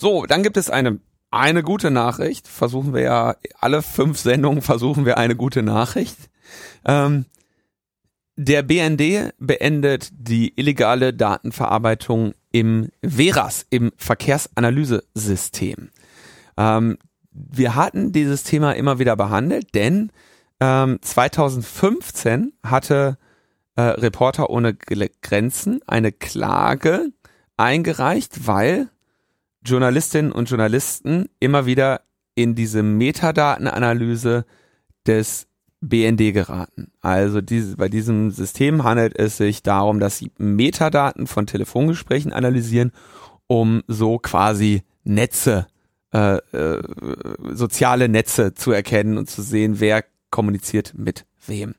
So, 0.02 0.24
dann 0.24 0.42
gibt 0.42 0.56
es 0.56 0.70
eine 0.70 0.98
eine 1.30 1.62
gute 1.62 1.90
Nachricht. 1.90 2.48
Versuchen 2.48 2.94
wir 2.94 3.02
ja 3.02 3.36
alle 3.58 3.82
fünf 3.82 4.18
Sendungen 4.18 4.62
versuchen 4.62 5.04
wir 5.04 5.18
eine 5.18 5.36
gute 5.36 5.62
Nachricht. 5.62 6.16
Ähm, 6.84 7.26
der 8.36 8.62
BND 8.62 9.34
beendet 9.38 10.08
die 10.12 10.58
illegale 10.58 11.12
Datenverarbeitung 11.12 12.32
im 12.52 12.88
VERAS, 13.02 13.66
im 13.70 13.92
Verkehrsanalysesystem. 13.96 15.90
Ähm, 16.56 16.98
wir 17.32 17.74
hatten 17.74 18.12
dieses 18.12 18.42
Thema 18.42 18.72
immer 18.72 18.98
wieder 18.98 19.16
behandelt, 19.16 19.74
denn 19.74 20.10
ähm, 20.60 20.98
2015 21.00 22.52
hatte 22.64 23.18
äh, 23.76 23.82
Reporter 23.82 24.50
ohne 24.50 24.74
Grenzen 24.74 25.80
eine 25.86 26.12
Klage 26.12 27.12
eingereicht, 27.56 28.46
weil 28.46 28.88
Journalistinnen 29.64 30.32
und 30.32 30.48
Journalisten 30.48 31.26
immer 31.38 31.66
wieder 31.66 32.02
in 32.34 32.54
diese 32.54 32.82
Metadatenanalyse 32.82 34.44
des 35.06 35.46
BND 35.80 36.32
geraten. 36.32 36.92
Also 37.00 37.40
diese, 37.40 37.76
bei 37.76 37.88
diesem 37.88 38.30
System 38.30 38.84
handelt 38.84 39.18
es 39.18 39.36
sich 39.36 39.62
darum, 39.62 39.98
dass 39.98 40.18
sie 40.18 40.30
Metadaten 40.38 41.26
von 41.26 41.46
Telefongesprächen 41.46 42.32
analysieren, 42.32 42.92
um 43.46 43.82
so 43.86 44.18
quasi 44.18 44.82
Netze, 45.04 45.66
äh, 46.12 46.36
äh, 46.36 46.82
soziale 47.52 48.08
Netze 48.08 48.54
zu 48.54 48.72
erkennen 48.72 49.16
und 49.16 49.30
zu 49.30 49.42
sehen, 49.42 49.80
wer 49.80 50.04
kommuniziert 50.30 50.92
mit 50.96 51.24
wem. 51.46 51.70
Und 51.70 51.76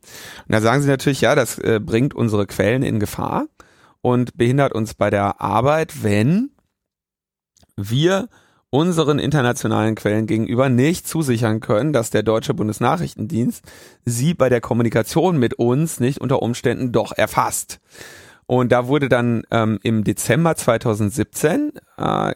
da 0.47 0.62
sagen 0.62 0.82
sie 0.82 0.88
natürlich, 0.88 1.22
ja, 1.22 1.36
das 1.36 1.60
äh, 1.60 1.80
bringt 1.80 2.14
unsere 2.14 2.47
Quellen 2.47 2.84
in 2.84 2.99
Gefahr 2.99 3.47
und 4.02 4.36
behindert 4.36 4.74
uns 4.74 4.95
bei 4.95 5.10
der 5.10 5.41
Arbeit, 5.41 6.04
wenn 6.04 6.52
wir 7.78 8.30
unseren 8.72 9.20
internationalen 9.20 9.96
Quellen 9.96 10.26
gegenüber 10.26 10.70
nicht 10.70 11.08
zusichern 11.08 11.60
können, 11.60 11.94
dass 11.94 12.10
der 12.10 12.24
deutsche 12.24 12.54
Bundesnachrichtendienst 12.54 13.64
sie 14.06 14.34
bei 14.34 14.50
der 14.50 14.62
Kommunikation 14.62 15.38
mit 15.38 15.54
uns 15.56 16.00
nicht 16.00 16.20
unter 16.20 16.42
Umständen 16.42 16.92
doch 16.92 17.12
erfasst. 17.12 17.80
Und 18.48 18.72
da 18.72 18.88
wurde 18.88 19.10
dann 19.10 19.44
ähm, 19.52 19.78
im 19.84 20.04
Dezember 20.04 20.56
2017 20.56 21.74
äh, 21.98 22.34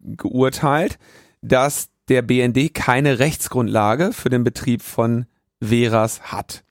geurteilt, 0.00 0.98
dass 1.40 1.88
der 2.08 2.22
BND 2.22 2.74
keine 2.74 3.18
Rechtsgrundlage 3.18 4.12
für 4.12 4.30
den 4.30 4.42
Betrieb 4.42 4.82
von 4.82 5.26
Veras 5.60 6.32
hat. 6.32 6.64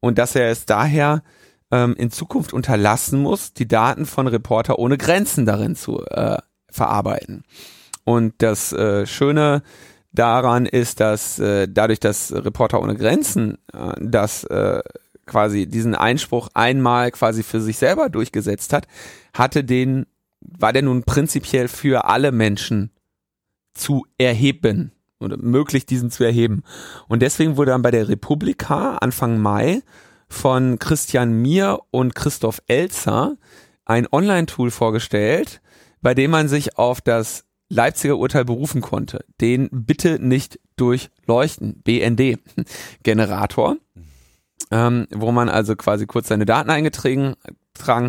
Und 0.00 0.18
dass 0.18 0.34
er 0.34 0.50
es 0.50 0.66
daher 0.66 1.22
ähm, 1.70 1.94
in 1.96 2.10
Zukunft 2.10 2.52
unterlassen 2.52 3.22
muss, 3.22 3.52
die 3.52 3.68
Daten 3.68 4.06
von 4.06 4.26
Reporter 4.26 4.78
ohne 4.80 4.98
Grenzen 4.98 5.46
darin 5.46 5.76
zu 5.76 6.04
äh, 6.06 6.38
verarbeiten. 6.70 7.44
Und 8.04 8.34
das 8.38 8.72
äh, 8.72 9.06
Schöne 9.06 9.62
daran 10.12 10.66
ist, 10.66 11.00
dass 11.00 11.38
äh, 11.38 11.68
dadurch, 11.68 12.00
dass 12.00 12.32
Reporter 12.32 12.82
ohne 12.82 12.96
Grenzen 12.96 13.58
äh, 13.72 13.92
das 14.00 14.44
äh, 14.44 14.82
quasi 15.26 15.66
diesen 15.66 15.94
Einspruch 15.94 16.48
einmal 16.54 17.10
quasi 17.12 17.42
für 17.42 17.60
sich 17.60 17.78
selber 17.78 18.08
durchgesetzt 18.08 18.72
hat, 18.72 18.86
hatte 19.32 19.62
den, 19.62 20.06
war 20.40 20.72
der 20.72 20.82
nun 20.82 21.04
prinzipiell 21.04 21.68
für 21.68 22.06
alle 22.06 22.32
Menschen 22.32 22.90
zu 23.74 24.04
erheben 24.18 24.92
oder 25.20 25.36
möglich, 25.36 25.86
diesen 25.86 26.10
zu 26.10 26.24
erheben. 26.24 26.64
Und 27.06 27.22
deswegen 27.22 27.56
wurde 27.56 27.70
dann 27.70 27.82
bei 27.82 27.90
der 27.90 28.08
Republika 28.08 28.96
Anfang 28.96 29.38
Mai 29.38 29.82
von 30.28 30.78
Christian 30.78 31.32
Mier 31.32 31.80
und 31.90 32.14
Christoph 32.14 32.62
Elzer 32.66 33.36
ein 33.84 34.08
Online-Tool 34.10 34.70
vorgestellt, 34.70 35.60
bei 36.00 36.14
dem 36.14 36.30
man 36.30 36.48
sich 36.48 36.78
auf 36.78 37.00
das 37.00 37.44
Leipziger 37.70 38.18
Urteil 38.18 38.44
berufen 38.44 38.82
konnte. 38.82 39.24
Den 39.40 39.68
bitte 39.70 40.18
nicht 40.20 40.58
durchleuchten. 40.76 41.80
BND 41.82 42.38
Generator, 43.02 43.76
ähm, 44.70 45.06
wo 45.14 45.32
man 45.32 45.48
also 45.48 45.76
quasi 45.76 46.06
kurz 46.06 46.28
seine 46.28 46.44
Daten 46.44 46.68
eingetragen 46.68 47.36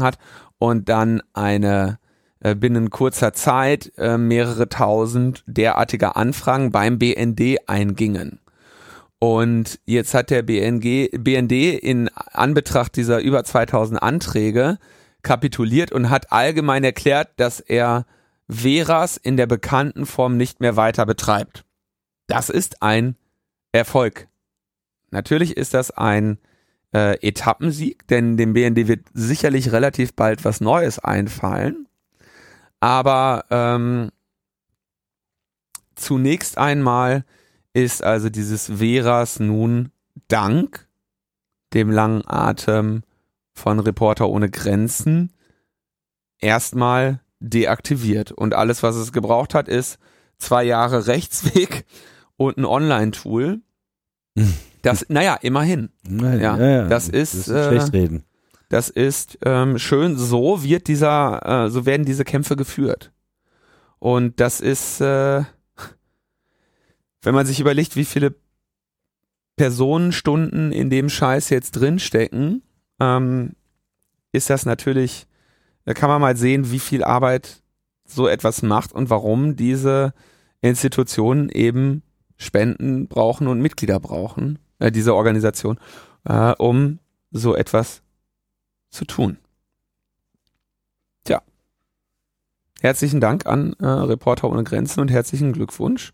hat 0.03 0.17
und 0.57 0.89
dann 0.89 1.21
eine 1.33 1.99
äh, 2.39 2.55
binnen 2.55 2.89
kurzer 2.89 3.33
Zeit 3.33 3.91
äh, 3.97 4.17
mehrere 4.17 4.67
tausend 4.67 5.43
derartiger 5.45 6.17
Anfragen 6.17 6.71
beim 6.71 6.97
BND 6.97 7.69
eingingen. 7.69 8.39
Und 9.19 9.79
jetzt 9.85 10.15
hat 10.15 10.31
der 10.31 10.41
BNG, 10.41 11.09
BND 11.15 11.51
in 11.51 12.09
Anbetracht 12.15 12.95
dieser 12.95 13.19
über 13.19 13.43
2000 13.43 14.01
Anträge 14.01 14.79
kapituliert 15.21 15.91
und 15.91 16.09
hat 16.09 16.31
allgemein 16.31 16.83
erklärt, 16.83 17.29
dass 17.37 17.59
er 17.59 18.07
Veras 18.51 19.15
in 19.15 19.37
der 19.37 19.47
bekannten 19.47 20.05
Form 20.05 20.35
nicht 20.35 20.59
mehr 20.59 20.75
weiter 20.75 21.05
betreibt. 21.05 21.63
Das 22.27 22.49
ist 22.49 22.83
ein 22.83 23.15
Erfolg. 23.71 24.27
Natürlich 25.09 25.55
ist 25.55 25.73
das 25.73 25.91
ein 25.91 26.37
äh, 26.93 27.15
Etappensieg, 27.25 28.05
denn 28.07 28.35
dem 28.35 28.53
BND 28.53 28.87
wird 28.87 29.07
sicherlich 29.13 29.71
relativ 29.71 30.13
bald 30.13 30.43
was 30.43 30.59
Neues 30.59 30.99
einfallen. 30.99 31.87
Aber 32.81 33.45
ähm, 33.49 34.11
zunächst 35.95 36.57
einmal 36.57 37.23
ist 37.73 38.03
also 38.03 38.29
dieses 38.29 38.79
Veras 38.79 39.39
nun 39.39 39.91
dank 40.27 40.89
dem 41.73 41.89
langen 41.89 42.23
Atem 42.27 43.03
von 43.53 43.79
Reporter 43.79 44.27
ohne 44.27 44.49
Grenzen 44.49 45.31
erstmal 46.39 47.21
deaktiviert. 47.41 48.31
Und 48.31 48.53
alles, 48.53 48.83
was 48.83 48.95
es 48.95 49.11
gebraucht 49.11 49.53
hat, 49.53 49.67
ist 49.67 49.99
zwei 50.37 50.63
Jahre 50.63 51.07
Rechtsweg 51.07 51.85
und 52.37 52.57
ein 52.57 52.65
Online-Tool. 52.65 53.61
Das, 54.81 55.05
naja, 55.09 55.37
immerhin. 55.41 55.89
Nein, 56.03 56.39
ja, 56.39 56.57
ja, 56.57 56.69
ja, 56.69 56.87
das 56.87 57.09
ist, 57.09 57.33
das 57.33 57.47
ist 57.47 57.67
schlecht 57.67 57.93
äh, 57.93 57.97
reden. 57.97 58.23
Das 58.69 58.89
ist 58.89 59.37
ähm, 59.45 59.77
schön. 59.77 60.17
So 60.17 60.63
wird 60.63 60.87
dieser, 60.87 61.65
äh, 61.65 61.69
so 61.69 61.85
werden 61.85 62.05
diese 62.05 62.23
Kämpfe 62.23 62.55
geführt. 62.55 63.11
Und 63.99 64.39
das 64.39 64.61
ist, 64.61 65.01
äh, 65.01 65.43
wenn 67.21 67.35
man 67.35 67.45
sich 67.45 67.59
überlegt, 67.59 67.95
wie 67.95 68.05
viele 68.05 68.33
Personenstunden 69.57 70.71
in 70.71 70.89
dem 70.89 71.09
Scheiß 71.09 71.49
jetzt 71.49 71.71
drinstecken, 71.71 72.63
ähm, 72.99 73.51
ist 74.31 74.49
das 74.49 74.65
natürlich, 74.65 75.27
da 75.91 75.93
kann 75.93 76.09
man 76.09 76.21
mal 76.21 76.37
sehen, 76.37 76.71
wie 76.71 76.79
viel 76.79 77.03
Arbeit 77.03 77.61
so 78.05 78.25
etwas 78.25 78.61
macht 78.61 78.93
und 78.93 79.09
warum 79.09 79.57
diese 79.57 80.13
Institutionen 80.61 81.49
eben 81.49 82.01
Spenden 82.37 83.09
brauchen 83.09 83.45
und 83.47 83.59
Mitglieder 83.59 83.99
brauchen, 83.99 84.57
äh, 84.79 84.89
diese 84.89 85.13
Organisation, 85.13 85.77
äh, 86.23 86.53
um 86.57 86.99
so 87.31 87.57
etwas 87.57 88.03
zu 88.89 89.03
tun. 89.03 89.37
Tja. 91.25 91.41
Herzlichen 92.79 93.19
Dank 93.19 93.45
an 93.45 93.73
äh, 93.79 93.85
Reporter 93.85 94.49
ohne 94.49 94.63
Grenzen 94.63 95.01
und 95.01 95.11
herzlichen 95.11 95.51
Glückwunsch. 95.51 96.13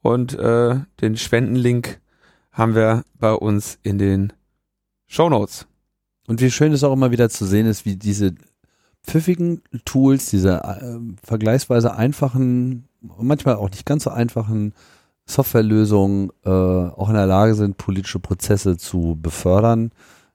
Und 0.00 0.38
äh, 0.38 0.76
den 1.00 1.16
Spendenlink 1.16 2.00
haben 2.52 2.76
wir 2.76 3.02
bei 3.14 3.32
uns 3.32 3.80
in 3.82 3.98
den 3.98 4.32
Show 5.08 5.28
Notes. 5.28 5.66
Und 6.28 6.40
wie 6.40 6.52
schön 6.52 6.72
es 6.72 6.84
auch 6.84 6.92
immer 6.92 7.10
wieder 7.10 7.28
zu 7.30 7.46
sehen 7.46 7.66
ist, 7.66 7.84
wie 7.84 7.96
diese 7.96 8.36
pfiffigen 9.02 9.62
Tools, 9.84 10.26
diese 10.30 10.62
äh, 10.62 10.98
vergleichsweise 11.22 11.94
einfachen, 11.94 12.84
manchmal 13.00 13.56
auch 13.56 13.70
nicht 13.70 13.86
ganz 13.86 14.04
so 14.04 14.10
einfachen 14.10 14.74
Softwarelösungen 15.26 16.30
äh, 16.44 16.50
auch 16.50 17.08
in 17.08 17.14
der 17.14 17.26
Lage 17.26 17.54
sind, 17.54 17.76
politische 17.76 18.18
Prozesse 18.18 18.76
zu 18.76 19.18
befördern. 19.20 19.92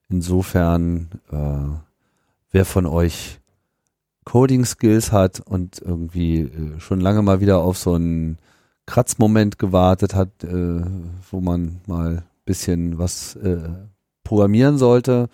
Insofern, 0.09 1.09
äh, 1.32 1.78
wer 2.51 2.66
von 2.66 2.86
euch 2.86 3.39
Coding-Skills 4.26 5.11
hat 5.11 5.41
und 5.41 5.82
irgendwie 5.82 6.41
äh, 6.41 6.80
schon 6.80 7.01
lange 7.01 7.22
mal 7.22 7.41
wieder 7.41 7.59
auf 7.59 7.78
so 7.78 7.93
einen 7.95 8.38
Kratzmoment 8.86 9.57
gewartet 9.59 10.14
hat, 10.14 10.43
äh, 10.43 10.82
wo 11.32 11.41
man 11.41 11.82
mal 11.88 12.24
bisschen 12.45 12.97
was 12.97 13.36
äh, 13.38 13.57
programmieren 14.24 14.78
sollte, 14.78 15.30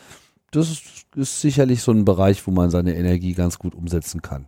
das 0.51 0.69
ist, 0.69 0.83
ist 1.15 1.41
sicherlich 1.41 1.81
so 1.81 1.91
ein 1.91 2.05
Bereich, 2.05 2.45
wo 2.47 2.51
man 2.51 2.69
seine 2.69 2.95
Energie 2.95 3.33
ganz 3.33 3.59
gut 3.59 3.75
umsetzen 3.75 4.21
kann. 4.21 4.47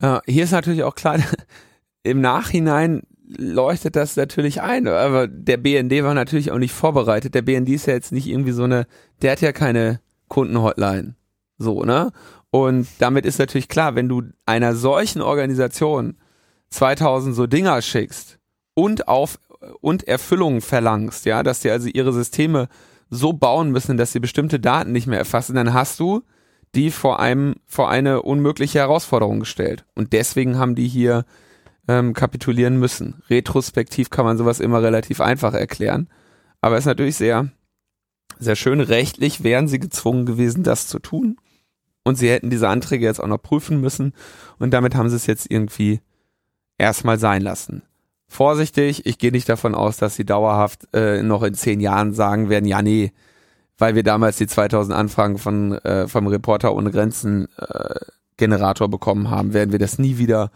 Ja, 0.00 0.20
hier 0.26 0.44
ist 0.44 0.52
natürlich 0.52 0.82
auch 0.82 0.94
klar, 0.94 1.18
im 2.02 2.20
Nachhinein 2.20 3.02
leuchtet 3.28 3.96
das 3.96 4.16
natürlich 4.16 4.62
ein, 4.62 4.86
aber 4.86 5.26
der 5.26 5.56
BND 5.56 6.04
war 6.04 6.14
natürlich 6.14 6.52
auch 6.52 6.58
nicht 6.58 6.72
vorbereitet. 6.72 7.34
Der 7.34 7.42
BND 7.42 7.70
ist 7.70 7.86
ja 7.86 7.94
jetzt 7.94 8.12
nicht 8.12 8.26
irgendwie 8.26 8.52
so 8.52 8.64
eine, 8.64 8.86
der 9.22 9.32
hat 9.32 9.40
ja 9.40 9.52
keine 9.52 10.00
Kundenhotline. 10.28 11.16
So, 11.58 11.82
ne? 11.82 12.12
Und 12.50 12.86
damit 12.98 13.26
ist 13.26 13.38
natürlich 13.38 13.68
klar, 13.68 13.94
wenn 13.94 14.08
du 14.08 14.22
einer 14.44 14.76
solchen 14.76 15.22
Organisation 15.22 16.16
2000 16.70 17.34
so 17.34 17.46
Dinger 17.46 17.82
schickst 17.82 18.38
und 18.74 19.08
auf 19.08 19.38
und 19.80 20.06
Erfüllungen 20.06 20.60
verlangst, 20.60 21.24
ja, 21.24 21.42
dass 21.42 21.60
die 21.60 21.70
also 21.70 21.88
ihre 21.88 22.12
Systeme 22.12 22.68
so 23.10 23.32
bauen 23.32 23.70
müssen, 23.70 23.96
dass 23.96 24.12
sie 24.12 24.20
bestimmte 24.20 24.60
Daten 24.60 24.92
nicht 24.92 25.06
mehr 25.06 25.18
erfassen, 25.18 25.54
dann 25.54 25.74
hast 25.74 26.00
du 26.00 26.22
die 26.74 26.90
vor 26.90 27.20
einem 27.20 27.54
vor 27.66 27.88
eine 27.88 28.22
unmögliche 28.22 28.80
Herausforderung 28.80 29.40
gestellt. 29.40 29.84
Und 29.94 30.12
deswegen 30.12 30.58
haben 30.58 30.74
die 30.74 30.88
hier 30.88 31.24
ähm, 31.88 32.12
kapitulieren 32.12 32.78
müssen. 32.78 33.22
Retrospektiv 33.30 34.10
kann 34.10 34.24
man 34.24 34.36
sowas 34.36 34.60
immer 34.60 34.82
relativ 34.82 35.20
einfach 35.20 35.54
erklären, 35.54 36.08
aber 36.60 36.76
es 36.76 36.82
ist 36.82 36.86
natürlich 36.86 37.16
sehr 37.16 37.50
sehr 38.38 38.56
schön. 38.56 38.80
Rechtlich 38.80 39.42
wären 39.42 39.68
sie 39.68 39.78
gezwungen 39.78 40.26
gewesen, 40.26 40.62
das 40.62 40.88
zu 40.88 40.98
tun. 40.98 41.38
Und 42.04 42.16
sie 42.16 42.30
hätten 42.30 42.50
diese 42.50 42.68
Anträge 42.68 43.04
jetzt 43.04 43.20
auch 43.20 43.26
noch 43.26 43.42
prüfen 43.42 43.80
müssen. 43.80 44.12
Und 44.58 44.72
damit 44.72 44.94
haben 44.94 45.08
sie 45.08 45.16
es 45.16 45.26
jetzt 45.26 45.50
irgendwie 45.50 46.00
erstmal 46.78 47.18
sein 47.18 47.42
lassen. 47.42 47.82
Vorsichtig, 48.28 49.06
ich 49.06 49.18
gehe 49.18 49.30
nicht 49.30 49.48
davon 49.48 49.74
aus, 49.74 49.96
dass 49.98 50.16
sie 50.16 50.24
dauerhaft 50.24 50.88
äh, 50.92 51.22
noch 51.22 51.42
in 51.42 51.54
zehn 51.54 51.80
Jahren 51.80 52.12
sagen 52.12 52.48
werden, 52.48 52.66
ja 52.66 52.82
nee, 52.82 53.12
weil 53.78 53.94
wir 53.94 54.02
damals 54.02 54.36
die 54.38 54.46
2000 54.46 54.96
Anfragen 54.96 55.38
von 55.38 55.72
äh, 55.72 56.08
vom 56.08 56.26
Reporter 56.26 56.74
ohne 56.74 56.90
Grenzen 56.90 57.48
äh, 57.56 57.94
Generator 58.36 58.88
bekommen 58.88 59.30
haben, 59.30 59.52
werden 59.52 59.72
wir 59.72 59.78
das 59.78 59.98
nie 59.98 60.18
wieder 60.18 60.50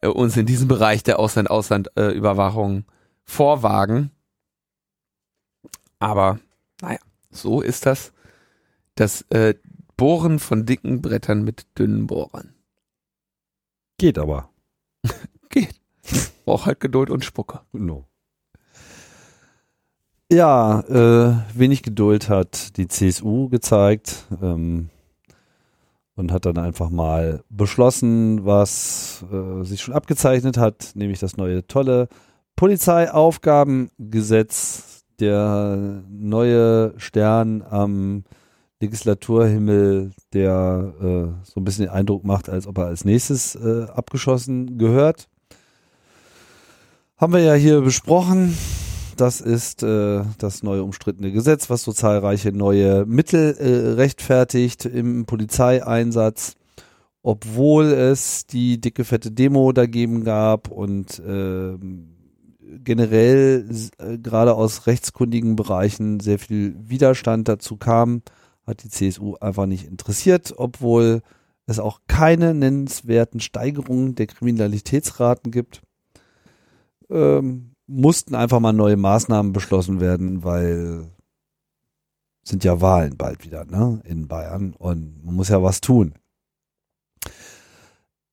äh, 0.00 0.08
uns 0.08 0.36
in 0.36 0.46
diesem 0.46 0.68
Bereich 0.68 1.02
der 1.02 1.18
Ausland-Ausland-Überwachung 1.18 2.78
äh, 2.78 2.82
vorwagen. 3.24 4.10
Aber 5.98 6.40
naja, 6.80 6.98
so 7.30 7.60
ist 7.60 7.86
das. 7.86 8.12
Das 8.94 9.22
äh, 9.30 9.54
Bohren 9.96 10.38
von 10.38 10.66
dicken 10.66 11.00
Brettern 11.00 11.44
mit 11.44 11.66
dünnen 11.78 12.06
Bohrern. 12.06 12.54
Geht 13.98 14.18
aber. 14.18 14.50
Geht. 15.48 15.80
Braucht 16.44 16.66
halt 16.66 16.80
Geduld 16.80 17.08
und 17.10 17.24
Spucke. 17.24 17.60
No. 17.72 18.04
Ja, 20.30 20.80
äh, 20.88 21.34
wenig 21.54 21.82
Geduld 21.82 22.28
hat 22.30 22.78
die 22.78 22.88
CSU 22.88 23.50
gezeigt 23.50 24.24
ähm, 24.40 24.88
und 26.16 26.32
hat 26.32 26.46
dann 26.46 26.56
einfach 26.56 26.88
mal 26.88 27.44
beschlossen, 27.50 28.46
was 28.46 29.26
äh, 29.30 29.62
sich 29.62 29.82
schon 29.82 29.92
abgezeichnet 29.92 30.56
hat, 30.56 30.92
nämlich 30.94 31.18
das 31.18 31.36
neue 31.36 31.66
tolle 31.66 32.08
Polizeiaufgabengesetz, 32.56 35.04
der 35.20 36.02
neue 36.08 36.94
Stern 36.96 37.60
am 37.62 38.24
Legislaturhimmel, 38.80 40.12
der 40.32 40.94
äh, 40.98 41.26
so 41.44 41.60
ein 41.60 41.64
bisschen 41.64 41.84
den 41.84 41.94
Eindruck 41.94 42.24
macht, 42.24 42.48
als 42.48 42.66
ob 42.66 42.78
er 42.78 42.86
als 42.86 43.04
nächstes 43.04 43.54
äh, 43.54 43.84
abgeschossen 43.84 44.78
gehört. 44.78 45.28
Haben 47.22 47.34
wir 47.34 47.40
ja 47.42 47.54
hier 47.54 47.82
besprochen. 47.82 48.58
Das 49.16 49.40
ist 49.40 49.84
äh, 49.84 50.24
das 50.38 50.64
neue 50.64 50.82
umstrittene 50.82 51.30
Gesetz, 51.30 51.70
was 51.70 51.84
so 51.84 51.92
zahlreiche 51.92 52.50
neue 52.50 53.06
Mittel 53.06 53.56
äh, 53.60 53.92
rechtfertigt 53.92 54.86
im 54.86 55.24
Polizeieinsatz, 55.24 56.56
obwohl 57.22 57.92
es 57.92 58.48
die 58.48 58.80
dicke 58.80 59.04
fette 59.04 59.30
Demo 59.30 59.70
dagegen 59.70 60.24
gab 60.24 60.66
und 60.66 61.20
äh, 61.20 61.78
generell 62.82 63.68
gerade 64.20 64.56
aus 64.56 64.88
rechtskundigen 64.88 65.54
Bereichen 65.54 66.18
sehr 66.18 66.40
viel 66.40 66.74
Widerstand 66.76 67.46
dazu 67.46 67.76
kam, 67.76 68.22
hat 68.66 68.82
die 68.82 68.88
CSU 68.88 69.36
einfach 69.36 69.66
nicht 69.66 69.86
interessiert, 69.86 70.54
obwohl 70.56 71.22
es 71.66 71.78
auch 71.78 72.00
keine 72.08 72.52
nennenswerten 72.52 73.38
Steigerungen 73.38 74.16
der 74.16 74.26
Kriminalitätsraten 74.26 75.52
gibt 75.52 75.82
ähm, 77.12 77.74
mussten 77.86 78.34
einfach 78.34 78.60
mal 78.60 78.72
neue 78.72 78.96
Maßnahmen 78.96 79.52
beschlossen 79.52 80.00
werden, 80.00 80.44
weil 80.44 81.10
sind 82.44 82.64
ja 82.64 82.80
Wahlen 82.80 83.16
bald 83.16 83.44
wieder, 83.44 83.64
ne, 83.64 84.00
in 84.04 84.26
Bayern 84.26 84.74
und 84.76 85.24
man 85.24 85.34
muss 85.34 85.48
ja 85.48 85.62
was 85.62 85.80
tun. 85.80 86.14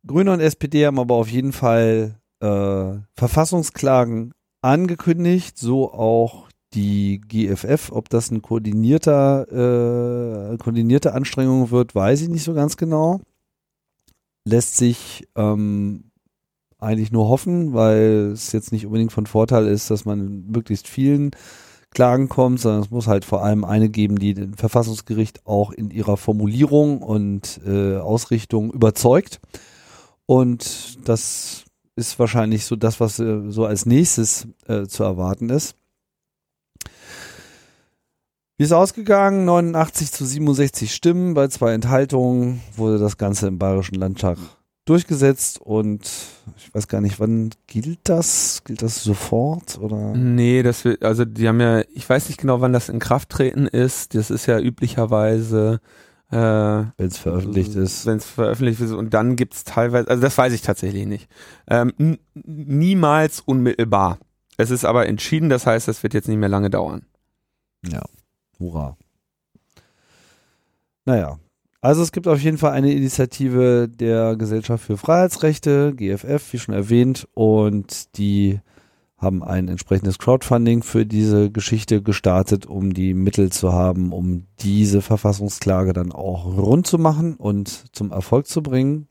Grüne 0.05 0.31
und 0.31 0.39
SPD 0.39 0.87
haben 0.87 0.99
aber 0.99 1.15
auf 1.15 1.29
jeden 1.29 1.51
Fall 1.51 2.15
äh, 2.39 2.93
Verfassungsklagen 3.13 4.33
angekündigt, 4.61 5.57
so 5.57 5.91
auch 5.91 6.49
die 6.73 7.21
GFF. 7.21 7.91
Ob 7.91 8.09
das 8.09 8.31
ein 8.31 8.41
koordinierter, 8.41 10.53
äh, 10.53 10.57
koordinierte 10.57 11.13
Anstrengung 11.13 11.71
wird, 11.71 11.95
weiß 11.95 12.21
ich 12.21 12.29
nicht 12.29 12.43
so 12.43 12.53
ganz 12.53 12.77
genau. 12.77 13.21
Lässt 14.45 14.77
sich 14.77 15.27
ähm, 15.35 16.08
eigentlich 16.79 17.11
nur 17.11 17.27
hoffen, 17.27 17.73
weil 17.73 18.31
es 18.33 18.51
jetzt 18.51 18.71
nicht 18.71 18.85
unbedingt 18.85 19.11
von 19.11 19.25
Vorteil 19.25 19.67
ist, 19.67 19.91
dass 19.91 20.05
man 20.05 20.45
möglichst 20.49 20.87
vielen 20.87 21.31
Klagen 21.91 22.29
kommt, 22.29 22.59
sondern 22.59 22.81
es 22.81 22.91
muss 22.91 23.07
halt 23.07 23.25
vor 23.25 23.43
allem 23.43 23.65
eine 23.65 23.89
geben, 23.89 24.19
die 24.19 24.33
den 24.33 24.53
Verfassungsgericht 24.53 25.45
auch 25.45 25.71
in 25.71 25.89
ihrer 25.89 26.17
Formulierung 26.17 27.01
und 27.01 27.59
äh, 27.65 27.97
Ausrichtung 27.97 28.71
überzeugt. 28.71 29.39
Und 30.25 30.99
das 31.07 31.65
ist 31.95 32.19
wahrscheinlich 32.19 32.65
so 32.65 32.75
das, 32.75 32.99
was 32.99 33.19
äh, 33.19 33.49
so 33.49 33.65
als 33.65 33.85
nächstes 33.85 34.47
äh, 34.67 34.85
zu 34.85 35.03
erwarten 35.03 35.49
ist. 35.49 35.75
Wie 38.57 38.63
ist 38.65 38.73
ausgegangen? 38.73 39.45
89 39.45 40.11
zu 40.11 40.25
67 40.25 40.93
Stimmen 40.93 41.33
bei 41.33 41.47
zwei 41.47 41.73
Enthaltungen 41.73 42.61
wurde 42.75 42.99
das 42.99 43.17
Ganze 43.17 43.47
im 43.47 43.57
Bayerischen 43.57 43.95
Landtag 43.95 44.37
durchgesetzt 44.85 45.59
und 45.59 46.09
ich 46.57 46.73
weiß 46.73 46.87
gar 46.87 47.01
nicht, 47.01 47.19
wann 47.19 47.51
gilt 47.67 47.99
das? 48.03 48.63
Gilt 48.63 48.81
das 48.81 49.03
sofort 49.03 49.77
oder? 49.79 50.13
Nee, 50.15 50.63
das 50.63 50.83
wird, 50.85 51.03
also 51.03 51.25
die 51.25 51.47
haben 51.47 51.61
ja, 51.61 51.81
ich 51.93 52.09
weiß 52.09 52.27
nicht 52.27 52.39
genau, 52.39 52.61
wann 52.61 52.73
das 52.73 52.89
in 52.89 52.99
Kraft 52.99 53.29
treten 53.29 53.67
ist. 53.67 54.15
Das 54.15 54.31
ist 54.31 54.45
ja 54.47 54.59
üblicherweise 54.59 55.79
äh, 56.31 56.35
wenn 56.35 57.07
es 57.07 57.17
veröffentlicht 57.17 57.75
ist. 57.75 58.05
Wenn 58.05 58.17
es 58.17 58.25
veröffentlicht 58.25 58.81
ist 58.81 58.91
und 58.91 59.13
dann 59.13 59.35
gibt 59.35 59.55
es 59.55 59.63
teilweise, 59.63 60.09
also 60.09 60.21
das 60.21 60.37
weiß 60.37 60.53
ich 60.53 60.61
tatsächlich 60.61 61.05
nicht. 61.05 61.27
Ähm, 61.67 62.19
niemals 62.33 63.41
unmittelbar. 63.41 64.19
Es 64.57 64.71
ist 64.71 64.85
aber 64.85 65.07
entschieden, 65.07 65.49
das 65.49 65.65
heißt, 65.65 65.87
das 65.87 66.03
wird 66.03 66.13
jetzt 66.13 66.27
nicht 66.27 66.37
mehr 66.37 66.49
lange 66.49 66.69
dauern. 66.69 67.05
Ja, 67.87 68.03
hurra. 68.59 68.97
Naja, 71.05 71.39
also 71.81 72.01
es 72.01 72.11
gibt 72.11 72.27
auf 72.27 72.41
jeden 72.41 72.57
Fall 72.57 72.71
eine 72.71 72.91
Initiative 72.91 73.87
der 73.87 74.35
Gesellschaft 74.35 74.83
für 74.83 74.97
Freiheitsrechte, 74.97 75.93
GFF, 75.95 76.53
wie 76.53 76.59
schon 76.59 76.75
erwähnt, 76.75 77.27
und 77.33 78.17
die 78.17 78.59
haben 79.17 79.43
ein 79.43 79.67
entsprechendes 79.67 80.17
Crowdfunding 80.17 80.81
für 80.81 81.05
diese 81.05 81.51
Geschichte 81.51 82.01
gestartet, 82.01 82.65
um 82.65 82.93
die 82.93 83.13
Mittel 83.13 83.51
zu 83.51 83.73
haben, 83.73 84.13
um 84.13 84.45
diese 84.59 85.01
Verfassungsklage 85.01 85.91
dann 85.93 86.11
auch 86.11 86.45
rund 86.45 86.87
zu 86.87 86.97
machen 86.97 87.35
und 87.35 87.95
zum 87.95 88.11
Erfolg 88.11 88.47
zu 88.47 88.63
bringen. 88.63 89.07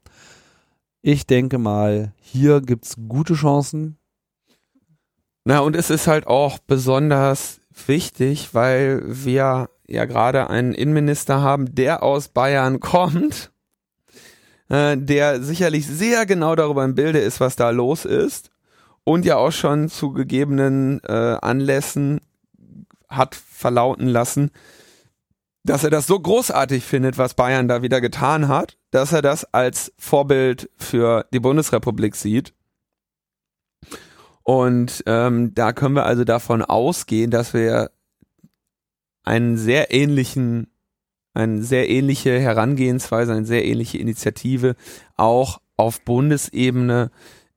Ich 1.03 1.27
denke 1.27 1.59
mal, 1.59 2.13
hier 2.21 2.61
gibt's 2.61 2.97
gute 3.09 3.35
Chancen. 3.35 3.99
Na, 5.45 5.61
und 5.61 5.77
es 5.77 5.91
ist 5.91 6.07
halt 6.07 6.27
auch 6.27 6.59
besonders 6.59 7.61
wichtig, 7.87 8.55
weil 8.55 9.03
wir 9.07 9.69
ja 9.89 10.05
gerade 10.05 10.51
einen 10.51 10.75
Innenminister 10.75 11.41
haben, 11.41 11.75
der 11.75 12.03
aus 12.03 12.29
Bayern 12.29 12.81
kommt, 12.81 13.51
äh, 14.69 14.97
der 14.97 15.43
sicherlich 15.43 15.87
sehr 15.87 16.27
genau 16.27 16.55
darüber 16.55 16.85
im 16.85 16.95
Bilde 16.95 17.19
ist, 17.19 17.41
was 17.41 17.57
da 17.57 17.71
los 17.71 18.05
ist 18.05 18.51
und 19.05 19.25
ja 19.25 19.37
auch 19.37 19.53
schon 19.53 19.89
zu 19.89 20.13
gegebenen 20.13 21.01
äh, 21.05 21.37
Anlässen 21.41 22.21
hat 23.09 23.35
verlauten 23.35 24.07
lassen, 24.07 24.51
dass 25.65 25.85
er 25.85 25.91
das 25.91 26.07
so 26.07 26.19
großartig 26.21 26.85
findet, 26.85 27.19
was 27.19 27.35
Bayern 27.35 27.69
da 27.69 27.83
wieder 27.83 28.01
getan 28.01 28.49
hat, 28.49 28.77
dass 28.91 29.13
er 29.13 29.23
das 29.23 29.45
als 29.53 29.93
Vorbild 29.99 30.71
für 30.77 31.27
die 31.33 31.41
Bundesrepublik 31.41 32.17
sieht. 32.17 32.55
Und 34.43 35.03
ähm, 35.07 35.55
da 35.55 35.73
können 35.73 35.95
wir 35.95 36.07
also 36.07 36.25
davon 36.25 36.63
ausgehen, 36.63 37.31
dass 37.31 37.53
wir 37.53 37.91
einen 39.29 39.59
sehr 39.59 39.93
ähnlichen, 39.93 40.69
eine 41.35 41.63
sehr 41.63 41.91
ähnliche 41.91 42.41
Herangehensweise, 42.41 43.35
eine 43.35 43.45
sehr 43.45 43.65
ähnliche 43.65 43.99
Initiative 43.99 44.75
auch 45.17 45.61
auf 45.77 46.01
Bundesebene 46.01 47.11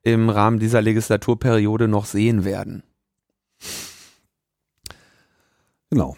im 0.04 0.30
Rahmen 0.30 0.60
dieser 0.60 0.82
Legislaturperiode 0.82 1.88
noch 1.88 2.06
sehen 2.06 2.44
werden. 2.44 2.84
Genau. 5.90 6.18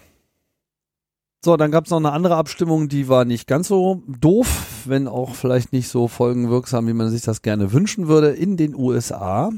So, 1.45 1.55
dann 1.55 1.71
gab 1.71 1.85
es 1.85 1.91
noch 1.91 1.97
eine 1.97 2.13
andere 2.13 2.35
Abstimmung, 2.35 2.89
die 2.89 3.07
war 3.07 3.23
nicht 3.23 3.47
ganz 3.47 3.67
so 3.67 4.01
doof, 4.07 4.85
wenn 4.85 5.07
auch 5.07 5.35
vielleicht 5.35 5.71
nicht 5.71 5.89
so 5.89 6.07
folgenwirksam, 6.07 6.87
wie 6.87 6.93
man 6.93 7.09
sich 7.09 7.21
das 7.21 7.43
gerne 7.43 7.73
wünschen 7.73 8.07
würde. 8.07 8.29
In 8.29 8.57
den 8.57 8.73
USA 8.73 9.51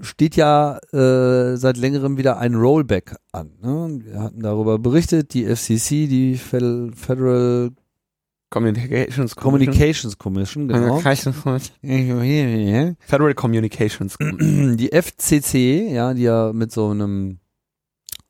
steht 0.00 0.36
ja 0.36 0.78
äh, 0.92 1.56
seit 1.56 1.76
längerem 1.76 2.16
wieder 2.16 2.38
ein 2.38 2.54
Rollback 2.54 3.16
an. 3.32 3.52
Ne? 3.62 4.00
Wir 4.04 4.20
hatten 4.20 4.40
darüber 4.40 4.78
berichtet, 4.78 5.34
die 5.34 5.44
FCC, 5.44 6.06
die 6.06 6.36
Federal 6.36 7.70
Communications 8.50 9.36
Commission. 9.36 9.66
Communications 9.66 10.18
Commission, 10.18 10.68
genau. 10.68 10.96
Federal 12.98 13.34
Communications 13.34 14.18
Commission. 14.18 14.76
Die 14.76 14.90
FCC, 14.90 15.92
ja, 15.92 16.14
die 16.14 16.22
ja 16.22 16.52
mit 16.52 16.72
so 16.72 16.90
einem 16.90 17.38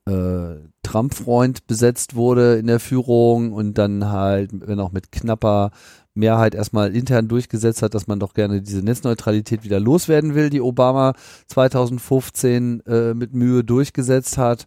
äh, 0.06 0.56
Trump-Freund 0.82 1.66
besetzt 1.66 2.14
wurde 2.16 2.56
in 2.56 2.66
der 2.66 2.80
Führung 2.80 3.52
und 3.52 3.78
dann 3.78 4.10
halt, 4.10 4.50
wenn 4.52 4.80
auch 4.80 4.92
mit 4.92 5.12
knapper 5.12 5.70
Mehrheit 6.14 6.54
erstmal 6.54 6.94
intern 6.94 7.28
durchgesetzt 7.28 7.82
hat, 7.82 7.94
dass 7.94 8.06
man 8.06 8.20
doch 8.20 8.34
gerne 8.34 8.62
diese 8.62 8.82
Netzneutralität 8.82 9.64
wieder 9.64 9.80
loswerden 9.80 10.34
will, 10.34 10.50
die 10.50 10.60
Obama 10.60 11.14
2015 11.46 12.80
äh, 12.86 13.14
mit 13.14 13.32
Mühe 13.34 13.64
durchgesetzt 13.64 14.38
hat. 14.38 14.66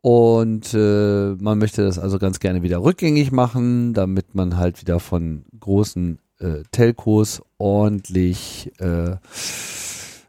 Und 0.00 0.74
äh, 0.74 1.34
man 1.40 1.58
möchte 1.58 1.82
das 1.82 1.98
also 1.98 2.18
ganz 2.18 2.38
gerne 2.38 2.62
wieder 2.62 2.82
rückgängig 2.82 3.32
machen, 3.32 3.94
damit 3.94 4.34
man 4.34 4.56
halt 4.56 4.80
wieder 4.80 5.00
von 5.00 5.44
großen 5.58 6.18
äh, 6.38 6.62
Telcos 6.70 7.42
ordentlich 7.58 8.70
äh, 8.78 9.16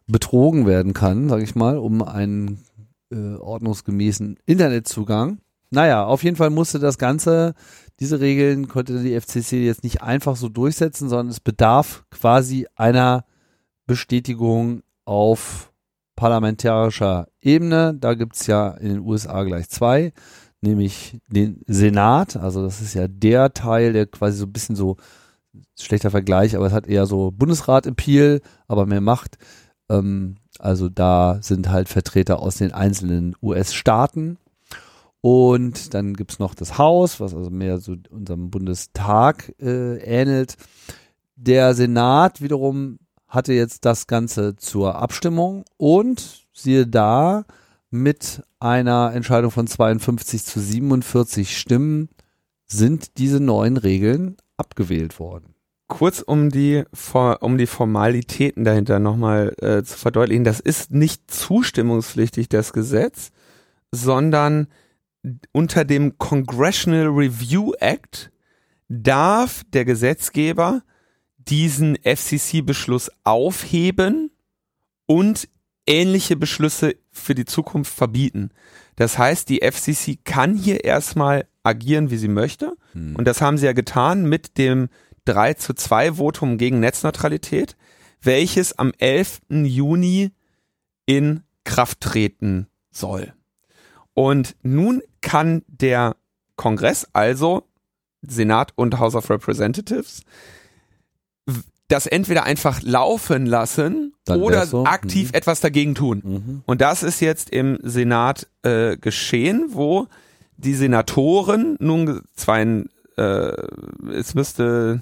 betrogen 0.07 0.65
werden 0.65 0.93
kann, 0.93 1.29
sage 1.29 1.43
ich 1.43 1.55
mal, 1.55 1.77
um 1.77 2.01
einen 2.01 2.63
äh, 3.11 3.35
ordnungsgemäßen 3.35 4.37
Internetzugang. 4.45 5.39
Naja, 5.71 6.03
auf 6.05 6.23
jeden 6.23 6.35
Fall 6.35 6.49
musste 6.49 6.79
das 6.79 6.97
Ganze, 6.97 7.53
diese 7.99 8.19
Regeln 8.19 8.67
konnte 8.67 9.01
die 9.01 9.19
FCC 9.19 9.65
jetzt 9.65 9.83
nicht 9.83 10.01
einfach 10.01 10.35
so 10.35 10.49
durchsetzen, 10.49 11.09
sondern 11.09 11.27
es 11.29 11.39
bedarf 11.39 12.05
quasi 12.11 12.67
einer 12.75 13.25
Bestätigung 13.87 14.83
auf 15.05 15.71
parlamentarischer 16.15 17.27
Ebene. 17.41 17.95
Da 17.99 18.13
gibt's 18.13 18.47
ja 18.47 18.69
in 18.71 18.89
den 18.89 18.99
USA 18.99 19.43
gleich 19.43 19.69
zwei, 19.69 20.13
nämlich 20.61 21.17
den 21.27 21.61
Senat, 21.67 22.37
also 22.37 22.63
das 22.63 22.81
ist 22.81 22.93
ja 22.93 23.07
der 23.07 23.53
Teil, 23.53 23.93
der 23.93 24.05
quasi 24.05 24.37
so 24.37 24.45
ein 24.45 24.53
bisschen 24.53 24.75
so 24.75 24.97
schlechter 25.79 26.11
Vergleich, 26.11 26.55
aber 26.55 26.67
es 26.67 26.73
hat 26.73 26.87
eher 26.87 27.05
so 27.05 27.31
Bundesrat-Appeal, 27.31 28.41
aber 28.67 28.85
mehr 28.85 29.01
Macht. 29.01 29.37
Ähm, 29.89 30.35
also 30.59 30.89
da 30.89 31.39
sind 31.41 31.69
halt 31.69 31.89
Vertreter 31.89 32.39
aus 32.39 32.57
den 32.57 32.73
einzelnen 32.73 33.35
US-Staaten. 33.41 34.37
Und 35.21 35.93
dann 35.93 36.13
gibt's 36.13 36.39
noch 36.39 36.55
das 36.55 36.77
Haus, 36.77 37.19
was 37.19 37.35
also 37.35 37.49
mehr 37.49 37.79
so 37.79 37.95
unserem 38.09 38.49
Bundestag 38.49 39.53
äh, 39.59 39.97
ähnelt. 39.97 40.55
Der 41.35 41.73
Senat 41.73 42.41
wiederum 42.41 42.99
hatte 43.27 43.53
jetzt 43.53 43.85
das 43.85 44.07
Ganze 44.07 44.55
zur 44.55 44.95
Abstimmung 44.95 45.65
und 45.77 46.45
siehe 46.53 46.87
da, 46.87 47.45
mit 47.91 48.43
einer 48.59 49.13
Entscheidung 49.13 49.49
von 49.49 49.65
52 49.65 50.45
zu 50.45 50.59
47 50.59 51.57
Stimmen 51.57 52.09
sind 52.65 53.17
diese 53.17 53.39
neuen 53.39 53.77
Regeln 53.77 54.37
abgewählt 54.57 55.19
worden 55.19 55.55
kurz 55.89 56.21
um 56.21 56.49
die 56.49 56.85
um 57.41 57.57
die 57.57 57.67
Formalitäten 57.67 58.63
dahinter 58.63 58.99
nochmal 58.99 59.53
äh, 59.59 59.83
zu 59.83 59.97
verdeutlichen, 59.97 60.45
das 60.45 60.61
ist 60.61 60.91
nicht 60.91 61.29
zustimmungspflichtig 61.29 62.47
das 62.47 62.71
Gesetz, 62.71 63.31
sondern 63.91 64.67
unter 65.51 65.85
dem 65.85 66.17
Congressional 66.17 67.07
Review 67.07 67.73
Act 67.79 68.31
darf 68.87 69.63
der 69.73 69.85
Gesetzgeber 69.85 70.83
diesen 71.37 71.97
FCC-Beschluss 71.97 73.11
aufheben 73.23 74.31
und 75.05 75.49
ähnliche 75.85 76.35
Beschlüsse 76.35 76.95
für 77.11 77.35
die 77.35 77.45
Zukunft 77.45 77.93
verbieten. 77.93 78.51
Das 78.95 79.17
heißt, 79.17 79.49
die 79.49 79.61
FCC 79.61 80.19
kann 80.23 80.55
hier 80.55 80.83
erstmal 80.83 81.47
agieren, 81.63 82.11
wie 82.11 82.17
sie 82.17 82.27
möchte. 82.27 82.75
Hm. 82.93 83.15
Und 83.15 83.25
das 83.25 83.41
haben 83.41 83.57
sie 83.57 83.65
ja 83.65 83.73
getan 83.73 84.25
mit 84.25 84.57
dem 84.57 84.89
3 85.25 85.55
zu 85.55 85.73
2 85.73 86.13
Votum 86.13 86.57
gegen 86.57 86.79
Netzneutralität, 86.79 87.75
welches 88.21 88.77
am 88.77 88.91
11. 88.97 89.41
Juni 89.49 90.31
in 91.05 91.41
Kraft 91.63 92.01
treten 92.01 92.67
soll. 92.91 93.33
Und 94.13 94.55
nun 94.63 95.01
kann 95.21 95.63
der 95.67 96.15
Kongress, 96.55 97.07
also 97.13 97.63
Senat 98.21 98.73
und 98.75 98.99
House 98.99 99.15
of 99.15 99.29
Representatives, 99.29 100.23
das 101.87 102.05
entweder 102.05 102.43
einfach 102.43 102.81
laufen 102.83 103.45
lassen 103.45 104.13
Dann 104.25 104.41
oder 104.41 104.65
so. 104.65 104.85
aktiv 104.85 105.29
mhm. 105.29 105.37
etwas 105.37 105.59
dagegen 105.59 105.95
tun. 105.95 106.21
Mhm. 106.23 106.61
Und 106.65 106.81
das 106.81 107.03
ist 107.03 107.19
jetzt 107.19 107.49
im 107.49 107.79
Senat 107.81 108.47
äh, 108.61 108.95
geschehen, 108.97 109.69
wo 109.69 110.07
die 110.57 110.75
Senatoren 110.75 111.77
nun 111.79 112.21
zwei, 112.35 112.83
äh, 113.17 113.51
es 114.13 114.35
müsste 114.35 115.01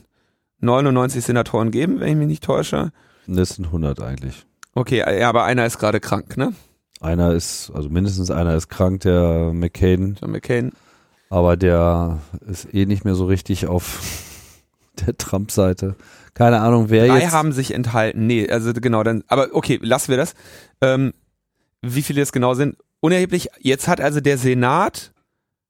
99 0.62 1.24
Senatoren 1.24 1.72
geben, 1.72 2.00
wenn 2.00 2.10
ich 2.10 2.16
mich 2.16 2.28
nicht 2.28 2.44
täusche. 2.44 2.92
Das 3.28 3.50
sind 3.50 3.66
100 3.66 4.00
eigentlich. 4.02 4.46
Okay, 4.74 5.00
ja, 5.20 5.28
aber 5.28 5.44
einer 5.44 5.66
ist 5.66 5.80
gerade 5.80 6.00
krank, 6.00 6.38
ne? 6.38 6.54
Einer 7.00 7.34
ist, 7.34 7.72
also 7.74 7.90
mindestens 7.90 8.32
einer 8.32 8.56
ist 8.56 8.70
krank, 8.70 9.02
der 9.02 9.52
McCain. 9.54 10.18
John 10.20 10.32
McCain. 10.32 10.72
Aber 11.30 11.58
der 11.58 12.20
ist 12.48 12.74
eh 12.74 12.86
nicht 12.86 13.06
mehr 13.06 13.16
so 13.16 13.26
richtig 13.26 13.68
auf 13.68 14.00
der 15.06 15.18
Trump-Seite. 15.18 15.96
Keine 16.34 16.60
Ahnung, 16.60 16.90
wer 16.90 17.08
Drei 17.08 17.22
jetzt. 17.22 17.32
haben 17.32 17.52
sich 17.52 17.74
enthalten. 17.74 18.28
Nee, 18.28 18.50
also 18.50 18.72
genau, 18.74 19.04
dann, 19.04 19.24
aber 19.28 19.50
okay, 19.54 19.80
lassen 19.82 20.10
wir 20.10 20.18
das. 20.18 20.34
Ähm, 20.82 21.14
wie 21.82 22.02
viele 22.02 22.22
es 22.22 22.32
genau 22.32 22.54
sind, 22.54 22.78
unerheblich. 23.00 23.50
Jetzt 23.60 23.88
hat 23.88 24.02
also 24.02 24.20
der 24.20 24.38
Senat 24.38 25.14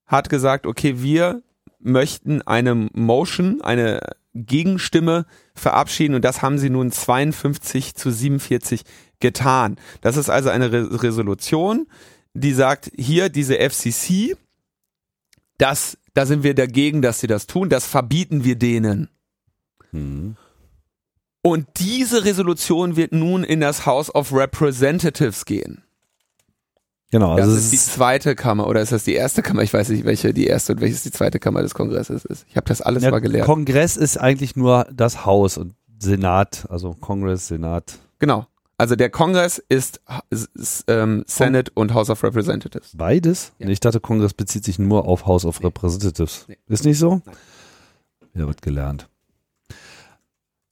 hat 0.06 0.30
gesagt, 0.30 0.66
okay, 0.66 1.02
wir 1.02 1.42
möchten 1.80 2.42
eine 2.42 2.76
Motion, 2.94 3.62
eine 3.62 4.00
Gegenstimme 4.34 5.26
verabschieden 5.56 6.16
und 6.16 6.24
das 6.24 6.42
haben 6.42 6.58
sie 6.60 6.70
nun 6.70 6.92
52 6.92 7.96
zu 7.96 8.12
47 8.12 8.84
getan. 9.20 9.78
Das 10.02 10.18
ist 10.18 10.30
also 10.30 10.50
eine 10.50 10.72
Re 10.72 11.04
Resolution, 11.04 11.88
die 12.34 12.54
sagt, 12.54 12.92
hier 12.96 13.30
diese 13.30 13.58
FCC, 13.58 14.36
das, 15.58 15.98
da 16.14 16.26
sind 16.26 16.44
wir 16.44 16.54
dagegen, 16.54 17.02
dass 17.02 17.20
sie 17.20 17.28
das 17.28 17.48
tun, 17.48 17.70
das 17.70 17.86
verbieten 17.86 18.44
wir 18.44 18.56
denen. 18.56 19.10
Mhm. 19.92 20.36
Und 21.42 21.68
diese 21.78 22.26
Resolution 22.26 22.96
wird 22.96 23.14
nun 23.14 23.44
in 23.44 23.62
das 23.62 23.86
House 23.86 24.14
of 24.14 24.34
Representatives 24.34 25.46
gehen. 25.46 25.84
Genau, 27.10 27.36
also 27.36 27.56
das 27.56 27.64
ist 27.64 27.72
die 27.72 27.78
zweite 27.78 28.36
Kammer 28.36 28.68
oder 28.68 28.82
ist 28.82 28.92
das 28.92 29.06
die 29.06 29.14
erste 29.14 29.42
Kammer? 29.42 29.62
Ich 29.64 29.74
weiß 29.74 29.88
nicht, 29.90 30.04
welche 30.04 30.34
die 30.34 30.46
erste 30.46 30.74
und 30.74 30.82
welche 30.82 31.02
die 31.02 31.12
zweite 31.12 31.40
Kammer 31.40 31.62
des 31.62 31.74
Kongresses 31.74 32.26
ist. 32.26 32.46
Ich 32.50 32.58
habe 32.58 32.68
das 32.68 32.82
alles 32.82 33.04
ja, 33.04 33.12
mal 33.12 33.20
gelernt. 33.20 33.46
Kongress 33.46 33.96
ist 33.96 34.18
eigentlich 34.18 34.58
nur 34.58 34.86
das 34.94 35.26
Haus 35.26 35.58
und 35.58 35.74
Senat, 36.00 36.66
also 36.70 36.94
Kongress, 37.00 37.48
Senat. 37.48 37.98
Genau. 38.20 38.46
Also 38.80 38.96
der 38.96 39.10
Kongress 39.10 39.58
ist, 39.70 40.02
ist 40.30 40.84
ähm, 40.88 41.24
Senate 41.28 41.72
und 41.74 41.96
House 41.96 42.12
of 42.12 42.24
Representatives. 42.24 42.92
Beides? 42.96 43.54
Ja. 43.58 43.68
Ich 43.70 43.80
dachte, 43.80 44.00
Kongress 44.00 44.36
bezieht 44.36 44.64
sich 44.64 44.78
nur 44.78 45.06
auf 45.06 45.26
House 45.26 45.46
of 45.46 45.60
nee. 45.60 45.68
Representatives. 45.68 46.46
Nee. 46.48 46.58
Ist 46.68 46.86
nicht 46.86 47.00
so? 47.00 47.22
Nein. 47.26 47.36
Ja, 48.36 48.48
wird 48.48 48.62
gelernt. 48.62 49.10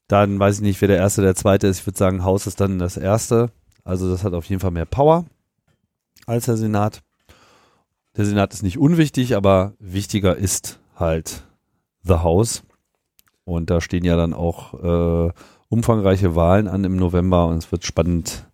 Dann 0.07 0.37
weiß 0.37 0.57
ich 0.57 0.61
nicht, 0.61 0.81
wer 0.81 0.87
der 0.87 0.97
erste, 0.97 1.23
der 1.23 1.33
zweite 1.33 1.65
ist. 1.65 1.79
Ich 1.79 1.87
würde 1.87 1.97
sagen, 1.97 2.23
Haus 2.23 2.45
ist 2.45 2.61
dann 2.61 2.77
das 2.77 2.95
erste. 2.95 3.49
Also 3.83 4.09
das 4.09 4.23
hat 4.23 4.33
auf 4.33 4.45
jeden 4.45 4.59
Fall 4.59 4.71
mehr 4.71 4.85
Power 4.85 5.25
als 6.27 6.45
der 6.45 6.57
Senat. 6.57 7.01
Der 8.15 8.25
Senat 8.25 8.53
ist 8.53 8.61
nicht 8.61 8.77
unwichtig, 8.77 9.35
aber 9.35 9.73
wichtiger 9.79 10.35
ist 10.35 10.79
halt 10.95 11.43
The 12.03 12.15
House. 12.15 12.63
Und 13.45 13.69
da 13.69 13.81
stehen 13.81 14.05
ja 14.05 14.15
dann 14.15 14.33
auch 14.33 15.27
äh, 15.27 15.33
umfangreiche 15.69 16.35
Wahlen 16.35 16.67
an 16.67 16.83
im 16.83 16.95
November 16.95 17.47
und 17.47 17.57
es 17.57 17.71
wird 17.71 17.85
spannend 17.85 18.45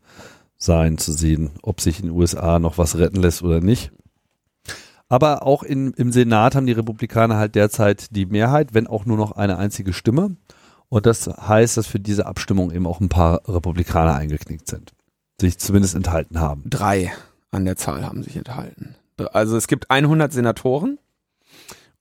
sein 0.58 0.98
zu 0.98 1.12
sehen, 1.12 1.52
ob 1.64 1.82
sich 1.82 2.00
in 2.00 2.08
den 2.08 2.16
USA 2.16 2.60
noch 2.60 2.78
was 2.78 2.98
retten 2.98 3.22
lässt 3.22 3.42
oder 3.44 3.62
nicht. 3.62 3.92
Aber 5.10 5.46
auch 5.46 5.64
in, 5.64 5.92
im 5.94 6.12
Senat 6.12 6.56
haben 6.56 6.68
die 6.68 6.72
Republikaner 6.72 7.36
halt 7.36 7.56
derzeit 7.56 8.16
die 8.16 8.26
Mehrheit, 8.26 8.74
wenn 8.74 8.88
auch 8.88 9.06
nur 9.06 9.18
noch 9.18 9.34
eine 9.34 9.58
einzige 9.58 9.92
Stimme. 9.92 10.38
Und 10.88 11.06
das 11.06 11.28
heißt, 11.28 11.78
dass 11.78 11.88
für 11.88 12.00
diese 12.00 12.26
Abstimmung 12.26 12.72
eben 12.72 12.86
auch 12.86 13.00
ein 13.00 13.10
paar 13.10 13.42
Republikaner 13.48 14.16
eingeknickt 14.16 14.68
sind. 14.68 14.94
sich 15.40 15.58
zumindest 15.58 15.96
enthalten 15.96 16.40
haben. 16.40 16.64
Drei 16.70 17.12
an 17.50 17.66
der 17.66 17.76
Zahl 17.76 18.06
haben 18.06 18.24
sich 18.24 18.36
enthalten. 18.36 18.96
Also 19.34 19.58
es 19.58 19.68
gibt 19.68 19.90
100 19.90 20.32
Senatoren 20.32 21.00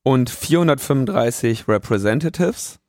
und 0.03 0.29
435 0.29 1.69
Representatives. 1.69 2.80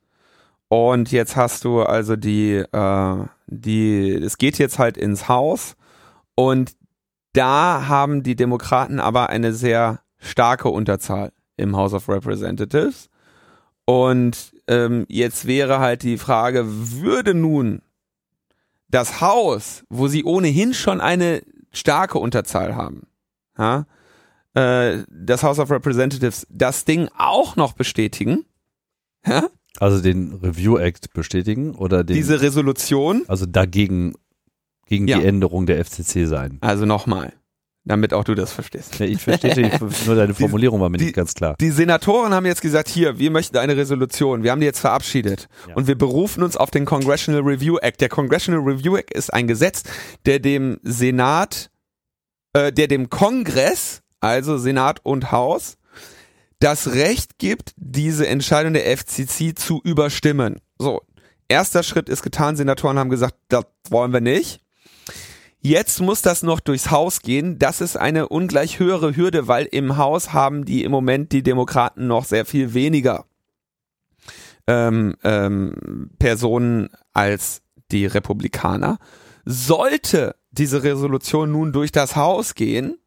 Und 0.71 1.11
jetzt 1.11 1.35
hast 1.35 1.65
du 1.65 1.81
also 1.81 2.15
die, 2.15 2.53
äh, 2.53 3.25
die, 3.47 4.13
es 4.13 4.37
geht 4.37 4.57
jetzt 4.57 4.79
halt 4.79 4.95
ins 4.95 5.27
Haus 5.27 5.75
und 6.33 6.77
da 7.33 7.89
haben 7.89 8.23
die 8.23 8.37
Demokraten 8.37 9.01
aber 9.01 9.27
eine 9.27 9.51
sehr 9.51 9.99
starke 10.17 10.69
Unterzahl 10.69 11.33
im 11.57 11.75
House 11.75 11.93
of 11.93 12.07
Representatives. 12.07 13.09
Und 13.83 14.53
ähm, 14.69 15.05
jetzt 15.09 15.45
wäre 15.45 15.79
halt 15.79 16.03
die 16.03 16.17
Frage, 16.17 16.63
würde 16.65 17.33
nun 17.33 17.81
das 18.87 19.19
Haus, 19.19 19.83
wo 19.89 20.07
sie 20.07 20.23
ohnehin 20.23 20.73
schon 20.73 21.01
eine 21.01 21.41
starke 21.73 22.17
Unterzahl 22.17 22.77
haben, 22.77 23.07
ja, 23.57 23.87
äh, 24.53 25.03
das 25.09 25.43
House 25.43 25.59
of 25.59 25.69
Representatives 25.69 26.47
das 26.49 26.85
Ding 26.85 27.09
auch 27.17 27.57
noch 27.57 27.73
bestätigen? 27.73 28.45
Ja? 29.27 29.49
Also 29.79 30.01
den 30.01 30.33
Review 30.43 30.77
Act 30.77 31.13
bestätigen 31.13 31.75
oder 31.75 32.03
den, 32.03 32.15
diese 32.15 32.41
Resolution? 32.41 33.23
Also 33.27 33.45
dagegen 33.45 34.13
gegen 34.85 35.07
ja. 35.07 35.19
die 35.19 35.25
Änderung 35.25 35.65
der 35.65 35.83
FCC 35.83 36.27
sein. 36.27 36.57
Also 36.59 36.85
nochmal, 36.85 37.31
damit 37.85 38.13
auch 38.13 38.25
du 38.25 38.35
das 38.35 38.51
verstehst. 38.51 38.99
Ja, 38.99 39.05
ich 39.05 39.21
verstehe 39.21 39.71
nur 40.05 40.15
deine 40.15 40.33
Formulierung 40.33 40.81
war 40.81 40.89
mir 40.89 40.97
die, 40.97 41.05
nicht 41.05 41.15
ganz 41.15 41.33
klar. 41.33 41.55
Die 41.59 41.71
Senatoren 41.71 42.33
haben 42.33 42.45
jetzt 42.45 42.61
gesagt, 42.61 42.89
hier, 42.89 43.17
wir 43.17 43.31
möchten 43.31 43.57
eine 43.57 43.77
Resolution, 43.77 44.43
wir 44.43 44.51
haben 44.51 44.59
die 44.59 44.65
jetzt 44.65 44.79
verabschiedet 44.79 45.47
ja. 45.67 45.75
und 45.75 45.87
wir 45.87 45.97
berufen 45.97 46.43
uns 46.43 46.57
auf 46.57 46.69
den 46.71 46.85
Congressional 46.85 47.41
Review 47.41 47.77
Act. 47.77 48.01
Der 48.01 48.09
Congressional 48.09 48.61
Review 48.61 48.97
Act 48.97 49.13
ist 49.13 49.33
ein 49.33 49.47
Gesetz, 49.47 49.83
der 50.25 50.39
dem 50.39 50.79
Senat, 50.83 51.71
äh, 52.53 52.73
der 52.73 52.87
dem 52.87 53.09
Kongress 53.09 54.01
also 54.21 54.57
Senat 54.57 54.99
und 55.03 55.31
Haus, 55.31 55.77
das 56.61 56.93
Recht 56.93 57.39
gibt, 57.39 57.73
diese 57.75 58.27
Entscheidung 58.27 58.73
der 58.73 58.85
FCC 58.95 59.55
zu 59.55 59.81
überstimmen. 59.83 60.61
So, 60.77 61.01
erster 61.49 61.83
Schritt 61.83 62.07
ist 62.07 62.21
getan. 62.21 62.55
Senatoren 62.55 62.99
haben 62.99 63.09
gesagt, 63.09 63.35
das 63.49 63.65
wollen 63.89 64.13
wir 64.13 64.21
nicht. 64.21 64.61
Jetzt 65.59 66.01
muss 66.01 66.21
das 66.21 66.43
noch 66.43 66.59
durchs 66.59 66.89
Haus 66.91 67.21
gehen. 67.21 67.59
Das 67.59 67.81
ist 67.81 67.97
eine 67.97 68.29
ungleich 68.29 68.79
höhere 68.79 69.15
Hürde, 69.15 69.47
weil 69.47 69.65
im 69.65 69.97
Haus 69.97 70.33
haben 70.33 70.65
die 70.65 70.83
im 70.83 70.91
Moment 70.91 71.31
die 71.31 71.43
Demokraten 71.43 72.07
noch 72.07 72.25
sehr 72.25 72.45
viel 72.45 72.73
weniger 72.73 73.25
ähm, 74.67 75.15
ähm, 75.23 76.11
Personen 76.19 76.89
als 77.13 77.61
die 77.91 78.05
Republikaner. 78.05 78.99
Sollte 79.45 80.35
diese 80.51 80.83
Resolution 80.83 81.51
nun 81.51 81.73
durch 81.73 81.91
das 81.91 82.15
Haus 82.15 82.53
gehen, 82.53 82.97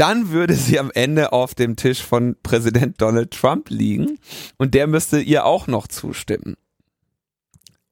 dann 0.00 0.30
würde 0.30 0.54
sie 0.54 0.78
am 0.78 0.90
Ende 0.94 1.34
auf 1.34 1.54
dem 1.54 1.76
Tisch 1.76 2.02
von 2.02 2.34
Präsident 2.42 3.02
Donald 3.02 3.32
Trump 3.32 3.68
liegen 3.68 4.18
und 4.56 4.72
der 4.72 4.86
müsste 4.86 5.20
ihr 5.20 5.44
auch 5.44 5.66
noch 5.66 5.88
zustimmen. 5.88 6.56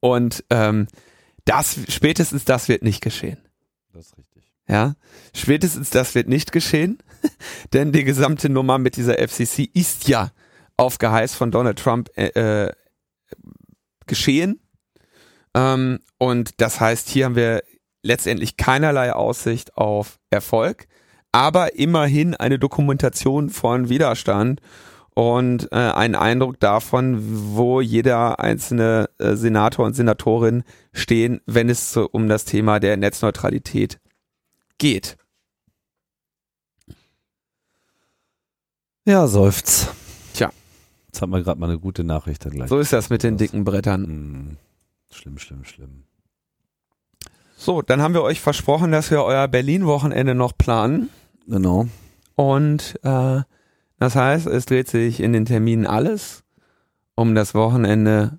Und 0.00 0.42
ähm, 0.48 0.88
das 1.44 1.78
spätestens 1.88 2.46
das 2.46 2.68
wird 2.68 2.82
nicht 2.82 3.02
geschehen. 3.02 3.36
Das 3.92 4.06
ist 4.06 4.16
richtig. 4.16 4.42
Ja, 4.66 4.94
spätestens 5.34 5.90
das 5.90 6.14
wird 6.14 6.28
nicht 6.28 6.50
geschehen, 6.50 6.96
denn 7.74 7.92
die 7.92 8.04
gesamte 8.04 8.48
Nummer 8.48 8.78
mit 8.78 8.96
dieser 8.96 9.18
FCC 9.18 9.68
ist 9.74 10.08
ja 10.08 10.32
auf 10.78 10.96
Geheiß 10.96 11.34
von 11.34 11.50
Donald 11.50 11.78
Trump 11.78 12.08
äh, 12.16 12.68
äh, 12.68 12.72
geschehen. 14.06 14.62
Ähm, 15.52 15.98
und 16.16 16.62
das 16.62 16.80
heißt, 16.80 17.10
hier 17.10 17.26
haben 17.26 17.36
wir 17.36 17.62
letztendlich 18.02 18.56
keinerlei 18.56 19.12
Aussicht 19.12 19.76
auf 19.76 20.18
Erfolg 20.30 20.87
aber 21.32 21.76
immerhin 21.76 22.34
eine 22.34 22.58
Dokumentation 22.58 23.50
von 23.50 23.88
Widerstand 23.88 24.60
und 25.14 25.72
äh, 25.72 25.76
einen 25.76 26.14
Eindruck 26.14 26.60
davon, 26.60 27.18
wo 27.56 27.80
jeder 27.80 28.38
einzelne 28.38 29.10
äh, 29.18 29.34
Senator 29.34 29.84
und 29.84 29.94
Senatorin 29.94 30.62
stehen, 30.92 31.40
wenn 31.44 31.68
es 31.68 31.92
so 31.92 32.08
um 32.08 32.28
das 32.28 32.44
Thema 32.44 32.78
der 32.78 32.96
Netzneutralität 32.96 33.98
geht. 34.78 35.16
Ja, 39.06 39.26
seufz. 39.26 39.88
Tja. 40.34 40.52
Jetzt 41.06 41.20
haben 41.20 41.32
wir 41.32 41.42
gerade 41.42 41.58
mal 41.58 41.68
eine 41.68 41.78
gute 41.78 42.04
Nachricht 42.04 42.44
dann 42.44 42.52
gleich. 42.52 42.68
So 42.68 42.78
ist 42.78 42.92
das 42.92 43.10
mit 43.10 43.22
den 43.22 43.38
dicken 43.38 43.64
Brettern. 43.64 44.04
Hm. 44.04 44.56
Schlimm, 45.10 45.38
schlimm, 45.38 45.64
schlimm. 45.64 46.04
So, 47.60 47.82
dann 47.82 48.00
haben 48.00 48.14
wir 48.14 48.22
euch 48.22 48.40
versprochen, 48.40 48.92
dass 48.92 49.10
wir 49.10 49.24
euer 49.24 49.48
Berlin-Wochenende 49.48 50.36
noch 50.36 50.56
planen. 50.56 51.10
Genau. 51.48 51.88
Und 52.36 53.00
äh, 53.02 53.40
das 53.98 54.14
heißt, 54.14 54.46
es 54.46 54.64
dreht 54.66 54.86
sich 54.88 55.18
in 55.18 55.32
den 55.32 55.44
Terminen 55.44 55.84
alles 55.84 56.44
um 57.16 57.34
das 57.34 57.56
Wochenende, 57.56 58.38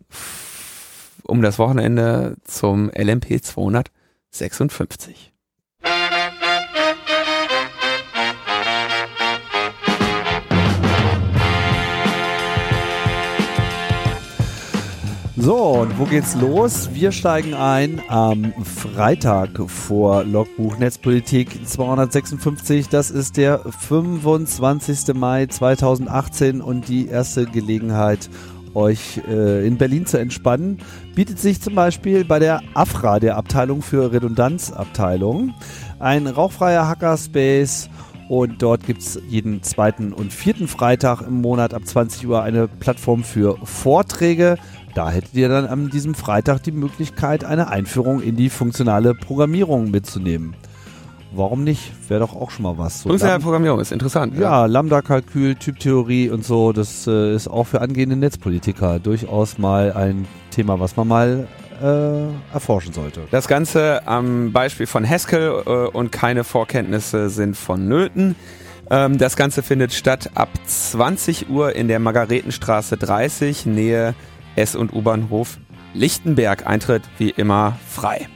um 1.23 1.41
das 1.41 1.59
Wochenende 1.59 2.37
zum 2.45 2.89
LMP 2.95 3.43
256. 3.43 5.33
So, 15.41 15.55
und 15.55 15.97
wo 15.97 16.03
geht's 16.03 16.35
los? 16.35 16.89
Wir 16.91 17.13
steigen 17.13 17.53
ein 17.53 18.01
am 18.09 18.53
Freitag 18.65 19.51
vor 19.67 20.25
Logbuch 20.25 20.77
Netzpolitik 20.77 21.65
256. 21.65 22.89
Das 22.89 23.09
ist 23.09 23.37
der 23.37 23.59
25. 23.59 25.15
Mai 25.15 25.45
2018 25.45 26.59
und 26.59 26.89
die 26.89 27.07
erste 27.07 27.45
Gelegenheit, 27.45 28.29
euch 28.73 29.21
äh, 29.29 29.65
in 29.65 29.77
Berlin 29.77 30.05
zu 30.05 30.19
entspannen, 30.19 30.79
bietet 31.15 31.39
sich 31.39 31.61
zum 31.61 31.73
Beispiel 31.73 32.25
bei 32.25 32.39
der 32.39 32.61
AFRA, 32.73 33.21
der 33.21 33.37
Abteilung 33.37 33.81
für 33.81 34.11
Redundanzabteilung, 34.11 35.53
ein 35.99 36.27
rauchfreier 36.27 36.85
Hackerspace 36.89 37.89
und 38.29 38.61
dort 38.61 38.85
gibt 38.85 39.01
es 39.01 39.19
jeden 39.27 39.63
zweiten 39.63 40.13
und 40.13 40.31
vierten 40.31 40.67
Freitag 40.67 41.21
im 41.21 41.41
Monat 41.41 41.73
ab 41.73 41.87
20 41.87 42.27
Uhr 42.27 42.43
eine 42.43 42.67
Plattform 42.67 43.23
für 43.23 43.57
Vorträge 43.63 44.57
da 44.99 45.09
hättet 45.09 45.33
ihr 45.33 45.47
dann 45.47 45.65
an 45.65 45.89
diesem 45.89 46.13
Freitag 46.13 46.61
die 46.63 46.73
Möglichkeit, 46.73 47.45
eine 47.45 47.69
Einführung 47.69 48.21
in 48.21 48.35
die 48.35 48.49
funktionale 48.49 49.15
Programmierung 49.15 49.91
mitzunehmen. 49.91 50.55
Warum 51.31 51.63
nicht? 51.63 51.93
Wäre 52.09 52.19
doch 52.19 52.35
auch 52.35 52.51
schon 52.51 52.63
mal 52.63 52.77
was. 52.77 53.03
So 53.03 53.09
funktionale 53.09 53.39
Programmierung 53.39 53.79
ist 53.79 53.93
interessant. 53.93 54.33
Ja, 54.35 54.41
ja 54.41 54.65
Lambda-Kalkül, 54.65 55.55
Typtheorie 55.55 56.29
und 56.29 56.43
so, 56.43 56.73
das 56.73 57.07
äh, 57.07 57.33
ist 57.33 57.47
auch 57.47 57.63
für 57.63 57.79
angehende 57.79 58.17
Netzpolitiker 58.17 58.99
durchaus 58.99 59.57
mal 59.57 59.93
ein 59.93 60.27
Thema, 60.51 60.81
was 60.81 60.97
man 60.97 61.07
mal 61.07 61.47
äh, 61.81 62.53
erforschen 62.53 62.91
sollte. 62.91 63.21
Das 63.31 63.47
Ganze 63.47 64.05
am 64.05 64.51
Beispiel 64.51 64.85
von 64.85 65.09
Haskell 65.09 65.63
äh, 65.65 65.69
und 65.69 66.11
keine 66.11 66.43
Vorkenntnisse 66.43 67.29
sind 67.29 67.55
vonnöten. 67.55 68.35
Ähm, 68.91 69.17
das 69.17 69.37
Ganze 69.37 69.63
findet 69.63 69.93
statt 69.93 70.31
ab 70.35 70.49
20 70.65 71.49
Uhr 71.49 71.73
in 71.73 71.87
der 71.87 71.99
Margaretenstraße 71.99 72.97
30, 72.97 73.65
Nähe 73.65 74.13
S- 74.59 74.75
und 74.75 74.93
U-Bahnhof 74.93 75.57
Lichtenberg. 75.93 76.67
Eintritt 76.67 77.03
wie 77.17 77.29
immer 77.29 77.77
frei. 77.87 78.27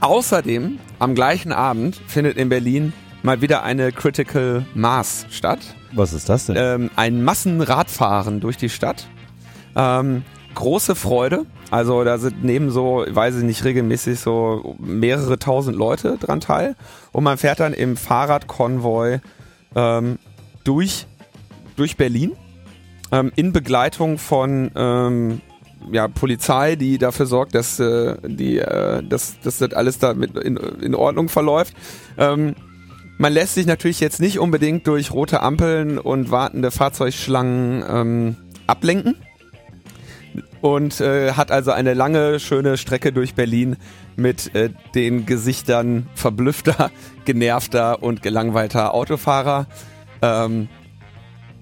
Außerdem 0.00 0.78
am 0.98 1.14
gleichen 1.14 1.52
Abend 1.52 1.96
findet 2.06 2.36
in 2.36 2.50
Berlin 2.50 2.92
mal 3.22 3.40
wieder 3.40 3.62
eine 3.62 3.90
Critical 3.90 4.66
Mass 4.74 5.26
statt. 5.30 5.60
Was 5.92 6.12
ist 6.12 6.28
das 6.28 6.46
denn? 6.46 6.56
Ähm, 6.58 6.90
ein 6.94 7.24
Massenradfahren 7.24 8.40
durch 8.40 8.58
die 8.58 8.68
Stadt. 8.68 9.08
Ähm, 9.74 10.22
große 10.54 10.94
Freude. 10.94 11.46
Also 11.70 12.04
da 12.04 12.18
sind 12.18 12.44
neben 12.44 12.70
so, 12.70 13.04
weiß 13.08 13.36
ich 13.36 13.44
nicht, 13.44 13.64
regelmäßig 13.64 14.20
so 14.20 14.76
mehrere 14.78 15.38
tausend 15.38 15.76
Leute 15.76 16.18
dran 16.18 16.40
teil. 16.40 16.76
Und 17.12 17.24
man 17.24 17.38
fährt 17.38 17.60
dann 17.60 17.72
im 17.72 17.96
Fahrradkonvoi 17.96 19.20
ähm, 19.74 20.18
durch, 20.64 21.06
durch 21.76 21.96
Berlin 21.96 22.32
ähm, 23.14 23.32
in 23.36 23.52
Begleitung 23.52 24.18
von 24.18 24.70
ähm, 24.74 25.40
ja, 25.92 26.08
Polizei, 26.08 26.76
die 26.76 26.98
dafür 26.98 27.26
sorgt, 27.26 27.54
dass, 27.54 27.78
äh, 27.78 28.16
die, 28.26 28.58
äh, 28.58 29.02
dass, 29.02 29.38
dass 29.40 29.58
das 29.58 29.72
alles 29.72 29.98
da 29.98 30.14
mit 30.14 30.36
in, 30.36 30.56
in 30.56 30.94
Ordnung 30.94 31.28
verläuft. 31.28 31.74
Ähm, 32.18 32.54
man 33.18 33.32
lässt 33.32 33.54
sich 33.54 33.66
natürlich 33.66 34.00
jetzt 34.00 34.20
nicht 34.20 34.38
unbedingt 34.40 34.86
durch 34.88 35.12
rote 35.12 35.40
Ampeln 35.40 35.98
und 35.98 36.30
wartende 36.30 36.70
Fahrzeugschlangen 36.70 37.84
ähm, 37.88 38.36
ablenken 38.66 39.14
und 40.60 41.00
äh, 41.00 41.32
hat 41.32 41.52
also 41.52 41.70
eine 41.70 41.94
lange, 41.94 42.40
schöne 42.40 42.76
Strecke 42.76 43.12
durch 43.12 43.34
Berlin 43.34 43.76
mit 44.16 44.52
äh, 44.56 44.70
den 44.94 45.26
Gesichtern 45.26 46.08
verblüffter, 46.14 46.90
genervter 47.24 48.02
und 48.02 48.22
gelangweilter 48.22 48.94
Autofahrer. 48.94 49.66
Ähm, 50.22 50.68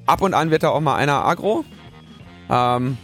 ab 0.06 0.22
und 0.22 0.34
an 0.34 0.50
wird 0.50 0.62
da 0.62 0.70
auch 0.70 0.80
mal 0.80 0.96
einer 0.96 1.24
agro. 1.24 1.64
Ähm, 2.50 2.98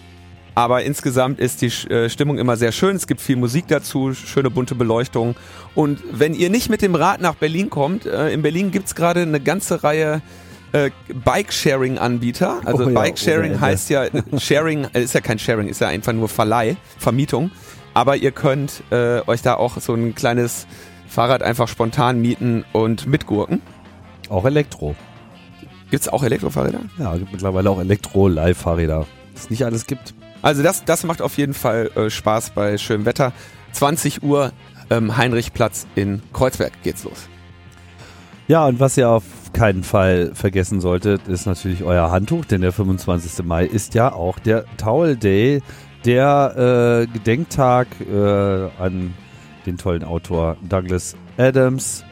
Aber 0.54 0.82
insgesamt 0.82 1.38
ist 1.38 1.62
die 1.62 1.68
äh, 1.88 2.10
Stimmung 2.10 2.36
immer 2.38 2.56
sehr 2.56 2.72
schön. 2.72 2.96
Es 2.96 3.06
gibt 3.06 3.20
viel 3.20 3.36
Musik 3.36 3.68
dazu, 3.68 4.12
schöne 4.12 4.50
bunte 4.50 4.74
Beleuchtung. 4.74 5.36
Und 5.76 6.00
wenn 6.10 6.34
ihr 6.34 6.50
nicht 6.50 6.68
mit 6.68 6.82
dem 6.82 6.96
Rad 6.96 7.20
nach 7.20 7.36
Berlin 7.36 7.70
kommt, 7.70 8.06
äh, 8.06 8.30
in 8.30 8.42
Berlin 8.42 8.72
gibt's 8.72 8.96
gerade 8.96 9.22
eine 9.22 9.38
ganze 9.38 9.84
Reihe 9.84 10.20
äh, 10.72 10.90
Bike-Sharing-Anbieter. 11.24 12.60
Also 12.64 12.86
oh, 12.86 12.88
ja, 12.88 12.94
Bike-Sharing 12.94 13.54
oh, 13.54 13.60
heißt 13.60 13.90
ja, 13.90 14.06
Sharing 14.38 14.88
äh, 14.92 15.02
ist 15.02 15.14
ja 15.14 15.20
kein 15.20 15.38
Sharing, 15.38 15.68
ist 15.68 15.80
ja 15.80 15.88
einfach 15.88 16.12
nur 16.12 16.28
Verleih, 16.28 16.76
Vermietung. 16.98 17.52
Aber 17.94 18.16
ihr 18.16 18.32
könnt 18.32 18.82
äh, 18.90 19.20
euch 19.28 19.42
da 19.42 19.54
auch 19.54 19.78
so 19.80 19.94
ein 19.94 20.16
kleines 20.16 20.66
Fahrrad 21.06 21.42
einfach 21.42 21.68
spontan 21.68 22.20
mieten 22.20 22.64
und 22.72 23.06
mitgurken. 23.06 23.62
Auch 24.28 24.44
Elektro. 24.44 24.96
Gibt 25.90 26.02
es 26.02 26.08
auch 26.08 26.22
Elektrofahrräder? 26.22 26.80
Ja, 26.98 27.16
gibt 27.16 27.32
mittlerweile 27.32 27.70
auch 27.70 27.80
Elektro-Leihfahrräder. 27.80 29.06
Es 29.34 29.50
nicht 29.50 29.64
alles 29.64 29.86
gibt. 29.86 30.14
Also 30.42 30.62
das, 30.62 30.84
das 30.84 31.04
macht 31.04 31.22
auf 31.22 31.36
jeden 31.38 31.54
Fall 31.54 31.90
äh, 31.96 32.10
Spaß 32.10 32.50
bei 32.50 32.78
schönem 32.78 33.06
Wetter. 33.06 33.32
20 33.72 34.22
Uhr 34.22 34.52
ähm, 34.90 35.16
Heinrichplatz 35.16 35.86
in 35.94 36.22
Kreuzberg 36.32 36.72
geht's 36.82 37.04
los. 37.04 37.28
Ja, 38.48 38.66
und 38.66 38.80
was 38.80 38.96
ihr 38.96 39.08
auf 39.08 39.24
keinen 39.52 39.82
Fall 39.82 40.32
vergessen 40.34 40.80
solltet, 40.80 41.28
ist 41.28 41.46
natürlich 41.46 41.84
euer 41.84 42.10
Handtuch, 42.10 42.44
denn 42.44 42.62
der 42.62 42.72
25. 42.72 43.44
Mai 43.44 43.66
ist 43.66 43.94
ja 43.94 44.12
auch 44.12 44.38
der 44.38 44.64
Towel 44.78 45.16
Day, 45.16 45.62
der 46.04 47.06
äh, 47.06 47.12
Gedenktag 47.12 47.88
äh, 48.00 48.68
an 48.78 49.14
den 49.66 49.76
tollen 49.76 50.04
Autor 50.04 50.56
Douglas 50.66 51.14
Adams, 51.36 52.04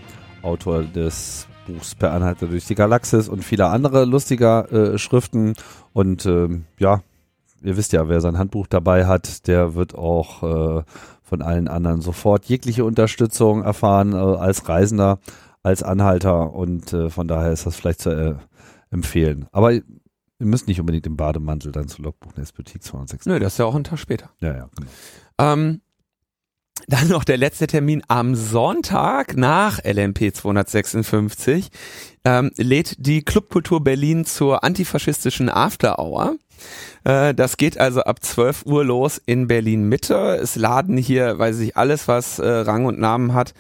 Autor 0.43 0.85
des 0.85 1.47
Buchs 1.67 1.95
Per 1.95 2.13
Anhalter 2.13 2.47
durch 2.47 2.67
die 2.67 2.75
Galaxis 2.75 3.29
und 3.29 3.45
vieler 3.45 3.71
andere 3.71 4.05
lustiger 4.05 4.71
äh, 4.73 4.99
Schriften. 4.99 5.55
Und 5.93 6.27
ähm, 6.27 6.65
ja, 6.79 7.03
ihr 7.63 7.77
wisst 7.77 7.93
ja, 7.93 8.09
wer 8.09 8.21
sein 8.21 8.39
Handbuch 8.39 8.67
dabei 8.67 9.07
hat, 9.07 9.47
der 9.47 9.75
wird 9.75 9.95
auch 9.95 10.43
äh, 10.79 10.83
von 11.23 11.43
allen 11.43 11.69
anderen 11.69 12.01
sofort 12.01 12.47
jegliche 12.47 12.85
Unterstützung 12.85 13.63
erfahren 13.63 14.13
äh, 14.13 14.17
als 14.17 14.69
Reisender, 14.69 15.19
als 15.63 15.83
Anhalter 15.83 16.55
und 16.55 16.93
äh, 16.93 17.11
von 17.11 17.27
daher 17.27 17.53
ist 17.53 17.67
das 17.67 17.77
vielleicht 17.77 18.01
zu 18.01 18.11
äh, 18.11 18.35
empfehlen. 18.91 19.47
Aber 19.51 19.73
ihr 19.73 19.83
müsst 20.39 20.69
nicht 20.69 20.81
unbedingt 20.81 21.07
im 21.07 21.17
Bademantel 21.17 21.73
dann 21.73 21.89
zu 21.89 22.03
Logbuch 22.03 22.33
Boutique 22.33 22.83
206. 22.83 23.27
Nö, 23.27 23.39
das 23.41 23.55
ist 23.55 23.59
ja 23.59 23.65
auch 23.65 23.75
ein 23.75 23.85
Tag 23.85 23.99
später. 23.99 24.31
Ja, 24.41 24.55
ja. 24.55 24.69
Genau. 24.77 24.91
Ähm, 25.39 25.81
dann 26.89 27.09
noch 27.09 27.25
der 27.25 27.37
letzte 27.37 27.67
Termin 27.67 28.03
am 28.09 28.35
Sonntag 28.35 29.37
nach 29.37 29.81
LMP 29.85 30.35
256 30.35 31.69
ähm, 32.25 32.51
lädt 32.57 32.95
die 32.99 33.25
Clubkultur 33.25 33.83
Berlin 33.83 34.25
zur 34.25 34.63
antifaschistischen 34.63 35.49
After 35.49 35.99
Hour. 35.99 36.37
Äh, 37.05 37.35
das 37.35 37.57
geht 37.57 37.79
also 37.79 38.03
ab 38.03 38.23
12 38.23 38.67
Uhr 38.67 38.85
los 38.85 39.21
in 39.27 39.49
Berlin 39.49 39.89
Mitte. 39.89 40.39
Es 40.41 40.57
laden 40.57 40.97
hier, 40.97 41.39
weiß 41.39 41.61
ich, 41.61 41.77
alles, 41.77 42.09
was 42.09 42.39
äh, 42.39 42.49
Rang 42.49 42.85
und 42.85 42.99
Namen 42.99 43.35
hat, 43.35 43.53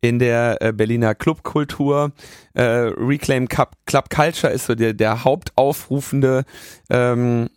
in 0.00 0.18
der 0.18 0.62
äh, 0.62 0.72
Berliner 0.72 1.14
Clubkultur. 1.14 2.12
Äh, 2.54 2.62
Reclaim 2.62 3.48
Club, 3.48 3.72
Club 3.84 4.08
Culture 4.08 4.52
ist 4.52 4.66
so 4.66 4.74
der, 4.74 4.94
der 4.94 5.24
hauptaufrufende 5.24 6.44
ähm, 6.88 7.50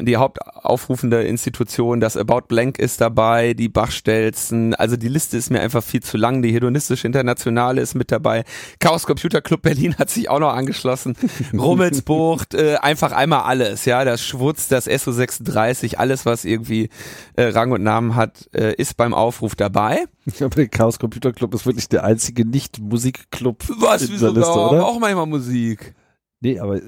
die 0.00 0.16
hauptaufrufende 0.16 1.22
Institution, 1.24 2.00
das 2.00 2.16
About 2.16 2.42
Blank 2.48 2.78
ist 2.78 3.00
dabei, 3.00 3.54
die 3.54 3.68
Bachstelzen, 3.68 4.74
also 4.74 4.96
die 4.96 5.08
Liste 5.08 5.36
ist 5.36 5.50
mir 5.50 5.60
einfach 5.60 5.82
viel 5.82 6.02
zu 6.02 6.16
lang, 6.16 6.42
die 6.42 6.52
Hedonistische 6.52 7.06
Internationale 7.06 7.80
ist 7.80 7.94
mit 7.94 8.12
dabei, 8.12 8.44
Chaos 8.80 9.06
Computer 9.06 9.40
Club 9.40 9.62
Berlin 9.62 9.94
hat 9.98 10.10
sich 10.10 10.28
auch 10.28 10.38
noch 10.38 10.52
angeschlossen, 10.52 11.16
Rummelsbucht, 11.52 12.54
äh, 12.54 12.76
einfach 12.76 13.12
einmal 13.12 13.42
alles, 13.42 13.84
ja, 13.84 14.04
das 14.04 14.22
Schwutz, 14.24 14.68
das 14.68 14.88
SO36, 14.88 15.96
alles, 15.96 16.26
was 16.26 16.44
irgendwie 16.44 16.90
äh, 17.36 17.44
Rang 17.44 17.72
und 17.72 17.82
Namen 17.82 18.14
hat, 18.14 18.48
äh, 18.52 18.74
ist 18.74 18.96
beim 18.96 19.14
Aufruf 19.14 19.56
dabei. 19.56 20.04
Ich 20.26 20.34
glaube, 20.34 20.54
der 20.56 20.68
Chaos 20.68 20.98
Computer 20.98 21.32
Club 21.32 21.54
ist 21.54 21.64
wirklich 21.64 21.88
der 21.88 22.04
einzige 22.04 22.44
Nicht-Musikclub 22.44 23.64
Was, 23.78 24.02
in 24.02 24.12
wieso, 24.12 24.30
Liste, 24.30 24.52
oder? 24.52 24.84
auch 24.84 24.98
manchmal 24.98 25.26
Musik. 25.26 25.94
Nee, 26.40 26.60
aber 26.60 26.80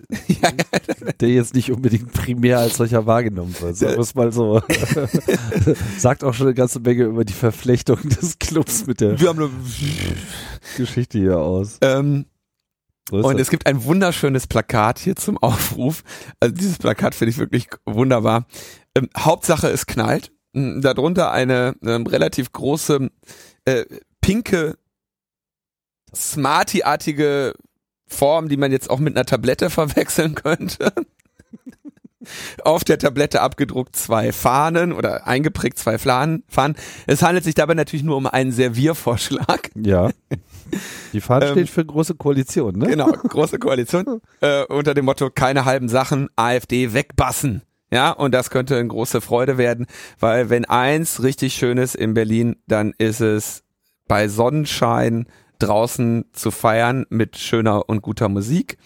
der 1.20 1.28
jetzt 1.28 1.54
nicht 1.54 1.72
unbedingt 1.72 2.12
primär 2.12 2.60
als 2.60 2.76
solcher 2.76 3.06
wahrgenommen 3.06 3.54
wird. 3.60 3.76
Sagen 3.76 3.94
wir 3.94 4.00
es 4.00 4.14
mal 4.14 4.32
so. 4.32 4.62
Sagt 5.98 6.22
auch 6.22 6.34
schon 6.34 6.46
eine 6.46 6.54
ganze 6.54 6.78
Menge 6.78 7.04
über 7.04 7.24
die 7.24 7.32
Verflechtung 7.32 7.98
des 8.08 8.38
Clubs 8.38 8.86
mit 8.86 9.00
der 9.00 9.20
wir 9.20 9.28
haben 9.28 9.40
eine 9.40 9.50
Geschichte 10.76 11.18
hier 11.18 11.38
aus. 11.38 11.78
Ähm, 11.80 12.26
und 13.10 13.40
es 13.40 13.50
gibt 13.50 13.66
ein 13.66 13.82
wunderschönes 13.82 14.46
Plakat 14.46 15.00
hier 15.00 15.16
zum 15.16 15.36
Aufruf. 15.38 16.04
Also 16.38 16.54
dieses 16.54 16.78
Plakat 16.78 17.16
finde 17.16 17.30
ich 17.30 17.38
wirklich 17.38 17.68
wunderbar. 17.84 18.46
Ähm, 18.94 19.08
Hauptsache 19.18 19.68
es 19.68 19.86
knallt. 19.86 20.30
Darunter 20.52 21.32
eine 21.32 21.74
ähm, 21.82 22.06
relativ 22.06 22.52
große 22.52 23.10
äh, 23.64 23.84
pinke 24.20 24.76
Smarty-artige 26.14 27.54
Form, 28.10 28.48
die 28.48 28.56
man 28.56 28.72
jetzt 28.72 28.90
auch 28.90 28.98
mit 28.98 29.16
einer 29.16 29.24
Tablette 29.24 29.70
verwechseln 29.70 30.34
könnte. 30.34 30.92
Auf 32.64 32.84
der 32.84 32.98
Tablette 32.98 33.40
abgedruckt 33.40 33.96
zwei 33.96 34.32
Fahnen 34.32 34.92
oder 34.92 35.26
eingeprägt 35.26 35.78
zwei 35.78 35.96
Fahnen. 35.96 36.44
Es 37.06 37.22
handelt 37.22 37.44
sich 37.44 37.54
dabei 37.54 37.72
natürlich 37.74 38.02
nur 38.02 38.16
um 38.16 38.26
einen 38.26 38.52
Serviervorschlag. 38.52 39.70
Ja. 39.74 40.10
Die 41.12 41.20
Fahne 41.20 41.46
ähm, 41.46 41.52
steht 41.52 41.70
für 41.70 41.84
große 41.84 42.14
Koalition, 42.14 42.76
ne? 42.76 42.86
Genau, 42.86 43.10
große 43.10 43.58
Koalition. 43.58 44.20
äh, 44.40 44.64
unter 44.66 44.94
dem 44.94 45.06
Motto 45.06 45.30
keine 45.30 45.64
halben 45.64 45.88
Sachen, 45.88 46.28
AfD 46.36 46.92
wegbassen. 46.92 47.62
Ja, 47.90 48.10
und 48.12 48.32
das 48.32 48.50
könnte 48.50 48.76
eine 48.76 48.86
große 48.86 49.20
Freude 49.20 49.58
werden, 49.58 49.86
weil 50.20 50.48
wenn 50.48 50.64
eins 50.64 51.22
richtig 51.22 51.54
schön 51.54 51.76
ist 51.76 51.96
in 51.96 52.14
Berlin, 52.14 52.56
dann 52.68 52.92
ist 52.98 53.20
es 53.20 53.64
bei 54.06 54.28
Sonnenschein 54.28 55.26
draußen 55.62 56.26
zu 56.32 56.50
feiern 56.50 57.06
mit 57.08 57.36
schöner 57.38 57.88
und 57.88 58.02
guter 58.02 58.28
Musik. 58.28 58.78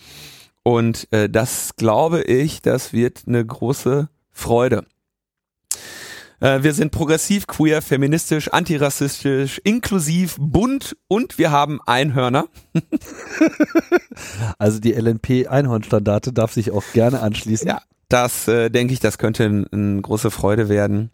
Und 0.62 1.08
äh, 1.12 1.28
das 1.28 1.76
glaube 1.76 2.22
ich, 2.22 2.62
das 2.62 2.92
wird 2.92 3.24
eine 3.26 3.44
große 3.44 4.08
Freude. 4.30 4.84
Äh, 6.40 6.62
wir 6.62 6.74
sind 6.74 6.90
progressiv, 6.90 7.46
queer, 7.46 7.82
feministisch, 7.82 8.48
antirassistisch, 8.48 9.60
inklusiv, 9.64 10.36
bunt 10.38 10.96
und 11.08 11.38
wir 11.38 11.50
haben 11.50 11.80
Einhörner. 11.86 12.46
also 14.58 14.80
die 14.80 14.92
LNP 14.92 15.48
Einhornstandarte 15.48 16.32
darf 16.32 16.52
sich 16.52 16.70
auch 16.70 16.84
gerne 16.92 17.20
anschließen. 17.20 17.68
Ja, 17.68 17.82
das 18.08 18.48
äh, 18.48 18.70
denke 18.70 18.92
ich, 18.92 19.00
das 19.00 19.18
könnte 19.18 19.44
eine 19.44 19.66
ein 19.72 20.02
große 20.02 20.30
Freude 20.30 20.68
werden. 20.68 21.10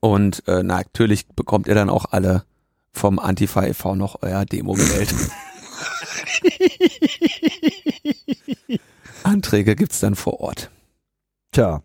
Und 0.00 0.46
äh, 0.48 0.62
natürlich 0.62 1.28
bekommt 1.28 1.68
ihr 1.68 1.74
dann 1.74 1.90
auch 1.90 2.06
alle 2.10 2.44
vom 2.92 3.18
Antifa 3.18 3.64
e.V. 3.64 3.94
noch 3.94 4.22
euer 4.22 4.44
Demo 4.44 4.74
gewählt. 4.74 5.14
Anträge 9.22 9.76
gibt's 9.76 10.00
dann 10.00 10.14
vor 10.14 10.40
Ort. 10.40 10.70
Tja. 11.52 11.82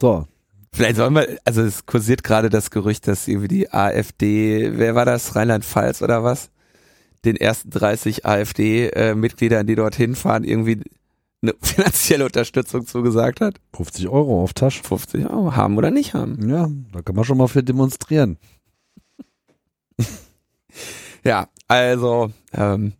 so. 0.00 0.26
Vielleicht 0.72 0.96
sollen 0.96 1.14
wir, 1.14 1.38
also 1.44 1.62
es 1.62 1.84
kursiert 1.84 2.22
gerade 2.22 2.48
das 2.48 2.70
Gerücht, 2.70 3.08
dass 3.08 3.26
irgendwie 3.26 3.48
die 3.48 3.72
AfD, 3.72 4.78
wer 4.78 4.94
war 4.94 5.04
das, 5.04 5.34
Rheinland-Pfalz 5.34 6.00
oder 6.00 6.22
was? 6.22 6.50
Den 7.24 7.36
ersten 7.36 7.70
30 7.70 8.24
AfD-Mitgliedern, 8.24 9.66
die 9.66 9.74
dorthin 9.74 10.14
fahren, 10.14 10.44
irgendwie 10.44 10.80
eine 11.42 11.54
finanzielle 11.60 12.24
Unterstützung 12.24 12.86
zugesagt 12.86 13.40
hat. 13.40 13.56
50 13.74 14.08
Euro 14.08 14.42
auf 14.42 14.54
Tasche. 14.54 14.82
50 14.84 15.28
Euro, 15.28 15.56
haben 15.56 15.76
oder 15.76 15.90
nicht 15.90 16.14
haben. 16.14 16.48
Ja, 16.48 16.68
da 16.92 17.02
kann 17.02 17.16
man 17.16 17.24
schon 17.24 17.38
mal 17.38 17.48
für 17.48 17.62
demonstrieren. 17.62 18.38
ja, 21.24 21.48
also 21.68 22.30
ähm, 22.52 22.94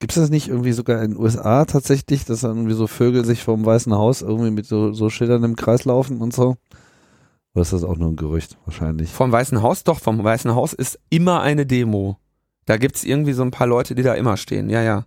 Gibt 0.00 0.12
es 0.12 0.22
das 0.22 0.30
nicht 0.30 0.48
irgendwie 0.48 0.72
sogar 0.72 1.02
in 1.02 1.12
den 1.12 1.20
USA 1.20 1.64
tatsächlich, 1.64 2.24
dass 2.24 2.42
dann 2.42 2.56
irgendwie 2.56 2.74
so 2.74 2.86
Vögel 2.86 3.24
sich 3.24 3.42
vom 3.42 3.66
Weißen 3.66 3.92
Haus 3.92 4.22
irgendwie 4.22 4.52
mit 4.52 4.64
so, 4.64 4.92
so 4.92 5.10
Schildern 5.10 5.42
im 5.42 5.56
Kreis 5.56 5.84
laufen 5.84 6.20
und 6.20 6.32
so? 6.32 6.56
Oder 7.54 7.62
ist 7.62 7.72
das 7.72 7.82
auch 7.82 7.96
nur 7.96 8.10
ein 8.10 8.16
Gerücht 8.16 8.56
wahrscheinlich? 8.64 9.10
Vom 9.10 9.32
Weißen 9.32 9.60
Haus 9.60 9.82
doch, 9.82 9.98
vom 9.98 10.22
Weißen 10.22 10.54
Haus 10.54 10.72
ist 10.72 11.00
immer 11.10 11.40
eine 11.40 11.66
Demo. 11.66 12.16
Da 12.66 12.76
gibt's 12.76 13.02
irgendwie 13.02 13.32
so 13.32 13.42
ein 13.42 13.50
paar 13.50 13.66
Leute, 13.66 13.96
die 13.96 14.04
da 14.04 14.14
immer 14.14 14.36
stehen, 14.36 14.70
ja, 14.70 14.82
ja. 14.82 15.04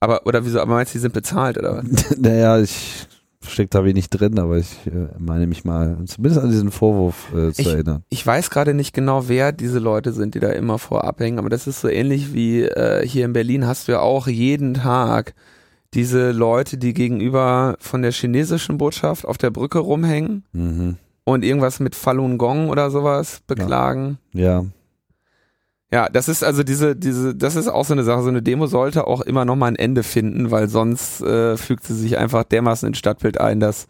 Aber, 0.00 0.26
oder 0.26 0.44
wieso, 0.44 0.60
aber 0.60 0.74
meinst 0.74 0.94
du, 0.94 0.98
die 0.98 1.02
sind 1.02 1.14
bezahlt, 1.14 1.56
oder 1.56 1.76
was? 1.76 2.16
naja, 2.18 2.58
ich 2.58 3.06
steckt 3.46 3.74
da 3.74 3.84
wenig 3.84 4.10
drin, 4.10 4.38
aber 4.38 4.58
ich 4.58 4.86
äh, 4.86 5.08
meine 5.18 5.46
mich 5.46 5.64
mal 5.64 5.96
zumindest 6.06 6.42
an 6.42 6.50
diesen 6.50 6.70
Vorwurf 6.70 7.32
äh, 7.32 7.52
zu 7.52 7.62
ich, 7.62 7.68
erinnern. 7.68 8.02
Ich 8.08 8.26
weiß 8.26 8.50
gerade 8.50 8.74
nicht 8.74 8.92
genau, 8.92 9.28
wer 9.28 9.52
diese 9.52 9.78
Leute 9.78 10.12
sind, 10.12 10.34
die 10.34 10.40
da 10.40 10.50
immer 10.50 10.78
vorabhängen, 10.78 11.38
aber 11.38 11.48
das 11.48 11.66
ist 11.66 11.80
so 11.80 11.88
ähnlich 11.88 12.32
wie 12.32 12.62
äh, 12.62 13.06
hier 13.06 13.24
in 13.24 13.32
Berlin 13.32 13.66
hast 13.66 13.88
du 13.88 13.92
ja 13.92 14.00
auch 14.00 14.26
jeden 14.26 14.74
Tag 14.74 15.34
diese 15.94 16.32
Leute, 16.32 16.76
die 16.76 16.92
gegenüber 16.92 17.76
von 17.80 18.02
der 18.02 18.12
chinesischen 18.12 18.76
Botschaft 18.76 19.24
auf 19.24 19.38
der 19.38 19.50
Brücke 19.50 19.78
rumhängen 19.78 20.44
mhm. 20.52 20.96
und 21.24 21.44
irgendwas 21.44 21.80
mit 21.80 21.94
Falun 21.94 22.38
Gong 22.38 22.68
oder 22.68 22.90
sowas 22.90 23.40
beklagen. 23.46 24.18
Ja. 24.34 24.60
ja. 24.60 24.64
Ja, 25.90 26.08
das 26.10 26.28
ist 26.28 26.44
also 26.44 26.62
diese, 26.62 26.94
diese, 26.94 27.34
das 27.34 27.56
ist 27.56 27.68
auch 27.68 27.84
so 27.84 27.94
eine 27.94 28.04
Sache. 28.04 28.22
So 28.22 28.28
eine 28.28 28.42
Demo 28.42 28.66
sollte 28.66 29.06
auch 29.06 29.22
immer 29.22 29.44
noch 29.44 29.56
mal 29.56 29.68
ein 29.68 29.76
Ende 29.76 30.02
finden, 30.02 30.50
weil 30.50 30.68
sonst 30.68 31.22
äh, 31.22 31.56
fügt 31.56 31.84
sie 31.84 31.94
sich 31.94 32.18
einfach 32.18 32.44
dermaßen 32.44 32.86
ins 32.86 32.98
Stadtbild 32.98 33.40
ein, 33.40 33.58
dass 33.58 33.86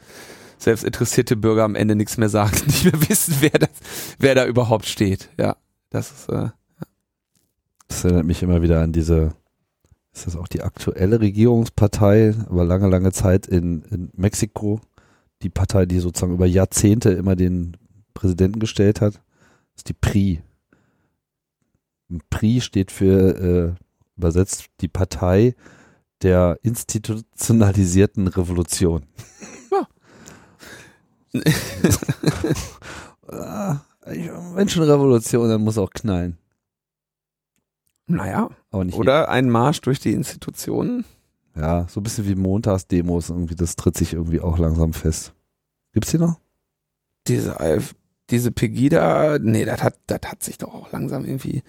selbst 0.58 0.84
interessierte 0.84 1.36
Bürger 1.36 1.64
am 1.64 1.74
Ende 1.74 1.96
nichts 1.96 2.16
mehr 2.16 2.28
sagen, 2.28 2.56
nicht 2.66 2.84
mehr 2.84 3.08
wissen, 3.08 3.36
wer 3.40 3.50
das, 3.50 3.70
wer 4.18 4.34
da 4.36 4.46
überhaupt 4.46 4.86
steht. 4.86 5.30
Ja, 5.38 5.56
das 5.90 6.12
ist. 6.12 6.28
Äh, 6.28 6.34
ja. 6.34 6.52
Das 7.88 8.04
erinnert 8.04 8.26
mich 8.26 8.42
immer 8.42 8.62
wieder 8.62 8.80
an 8.80 8.92
diese. 8.92 9.32
Ist 10.14 10.26
das 10.26 10.36
auch 10.36 10.48
die 10.48 10.62
aktuelle 10.62 11.20
Regierungspartei, 11.20 12.34
aber 12.48 12.64
lange, 12.64 12.88
lange 12.88 13.12
Zeit 13.12 13.46
in, 13.46 13.82
in 13.90 14.10
Mexiko, 14.16 14.80
die 15.42 15.50
Partei, 15.50 15.86
die 15.86 16.00
sozusagen 16.00 16.34
über 16.34 16.46
Jahrzehnte 16.46 17.10
immer 17.10 17.36
den 17.36 17.76
Präsidenten 18.14 18.58
gestellt 18.58 19.00
hat, 19.00 19.20
ist 19.76 19.88
die 19.88 19.92
PRI. 19.92 20.42
PRI 22.30 22.60
steht 22.60 22.90
für, 22.90 23.38
äh, 23.38 23.74
übersetzt, 24.16 24.66
die 24.80 24.88
Partei 24.88 25.54
der 26.22 26.58
institutionalisierten 26.62 28.28
Revolution. 28.28 29.06
Ja. 29.70 29.86
Wenn 34.54 34.68
schon 34.68 34.84
Revolution, 34.84 35.48
dann 35.48 35.62
muss 35.62 35.78
auch 35.78 35.90
knallen. 35.90 36.38
Naja, 38.06 38.48
oder 38.72 39.28
ein 39.28 39.50
Marsch 39.50 39.82
durch 39.82 40.00
die 40.00 40.14
Institutionen. 40.14 41.04
Ja, 41.54 41.86
so 41.88 42.00
ein 42.00 42.04
bisschen 42.04 42.26
wie 42.26 42.36
Montagsdemos 42.36 43.28
irgendwie, 43.28 43.54
das 43.54 43.76
tritt 43.76 43.96
sich 43.96 44.14
irgendwie 44.14 44.40
auch 44.40 44.58
langsam 44.58 44.94
fest. 44.94 45.34
Gibt's 45.92 46.10
die 46.10 46.18
noch? 46.18 46.40
Diese, 47.26 47.58
diese 48.30 48.50
Pegida, 48.50 49.38
nee, 49.38 49.66
das 49.66 49.82
hat, 49.82 49.98
das 50.06 50.20
hat 50.24 50.42
sich 50.42 50.56
doch 50.56 50.72
auch 50.72 50.90
langsam 50.92 51.26
irgendwie 51.26 51.62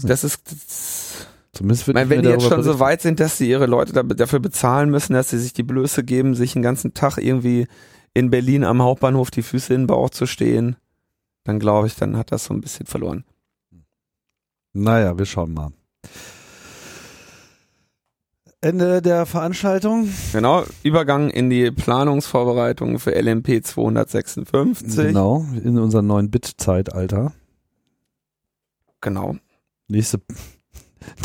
das 0.00 0.24
ist 0.24 0.40
das 0.50 1.26
Zumindest 1.52 1.86
wird 1.86 1.96
meine, 1.96 2.08
wenn 2.08 2.22
die 2.22 2.28
jetzt 2.28 2.42
schon 2.42 2.50
berichten. 2.50 2.72
so 2.72 2.80
weit 2.80 3.02
sind, 3.02 3.20
dass 3.20 3.36
sie 3.36 3.48
ihre 3.48 3.66
Leute 3.66 3.92
dafür 3.92 4.40
bezahlen 4.40 4.90
müssen, 4.90 5.12
dass 5.12 5.30
sie 5.30 5.38
sich 5.38 5.52
die 5.52 5.62
Blöße 5.62 6.02
geben, 6.02 6.34
sich 6.34 6.54
den 6.54 6.62
ganzen 6.62 6.94
Tag 6.94 7.18
irgendwie 7.18 7.66
in 8.14 8.30
Berlin 8.30 8.64
am 8.64 8.80
Hauptbahnhof 8.80 9.30
die 9.30 9.42
Füße 9.42 9.74
in 9.74 9.82
den 9.82 9.86
Bauch 9.86 10.08
zu 10.08 10.26
stehen, 10.26 10.76
dann 11.44 11.58
glaube 11.58 11.88
ich, 11.88 11.94
dann 11.94 12.16
hat 12.16 12.32
das 12.32 12.44
so 12.44 12.54
ein 12.54 12.62
bisschen 12.62 12.86
verloren. 12.86 13.24
Naja, 14.72 15.18
wir 15.18 15.26
schauen 15.26 15.52
mal. 15.52 15.72
Ende 18.62 19.02
der 19.02 19.26
Veranstaltung. 19.26 20.08
Genau, 20.32 20.64
Übergang 20.82 21.28
in 21.30 21.50
die 21.50 21.70
Planungsvorbereitung 21.70 22.98
für 22.98 23.10
LMP 23.10 23.62
256. 23.62 25.08
Genau, 25.08 25.44
in 25.62 25.78
unser 25.78 26.00
neuen 26.00 26.30
Bit-Zeitalter. 26.30 27.32
Genau. 29.00 29.36
Nächste, 29.88 30.20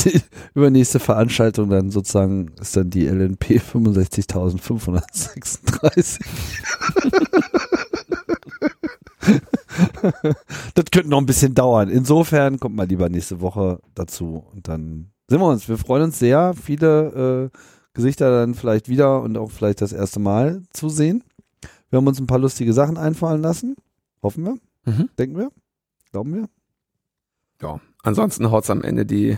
die 0.03 0.20
übernächste 0.53 0.99
Veranstaltung 0.99 1.70
dann 1.70 1.91
sozusagen 1.91 2.51
ist 2.60 2.76
dann 2.76 2.89
die 2.89 3.08
LNP 3.08 3.62
65.536. 3.62 6.20
das 10.74 10.86
könnte 10.91 11.10
noch 11.10 11.20
ein 11.20 11.26
bisschen 11.26 11.53
dauern. 11.53 11.89
Insofern 11.89 12.60
kommt 12.60 12.76
mal 12.76 12.88
lieber 12.88 13.10
nächste 13.10 13.41
Woche 13.41 13.80
dazu 13.95 14.45
und 14.53 14.68
dann 14.68 15.12
sehen 15.28 15.39
wir 15.39 15.47
uns. 15.47 15.68
Wir 15.68 15.78
freuen 15.78 16.03
uns 16.03 16.20
sehr, 16.20 16.53
viele 16.53 17.51
äh, 17.53 17.58
Gesichter 17.93 18.32
dann 18.32 18.55
vielleicht 18.55 18.89
wieder 18.89 19.22
und 19.22 19.38
auch 19.38 19.51
vielleicht 19.51 19.82
das 19.82 19.93
erste 19.93 20.20
Mal 20.20 20.64
zu 20.72 20.89
sehen. 20.89 21.24
Wir 21.89 21.97
haben 21.97 22.08
uns 22.08 22.20
ein 22.20 22.28
paar 22.28 22.39
lustige 22.39 22.74
Sachen 22.74 22.97
einfallen 22.97 23.41
lassen. 23.41 23.76
Hoffen 24.22 24.45
wir. 24.45 24.58
Mhm. 24.86 25.10
Denken 25.18 25.38
wir. 25.38 25.51
Glauben 26.12 26.36
wir. 26.36 26.49
Ja, 27.62 27.80
ansonsten 28.08 28.49
haut's 28.51 28.70
am 28.70 28.82
Ende 28.82 29.05
die 29.05 29.38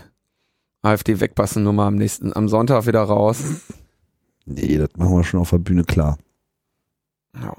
AfD-Wegpassen-Nummer 0.82 1.84
am 1.84 1.96
nächsten, 1.96 2.34
am 2.34 2.48
Sonntag 2.48 2.86
wieder 2.86 3.02
raus. 3.02 3.42
Nee, 4.46 4.78
das 4.78 4.88
machen 4.96 5.16
wir 5.16 5.24
schon 5.24 5.40
auf 5.40 5.50
der 5.50 5.58
Bühne 5.58 5.84
klar. 5.84 6.18
Ja. 7.34 7.56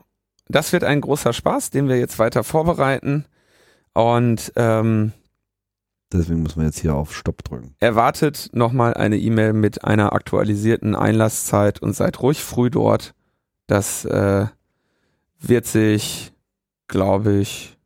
Das 0.48 0.74
wird 0.74 0.84
ein 0.84 1.00
großer 1.00 1.32
Spaß, 1.32 1.70
den 1.70 1.88
wir 1.88 1.98
jetzt 1.98 2.20
weiter 2.20 2.44
vorbereiten. 2.44 3.26
Und 3.94 4.52
ähm, 4.56 5.14
deswegen 6.12 6.44
müssen 6.44 6.60
wir 6.60 6.66
jetzt 6.66 6.80
hier 6.80 6.96
auf 6.96 7.16
Stopp 7.16 7.44
drücken. 7.44 7.76
Erwartet 7.80 8.50
nochmal 8.52 8.94
eine 8.96 9.18
E-Mail 9.18 9.54
mit 9.54 9.86
einer 9.86 10.14
aktualisierten 10.14 10.96
Einlasszeit 10.96 11.82
und 11.82 11.96
seid 11.96 12.22
ruhig 12.22 12.44
früh 12.44 12.70
dort. 12.70 13.14
Das 13.68 14.04
äh, 14.04 14.48
wird 15.40 15.66
sich, 15.66 16.34
glaube 16.88 17.36
ich, 17.36 17.78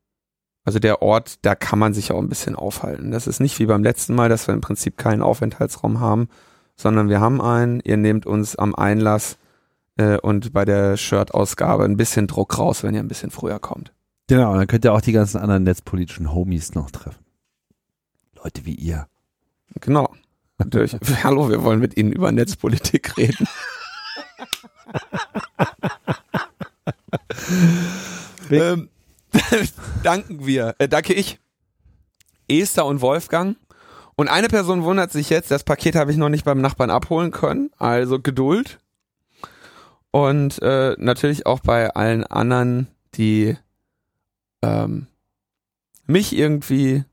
also 0.66 0.80
der 0.80 1.04
Ort, 1.04 1.38
da 1.44 1.54
kann 1.54 1.78
man 1.78 1.94
sich 1.94 2.12
auch 2.12 2.20
ein 2.20 2.28
bisschen 2.28 2.56
aufhalten. 2.56 3.12
Das 3.12 3.28
ist 3.28 3.40
nicht 3.40 3.60
wie 3.60 3.68
beim 3.68 3.84
letzten 3.84 4.16
Mal, 4.16 4.30
dass 4.30 4.48
wir 4.48 4.54
im 4.56 4.62
Prinzip 4.62 4.98
keinen 4.98 5.22
Aufenthaltsraum 5.22 6.00
haben, 6.00 6.28
sondern 6.76 7.08
wir 7.08 7.22
haben 7.22 7.40
einen. 7.40 7.80
Ihr 7.82 7.98
nehmt 7.98 8.26
uns 8.26 8.56
am 8.56 8.74
Einlass 8.74 9.38
äh, 9.98 10.18
und 10.18 10.54
bei 10.54 10.66
der 10.66 10.98
Shirt-Ausgabe 10.98 11.84
ein 11.86 11.98
bisschen 11.98 12.26
Druck 12.26 12.58
raus, 12.58 12.82
wenn 12.84 12.96
ihr 12.96 13.00
ein 13.00 13.08
bisschen 13.08 13.30
früher 13.30 13.60
kommt. 13.60 13.94
Genau, 14.28 14.56
dann 14.56 14.66
könnt 14.66 14.84
ihr 14.86 14.94
auch 14.94 15.02
die 15.02 15.12
ganzen 15.12 15.38
anderen 15.38 15.62
netzpolitischen 15.64 16.34
Homies 16.34 16.74
noch 16.74 16.90
treffen. 16.90 17.24
Leute 18.44 18.66
wie 18.66 18.74
ihr. 18.74 19.08
Genau. 19.82 20.16
Natürlich. 20.58 20.98
Hallo, 21.24 21.48
wir 21.50 21.64
wollen 21.64 21.80
mit 21.80 21.96
Ihnen 21.96 22.12
über 22.12 22.32
Netzpolitik 22.32 23.18
reden. 23.18 23.48
ähm, 28.50 28.90
danken 30.04 30.46
wir, 30.46 30.76
äh, 30.78 30.88
danke 30.88 31.14
ich, 31.14 31.40
Esther 32.48 32.86
und 32.86 33.02
Wolfgang. 33.02 33.58
Und 34.16 34.30
eine 34.30 34.48
Person 34.48 34.84
wundert 34.84 35.12
sich 35.12 35.30
jetzt, 35.30 35.52
das 35.52 35.64
Paket 35.64 35.96
habe 35.96 36.12
ich 36.12 36.18
noch 36.18 36.30
nicht 36.30 36.46
beim 36.46 36.62
Nachbarn 36.62 36.90
abholen 36.90 37.32
können, 37.32 37.72
also 37.78 38.20
Geduld. 38.20 38.80
Und 40.12 40.62
äh, 40.62 40.96
natürlich 40.98 41.46
auch 41.46 41.60
bei 41.60 41.90
allen 41.94 42.24
anderen, 42.24 42.88
die 43.16 43.58
ähm, 44.62 45.08
mich 46.08 46.34
irgendwie 46.36 47.04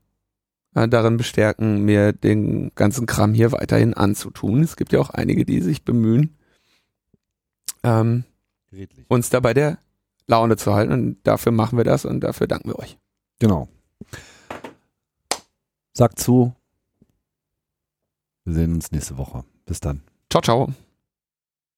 äh, 0.75 0.87
darin 0.87 1.17
bestärken, 1.17 1.83
mir 1.83 2.13
den 2.13 2.71
ganzen 2.75 3.05
Kram 3.05 3.33
hier 3.33 3.51
weiterhin 3.51 3.93
anzutun. 3.93 4.63
Es 4.63 4.77
gibt 4.77 4.93
ja 4.93 4.99
auch 4.99 5.09
einige, 5.09 5.43
die 5.43 5.59
sich 5.59 5.83
bemühen, 5.83 6.37
ähm, 7.83 8.23
uns 9.09 9.29
da 9.29 9.41
bei 9.41 9.53
der 9.53 9.77
Laune 10.27 10.57
zu 10.57 10.73
halten. 10.73 10.93
Und 10.93 11.17
dafür 11.23 11.51
machen 11.51 11.77
wir 11.77 11.85
das 11.85 12.05
und 12.05 12.21
dafür 12.21 12.47
danken 12.47 12.69
wir 12.69 12.79
euch. 12.79 12.97
Genau. 13.39 13.67
Sagt 15.93 16.19
zu. 16.19 16.53
Wir 18.45 18.53
sehen 18.53 18.73
uns 18.73 18.91
nächste 18.91 19.17
Woche. 19.17 19.43
Bis 19.65 19.79
dann. 19.79 20.01
Ciao, 20.29 20.41
ciao. 20.41 20.73